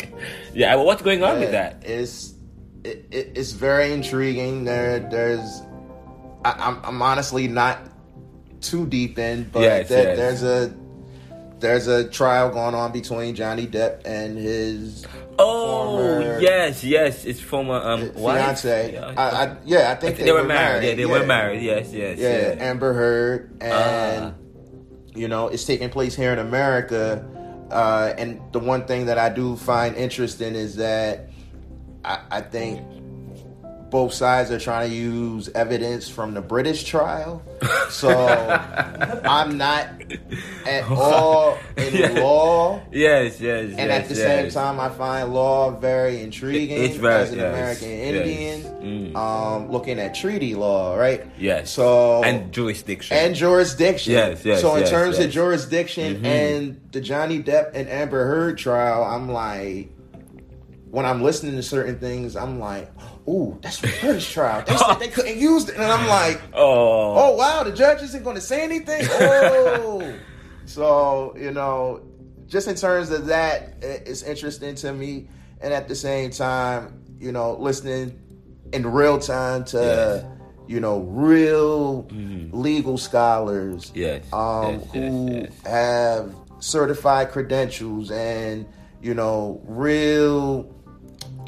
yeah. 0.53 0.75
Well, 0.75 0.85
what's 0.85 1.01
going 1.01 1.23
on 1.23 1.39
with 1.39 1.53
Yeah, 1.53 1.69
that? 1.73 1.83
It's 1.85 2.33
it, 2.83 3.05
it, 3.11 3.31
it's 3.35 3.51
very 3.53 3.93
intriguing. 3.93 4.65
There 4.65 4.99
there's 4.99 5.61
I, 6.43 6.51
I'm 6.57 6.79
I'm 6.83 7.01
honestly 7.01 7.47
not 7.47 7.79
too 8.61 8.85
deep 8.87 9.17
in, 9.19 9.49
but 9.51 9.61
Yes, 9.61 9.89
there- 9.89 10.15
yes. 10.15 10.17
there's 10.17 10.43
a 10.43 10.75
there's 11.64 11.88
a 11.88 12.07
trial 12.09 12.49
going 12.51 12.76
on 12.76 12.91
between 12.91 13.34
Johnny 13.36 13.66
Depp 13.66 14.05
and 14.05 14.38
his 14.38 15.05
Oh 15.39 16.38
yes, 16.39 16.84
yes. 16.84 17.26
It's 17.26 17.39
former 17.39 17.76
um 17.76 18.11
fiance. 18.14 18.93
Yeah, 18.93 19.14
I, 19.18 19.45
I, 19.45 19.57
yeah, 19.66 19.91
I 19.91 19.95
think 19.95 20.18
they, 20.18 20.32
were 20.32 20.43
married. 20.43 20.86
Yeah, 20.86 20.95
they 20.95 21.05
were 21.05 21.26
married. 21.26 21.64
Yes, 21.64 21.91
yes. 21.91 22.20
Yeah, 22.20 22.53
Yeah. 22.53 22.64
Amber 22.70 22.93
Heard, 22.93 23.57
and 23.61 24.26
Ah. 24.26 24.34
you 25.16 25.28
know 25.28 25.47
it's 25.47 25.64
taking 25.64 25.89
place 25.89 26.16
here 26.16 26.34
in 26.34 26.39
America. 26.39 27.26
Uh, 27.72 28.14
and 28.18 28.39
the 28.51 28.59
one 28.59 28.86
thing 28.86 29.07
that 29.07 29.18
I 29.18 29.30
do 29.30 29.55
find 29.55 29.95
interesting 29.95 30.53
is 30.53 30.76
that 30.76 31.30
I, 32.05 32.20
I 32.30 32.41
think 32.41 32.82
both 33.93 34.11
sides 34.11 34.49
are 34.49 34.59
trying 34.59 34.89
to 34.89 34.95
use 34.95 35.49
evidence 35.53 36.09
from 36.09 36.33
the 36.33 36.41
British 36.41 36.83
trial. 36.83 37.41
So 37.89 38.09
I'm 39.23 39.57
not 39.59 39.87
at 40.65 40.83
all 40.89 41.59
in 41.77 41.93
Yeah. 41.93 42.07
law. 42.21 42.81
Yes, 42.91 43.39
yes. 43.39 43.69
And 43.69 43.77
yes, 43.77 44.03
at 44.03 44.09
the 44.09 44.15
same 44.15 44.49
time, 44.49 44.79
I 44.79 44.89
find 44.89 45.31
law 45.31 45.69
very 45.69 46.21
intriguing 46.21 46.83
It's 46.83 46.95
very- 46.95 47.21
as 47.21 47.31
an 47.31 47.37
yes, 47.39 47.53
American 47.53 47.89
yes. 47.89 48.07
Indian. 48.09 49.11
Mm. 49.13 49.15
Um, 49.15 49.71
looking 49.71 49.99
at 49.99 50.15
treaty 50.15 50.55
law, 50.55 50.95
right? 50.95 51.21
Yes. 51.37 51.69
So 51.69 52.23
and 52.23 52.51
jurisdiction. 52.51 53.15
and 53.15 53.35
jurisdiction. 53.35 54.13
Yes, 54.13 54.43
yes, 54.43 54.61
So 54.61 54.73
in 54.73 54.81
yes, 54.81 54.89
terms 54.89 55.17
of 55.19 55.25
yes. 55.25 55.33
jurisdiction 55.33 56.15
Mhm. 56.15 56.25
and 56.25 56.81
the 56.93 56.99
Johnny 57.01 57.43
Depp 57.43 57.75
and 57.75 57.87
Amber 57.87 58.25
Heard 58.25 58.57
trial, 58.57 59.03
I'm 59.03 59.29
like, 59.31 59.89
when 60.93 61.07
I'm 61.07 61.23
listening 61.23 61.55
to 61.55 61.63
certain 61.63 61.97
things, 61.97 62.35
I'm 62.35 62.59
like, 62.59 62.87
ooh, 63.27 63.57
that's 63.63 63.81
British 63.81 64.31
trial. 64.31 64.63
They 64.63 64.77
said 64.77 64.99
they 64.99 65.07
couldn't 65.07 65.39
use 65.39 65.67
it, 65.67 65.73
and 65.73 65.83
I'm 65.83 66.07
like, 66.07 66.39
oh, 66.53 67.15
oh 67.17 67.35
wow, 67.35 67.63
the 67.63 67.71
judge 67.71 68.03
isn't 68.03 68.23
going 68.23 68.35
to 68.35 68.41
say 68.41 68.63
anything. 68.63 69.01
Oh, 69.09 70.13
so 70.65 71.35
you 71.35 71.49
know, 71.49 72.03
just 72.45 72.67
in 72.67 72.75
terms 72.75 73.09
of 73.09 73.25
that, 73.25 73.73
it's 73.81 74.21
interesting 74.21 74.75
to 74.75 74.93
me, 74.93 75.29
and 75.61 75.73
at 75.73 75.87
the 75.87 75.95
same 75.95 76.29
time, 76.29 77.01
you 77.19 77.31
know, 77.31 77.55
listening 77.55 78.21
in 78.71 78.85
real 78.85 79.17
time 79.17 79.65
to. 79.65 79.77
Yes. 80.23 80.25
You 80.65 80.79
know, 80.79 80.99
real 80.99 82.03
Mhm. 82.03 82.51
legal 82.53 82.97
scholars 82.97 83.91
Yes, 83.93 84.23
um, 84.31 84.75
yes, 84.75 84.85
yes, 84.93 85.11
who 85.11 85.47
have 85.69 86.33
certified 86.59 87.31
credentials 87.31 88.09
and 88.11 88.65
you 89.01 89.13
know 89.13 89.59
real 89.65 90.73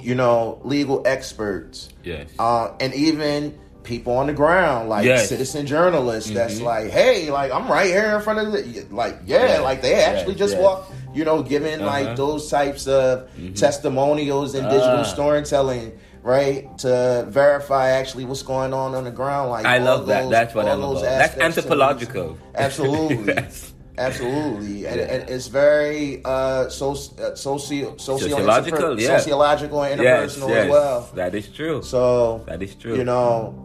you 0.06 0.16
know 0.16 0.60
legal 0.64 1.02
experts 1.06 1.90
yes. 2.04 2.30
uh, 2.40 2.70
and 2.80 2.94
even 2.94 3.58
people 3.84 4.14
on 4.18 4.28
the 4.28 4.34
ground 4.34 4.90
like 4.90 5.06
Yes. 5.06 5.30
citizen 5.30 5.66
journalists 5.68 6.32
that's 6.32 6.60
Mhm. 6.60 6.64
like 6.64 6.88
hey 6.90 7.30
like 7.32 7.52
i'm 7.52 7.68
right 7.68 7.88
here 7.98 8.16
in 8.16 8.22
front 8.22 8.40
of 8.40 8.52
the 8.54 8.86
like 8.92 9.16
yeah, 9.26 9.46
Yes, 9.46 9.62
like 9.62 9.82
they 9.82 9.96
actually 9.96 10.34
yes, 10.36 10.40
just 10.52 10.58
walk 10.58 10.92
you 11.14 11.24
know 11.24 11.44
giving 11.44 11.82
Uh-huh. 11.82 11.86
like 12.08 12.16
those 12.16 12.50
types 12.50 12.88
of 12.88 13.28
testimonials 13.56 14.56
and 14.56 14.70
digital 14.70 15.00
Ah. 15.00 15.04
storytelling 15.04 15.92
right 16.24 16.76
to 16.80 17.26
verify 17.30 17.90
actually 18.00 18.26
what's 18.26 18.42
going 18.42 18.74
on 18.74 18.96
on 18.96 19.04
the 19.04 19.12
ground 19.12 19.50
like 19.52 19.66
I 19.66 19.78
love 19.78 20.08
that. 20.08 20.30
That's 20.32 20.56
what 20.56 20.66
I 20.68 20.74
love. 20.74 20.96
those. 20.96 21.04
That's 21.04 21.38
anthropological. 21.38 22.38
Absolutely. 22.56 23.36
Yes. 23.98 24.08
Absolutely, 24.08 24.86
and, 24.86 25.00
Yeah. 25.00 25.14
and 25.14 25.30
it's 25.30 25.48
very 25.48 26.24
uh, 26.26 26.30
uh, 26.30 26.70
socio, 26.70 27.36
socio 27.36 27.96
Sociological, 27.98 29.00
yeah. 29.00 29.18
sociological 29.18 29.84
and 29.84 30.02
Yes, 30.02 30.36
interpersonal 30.38 30.50
yes. 30.50 30.66
as 30.66 30.70
well. 30.72 31.10
That 31.16 31.36
is 31.36 31.48
true. 31.48 31.82
So 31.84 32.44
that 32.48 32.62
is 32.62 32.76
true. 32.76 32.96
you 32.98 33.04
know, 33.04 33.56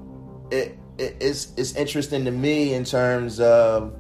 it, 0.51 0.79
it 0.99 1.17
it's 1.21 1.53
it's 1.57 1.75
interesting 1.75 2.25
to 2.27 2.31
me 2.31 2.75
in 2.75 2.85
terms 2.85 3.41
of 3.41 3.93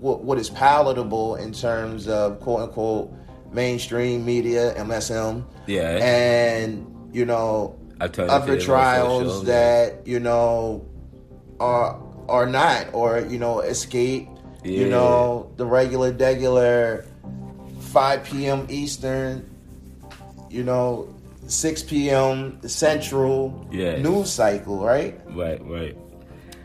what 0.00 0.22
what 0.22 0.38
is 0.38 0.50
palatable 0.50 1.36
in 1.36 1.52
terms 1.52 2.08
of 2.08 2.40
quote 2.40 2.60
unquote 2.60 3.12
mainstream 3.52 4.24
media 4.24 4.74
MSM, 4.74 5.44
yeah. 5.66 5.98
and 6.02 6.86
you 7.12 7.24
know 7.24 7.78
other 8.00 8.60
trials 8.60 9.32
social, 9.32 9.42
that 9.42 10.06
you 10.06 10.20
know 10.20 10.86
are 11.60 12.00
are 12.28 12.46
not 12.46 12.92
or 12.92 13.20
you 13.20 13.38
know 13.38 13.60
escape 13.60 14.28
you 14.64 14.88
know 14.88 15.50
the 15.56 15.66
regular 15.66 16.10
regular 16.12 17.04
5 17.92 18.24
p.m 18.24 18.66
eastern 18.70 19.44
you 20.50 20.64
know 20.64 21.08
6 21.46 21.82
p.m 21.84 22.58
central 22.66 23.66
Yes. 23.70 24.02
news 24.02 24.32
cycle 24.32 24.82
right 24.84 25.20
Right, 25.30 25.60
right. 25.68 25.96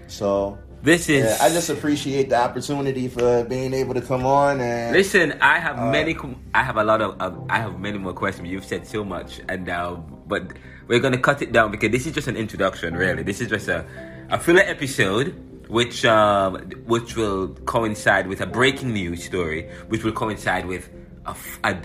so 0.08 0.58
This 0.82 1.10
is. 1.12 1.26
yeah, 1.28 1.44
i 1.46 1.50
just 1.52 1.68
appreciate 1.70 2.30
the 2.32 2.40
opportunity 2.40 3.10
for 3.12 3.44
being 3.44 3.74
able 3.76 3.94
to 3.94 4.02
come 4.02 4.24
on 4.26 4.62
and 4.64 4.96
Listen, 4.96 5.36
I 5.44 5.60
have 5.60 5.78
Uh, 5.78 5.92
many. 5.92 6.16
I 6.56 6.64
have 6.64 6.78
a 6.80 6.84
lot 6.88 7.02
of. 7.04 7.20
Uh, 7.20 7.36
I 7.52 7.60
have 7.60 7.78
many 7.84 7.98
more 8.00 8.14
questions. 8.16 8.48
You've 8.48 8.64
said 8.64 8.88
so 8.88 9.04
much, 9.04 9.42
and 9.52 9.68
uh, 9.68 10.00
but 10.32 10.56
we're 10.88 11.04
gonna 11.04 11.20
cut 11.20 11.42
it 11.44 11.52
down 11.52 11.72
because 11.76 11.92
this 11.92 12.08
is 12.08 12.14
just 12.16 12.28
an 12.32 12.38
introduction. 12.40 12.96
Really, 12.96 13.24
this 13.28 13.42
is 13.44 13.50
just 13.52 13.68
a 13.68 13.84
a 14.32 14.40
filler 14.40 14.64
episode, 14.64 15.36
which 15.70 16.04
um, 16.04 16.56
which 16.86 17.16
will 17.16 17.50
coincide 17.66 18.28
with 18.28 18.42
a 18.42 18.46
breaking 18.46 18.92
news 18.92 19.24
story, 19.24 19.70
which 19.88 20.04
will 20.04 20.12
coincide 20.12 20.66
with 20.66 20.90
a, 21.26 21.36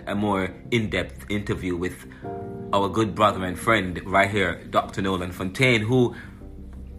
a- 0.08 0.14
more 0.14 0.48
in 0.70 0.88
depth 0.90 1.26
interview 1.30 1.76
with 1.76 1.94
our 2.72 2.88
good 2.88 3.14
brother 3.14 3.44
and 3.44 3.58
friend 3.58 4.00
right 4.06 4.30
here, 4.30 4.64
Dr. 4.70 5.02
Nolan 5.02 5.30
Fontaine, 5.32 5.82
who 5.82 6.14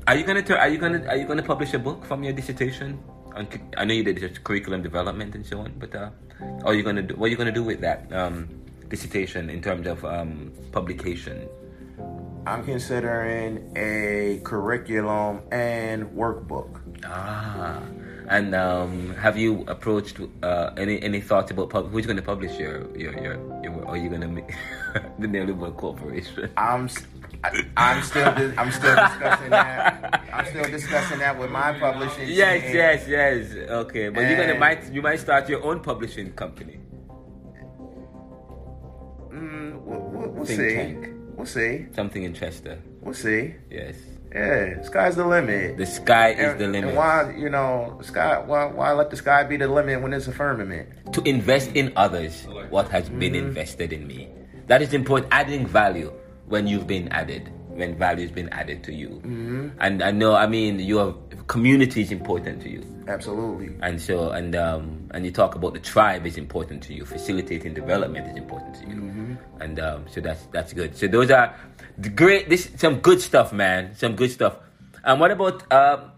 are 0.08 0.16
you 0.16 0.24
gonna 0.24 0.44
tur- 0.44 0.58
are 0.58 0.70
you 0.70 0.78
gonna 0.78 1.04
are 1.08 1.18
you 1.18 1.26
gonna 1.28 1.44
publish 1.44 1.74
a 1.74 1.80
book 1.80 2.06
from 2.06 2.24
your 2.24 2.34
dissertation? 2.34 3.00
I 3.76 3.84
know 3.84 3.94
you 3.94 4.04
did 4.04 4.18
just 4.20 4.44
curriculum 4.46 4.82
development 4.82 5.36
and 5.36 5.46
so 5.46 5.60
on, 5.60 5.74
but 5.78 5.94
uh, 5.94 6.10
are 6.64 6.74
you 6.74 6.84
gonna 6.84 7.02
do, 7.02 7.16
what 7.16 7.26
are 7.28 7.30
you 7.30 7.36
gonna 7.36 7.52
do 7.52 7.64
with 7.64 7.82
that 7.82 8.08
um, 8.14 8.48
dissertation 8.88 9.50
in 9.50 9.62
terms 9.62 9.88
of 9.88 10.06
um, 10.06 10.54
publication? 10.72 11.50
I'm 12.48 12.64
considering 12.64 13.72
a 13.76 14.40
curriculum 14.44 15.42
and 15.52 16.06
workbook. 16.12 16.80
Ah, 17.04 17.82
and 18.30 18.54
um, 18.54 19.16
have 19.16 19.36
you 19.38 19.64
approached 19.68 20.20
uh, 20.44 20.70
any 20.78 21.02
any 21.02 21.22
thoughts 21.22 21.50
about 21.52 21.70
pub- 21.72 21.90
who's 21.90 22.06
going 22.06 22.18
to 22.18 22.22
publish 22.22 22.58
your 22.60 22.86
your 22.96 23.14
your, 23.20 23.64
your 23.64 23.86
are 23.88 23.98
you 23.98 24.10
going 24.10 24.22
to 24.22 24.28
make 24.28 24.54
the 25.20 25.28
Neoliberal 25.28 25.76
Corporation? 25.76 26.50
I'm 26.58 26.88
I- 27.44 27.66
I'm 27.78 28.04
still 28.04 28.32
di- 28.36 28.54
I'm 28.58 28.72
still 28.72 28.96
discussing 28.96 29.50
that. 29.50 30.24
I'm 30.32 30.46
still 30.46 30.70
discussing 30.70 31.20
that 31.20 31.38
with 31.40 31.50
my 31.50 31.74
publishing. 31.80 32.28
Yes, 32.30 32.62
team. 32.62 32.76
yes, 32.76 33.08
yes. 33.08 33.70
Okay, 33.70 34.10
but 34.10 34.22
you're 34.22 34.38
gonna 34.38 34.60
might 34.60 34.92
you 34.94 35.02
might 35.02 35.20
start 35.20 35.50
your 35.50 35.64
own 35.64 35.80
publishing 35.80 36.32
company. 36.34 36.80
Mm, 39.34 39.82
we'll, 39.82 40.30
we'll, 40.30 40.46
see. 40.46 40.76
tank. 40.76 41.15
We'll 41.36 41.46
see. 41.46 41.86
Something 41.96 42.24
in 42.24 42.34
Chester. 42.34 42.80
We'll 43.02 43.14
see. 43.14 43.56
Yes, 43.70 43.96
Yeah, 44.34 44.82
sky's 44.84 45.16
the 45.16 45.26
limit. 45.26 45.78
the 45.78 45.86
sky 45.86 46.30
is 46.32 46.52
And- 46.52 46.60
the 46.60 46.68
limit. 46.68 46.90
And 46.90 46.98
why, 46.98 47.34
you 47.38 47.50
know, 47.50 48.00
sky? 48.02 48.40
Why, 48.40 48.66
why 48.66 48.92
let 48.94 49.10
the 49.10 49.18
sky 49.18 49.44
be 49.44 49.58
the 49.58 49.68
limit 49.68 50.02
when 50.02 50.14
it's 50.14 50.28
a 50.28 50.32
firmament? 50.32 50.90
to 51.14 51.22
invest 51.28 51.72
in 51.76 51.92
others 51.96 52.48
what 52.70 52.90
has 52.90 53.08
been 53.10 53.34
Mm-hmm. 53.34 53.48
invested 53.48 53.94
in 53.94 54.08
me. 54.08 54.28
That 54.68 54.82
is 54.82 54.94
important. 54.94 55.30
Adding 55.32 55.68
value 55.68 56.12
when 56.48 56.68
you've 56.68 56.88
been 56.88 57.08
added, 57.10 57.52
when 57.76 57.98
value 57.98 58.26
has 58.26 58.32
been 58.32 58.50
added 58.50 58.84
to 58.84 58.94
you. 58.94 59.10
Mm-hmm. 59.10 59.70
And 59.80 60.02
I 60.02 60.12
know, 60.12 60.36
I 60.36 60.48
mean, 60.48 60.80
your 60.80 61.14
community 61.48 62.02
is 62.02 62.12
important 62.12 62.62
to 62.64 62.70
you. 62.70 62.84
Absolutely. 63.08 63.76
And 63.82 64.02
so, 64.02 64.32
and 64.32 64.56
um, 64.56 65.10
and 65.12 65.26
you 65.26 65.32
talk 65.32 65.56
about 65.56 65.74
the 65.74 65.80
tribe 65.80 66.26
is 66.26 66.38
important 66.38 66.82
to 66.84 66.94
you. 66.94 67.06
Facilitating 67.06 67.74
development 67.74 68.28
is 68.28 68.36
important 68.36 68.76
to 68.76 68.88
you. 68.88 69.38
And 69.60 69.80
um, 69.80 70.06
so 70.10 70.22
that's 70.22 70.48
that's 70.48 70.74
good. 70.74 70.98
So 70.98 71.08
those 71.08 71.30
are 71.30 71.56
the 71.98 72.10
great. 72.10 72.50
This 72.50 72.70
some 72.78 73.00
good 73.00 73.22
stuff, 73.22 73.54
man. 73.54 73.94
Some 73.96 74.16
good 74.16 74.32
stuff. 74.32 74.58
And 75.04 75.20
what 75.20 75.30
about? 75.30 75.72
Um, 75.72 76.12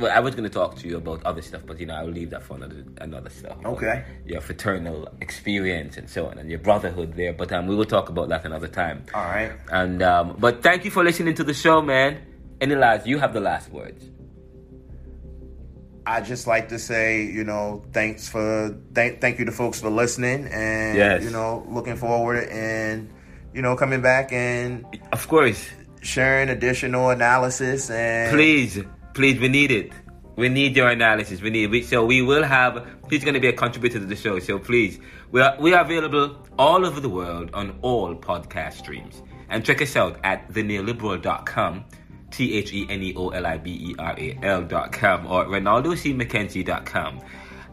well, 0.00 0.10
I 0.16 0.20
was 0.20 0.34
going 0.34 0.44
to 0.48 0.50
talk 0.50 0.76
to 0.76 0.88
you 0.88 0.96
about 0.96 1.22
other 1.24 1.42
stuff, 1.42 1.62
but 1.66 1.78
you 1.80 1.86
know, 1.86 1.94
I'll 1.94 2.06
leave 2.08 2.30
that 2.30 2.42
for 2.42 2.56
another 2.56 2.84
another 2.98 3.30
stuff. 3.30 3.56
Okay. 3.64 4.04
Your 4.26 4.40
fraternal 4.40 5.08
experience 5.20 5.96
and 5.96 6.08
so 6.08 6.26
on, 6.26 6.38
and 6.38 6.48
your 6.50 6.58
brotherhood 6.58 7.14
there. 7.14 7.32
But 7.32 7.52
um, 7.52 7.66
we 7.66 7.74
will 7.76 7.84
talk 7.84 8.08
about 8.08 8.28
that 8.30 8.44
another 8.44 8.68
time. 8.68 9.04
All 9.14 9.22
right. 9.24 9.52
And 9.70 10.02
um, 10.02 10.36
but 10.38 10.62
thank 10.62 10.84
you 10.84 10.90
for 10.90 11.04
listening 11.04 11.34
to 11.34 11.44
the 11.44 11.54
show, 11.54 11.80
man. 11.82 12.18
Any 12.60 12.74
last? 12.74 13.06
You 13.06 13.18
have 13.18 13.32
the 13.32 13.40
last 13.40 13.70
words. 13.70 14.04
I 16.06 16.20
just 16.22 16.46
like 16.46 16.68
to 16.70 16.78
say, 16.78 17.24
you 17.24 17.44
know, 17.44 17.82
thanks 17.92 18.28
for 18.28 18.74
thank 18.94 19.20
thank 19.20 19.38
you 19.38 19.44
to 19.44 19.52
folks 19.52 19.80
for 19.80 19.90
listening, 19.90 20.46
and 20.50 20.96
Yes. 20.96 21.22
you 21.22 21.30
know, 21.30 21.64
looking 21.68 21.96
forward 21.96 22.48
and 22.48 23.08
you 23.54 23.62
know 23.62 23.76
coming 23.76 24.00
back 24.00 24.32
and 24.32 24.84
Of 25.12 25.28
course. 25.28 25.68
sharing 26.02 26.48
additional 26.48 27.10
analysis 27.10 27.90
and 27.90 28.34
Please, 28.34 28.82
please, 29.14 29.40
we 29.40 29.48
need 29.48 29.70
it. 29.70 29.92
We 30.36 30.48
need 30.48 30.76
your 30.76 30.88
analysis. 30.88 31.42
We 31.42 31.50
need 31.50 31.74
it. 31.74 31.86
So 31.86 32.04
we 32.04 32.22
will 32.22 32.44
have. 32.44 32.86
He's 33.10 33.24
going 33.24 33.34
to 33.34 33.40
be 33.40 33.48
a 33.48 33.52
contributor 33.52 33.98
to 33.98 34.06
the 34.06 34.16
show. 34.16 34.38
So 34.38 34.58
please, 34.58 34.98
we 35.32 35.40
are 35.40 35.56
we 35.60 35.74
are 35.74 35.84
available 35.84 36.36
all 36.58 36.86
over 36.86 37.00
the 37.00 37.08
world 37.08 37.50
on 37.52 37.78
all 37.82 38.14
podcast 38.14 38.74
streams. 38.74 39.22
And 39.48 39.64
check 39.64 39.82
us 39.82 39.96
out 39.96 40.20
at 40.22 40.48
theneoliberal.com, 40.48 41.84
T 42.30 42.56
H 42.56 42.72
E 42.72 42.86
N 42.88 43.02
E 43.02 43.12
O 43.16 43.30
L 43.30 43.46
I 43.46 43.58
B 43.58 43.90
E 43.90 43.96
R 43.98 44.14
A 44.16 44.38
L.com, 44.42 45.26
or 45.26 45.46
RenaldoCMcKenzie.com. 45.46 47.20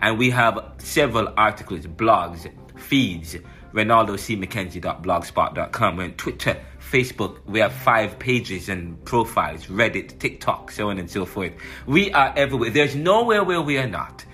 And 0.01 0.17
we 0.17 0.31
have 0.31 0.73
several 0.79 1.31
articles, 1.37 1.85
blogs, 1.85 2.51
feeds, 2.79 3.37
RenaldoCMcKenzie.blogspot.com. 3.73 5.97
We're 5.97 6.03
on 6.03 6.11
Twitter, 6.13 6.57
Facebook. 6.91 7.39
We 7.45 7.59
have 7.59 7.73
five 7.73 8.17
pages 8.17 8.69
and 8.69 9.03
profiles, 9.05 9.67
Reddit, 9.67 10.19
TikTok, 10.19 10.71
so 10.71 10.89
on 10.89 10.97
and 10.97 11.09
so 11.09 11.25
forth. 11.25 11.53
We 11.85 12.11
are 12.13 12.33
everywhere. 12.35 12.69
There's 12.69 12.95
nowhere 12.95 13.43
where 13.43 13.61
we 13.61 13.77
are 13.77 13.87
not. 13.87 14.25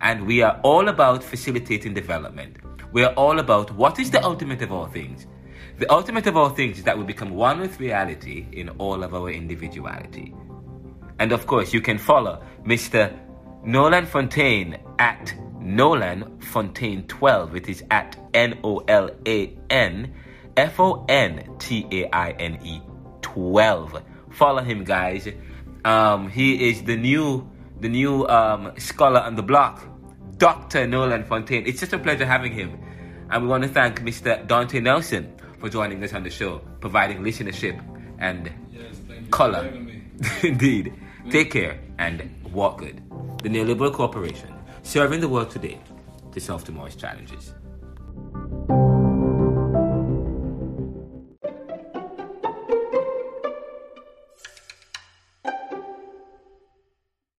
And 0.00 0.26
we 0.26 0.42
are 0.42 0.60
all 0.62 0.88
about 0.88 1.22
facilitating 1.22 1.94
development. 1.94 2.56
We 2.92 3.04
are 3.04 3.12
all 3.14 3.38
about 3.38 3.70
what 3.74 3.98
is 3.98 4.10
the 4.10 4.22
ultimate 4.22 4.60
of 4.62 4.72
all 4.72 4.86
things. 4.86 5.26
The 5.78 5.90
ultimate 5.90 6.26
of 6.26 6.36
all 6.36 6.50
things 6.50 6.78
is 6.78 6.84
that 6.84 6.98
we 6.98 7.04
become 7.04 7.30
one 7.30 7.60
with 7.60 7.80
reality 7.80 8.46
in 8.52 8.68
all 8.78 9.02
of 9.02 9.14
our 9.14 9.30
individuality. 9.30 10.34
And 11.18 11.32
of 11.32 11.46
course, 11.46 11.72
you 11.72 11.80
can 11.80 11.98
follow 11.98 12.44
Mr. 12.64 13.16
Nolan 13.64 14.06
Fontaine 14.06 14.78
at 14.98 15.32
Nolan 15.60 16.40
Fontaine 16.40 17.06
12. 17.06 17.56
It 17.56 17.68
is 17.68 17.84
at 17.90 18.16
N 18.34 18.58
O 18.64 18.78
L 18.88 19.10
A 19.26 19.56
N 19.70 20.12
F 20.56 20.78
O 20.80 21.04
N 21.08 21.56
T 21.58 21.86
A 21.90 22.14
I 22.14 22.30
N 22.32 22.58
E 22.64 22.80
12. 23.22 24.02
Follow 24.30 24.62
him, 24.62 24.84
guys. 24.84 25.28
Um, 25.84 26.28
he 26.30 26.68
is 26.70 26.82
the 26.84 26.96
new 26.96 27.48
the 27.80 27.88
new 27.88 28.26
um, 28.28 28.72
scholar 28.78 29.20
on 29.20 29.34
the 29.34 29.42
block, 29.42 29.82
Dr. 30.38 30.86
Nolan 30.86 31.24
Fontaine. 31.24 31.66
It's 31.66 31.80
just 31.80 31.92
a 31.92 31.98
pleasure 31.98 32.24
having 32.24 32.52
him. 32.52 32.78
And 33.30 33.42
we 33.42 33.48
want 33.48 33.62
to 33.64 33.68
thank 33.68 34.00
Mr. 34.02 34.46
Dante 34.46 34.78
Nelson 34.80 35.34
for 35.58 35.68
joining 35.68 36.02
us 36.04 36.12
on 36.12 36.22
the 36.22 36.30
show, 36.30 36.58
providing 36.80 37.18
listenership 37.22 37.80
and 38.18 38.50
Yes, 38.70 38.96
color. 39.30 39.58
for 39.60 39.64
having 39.64 39.84
me. 39.86 40.02
Indeed. 40.44 40.92
Take 41.30 41.50
care 41.50 41.80
and 41.98 42.30
walk 42.52 42.78
good. 42.78 43.00
The 43.42 43.48
Neoliberal 43.48 43.92
Corporation, 43.92 44.52
serving 44.82 45.20
the 45.20 45.28
world 45.28 45.50
today 45.50 45.80
to 46.32 46.40
solve 46.40 46.62
tomorrow's 46.64 46.94
challenges. 46.94 47.52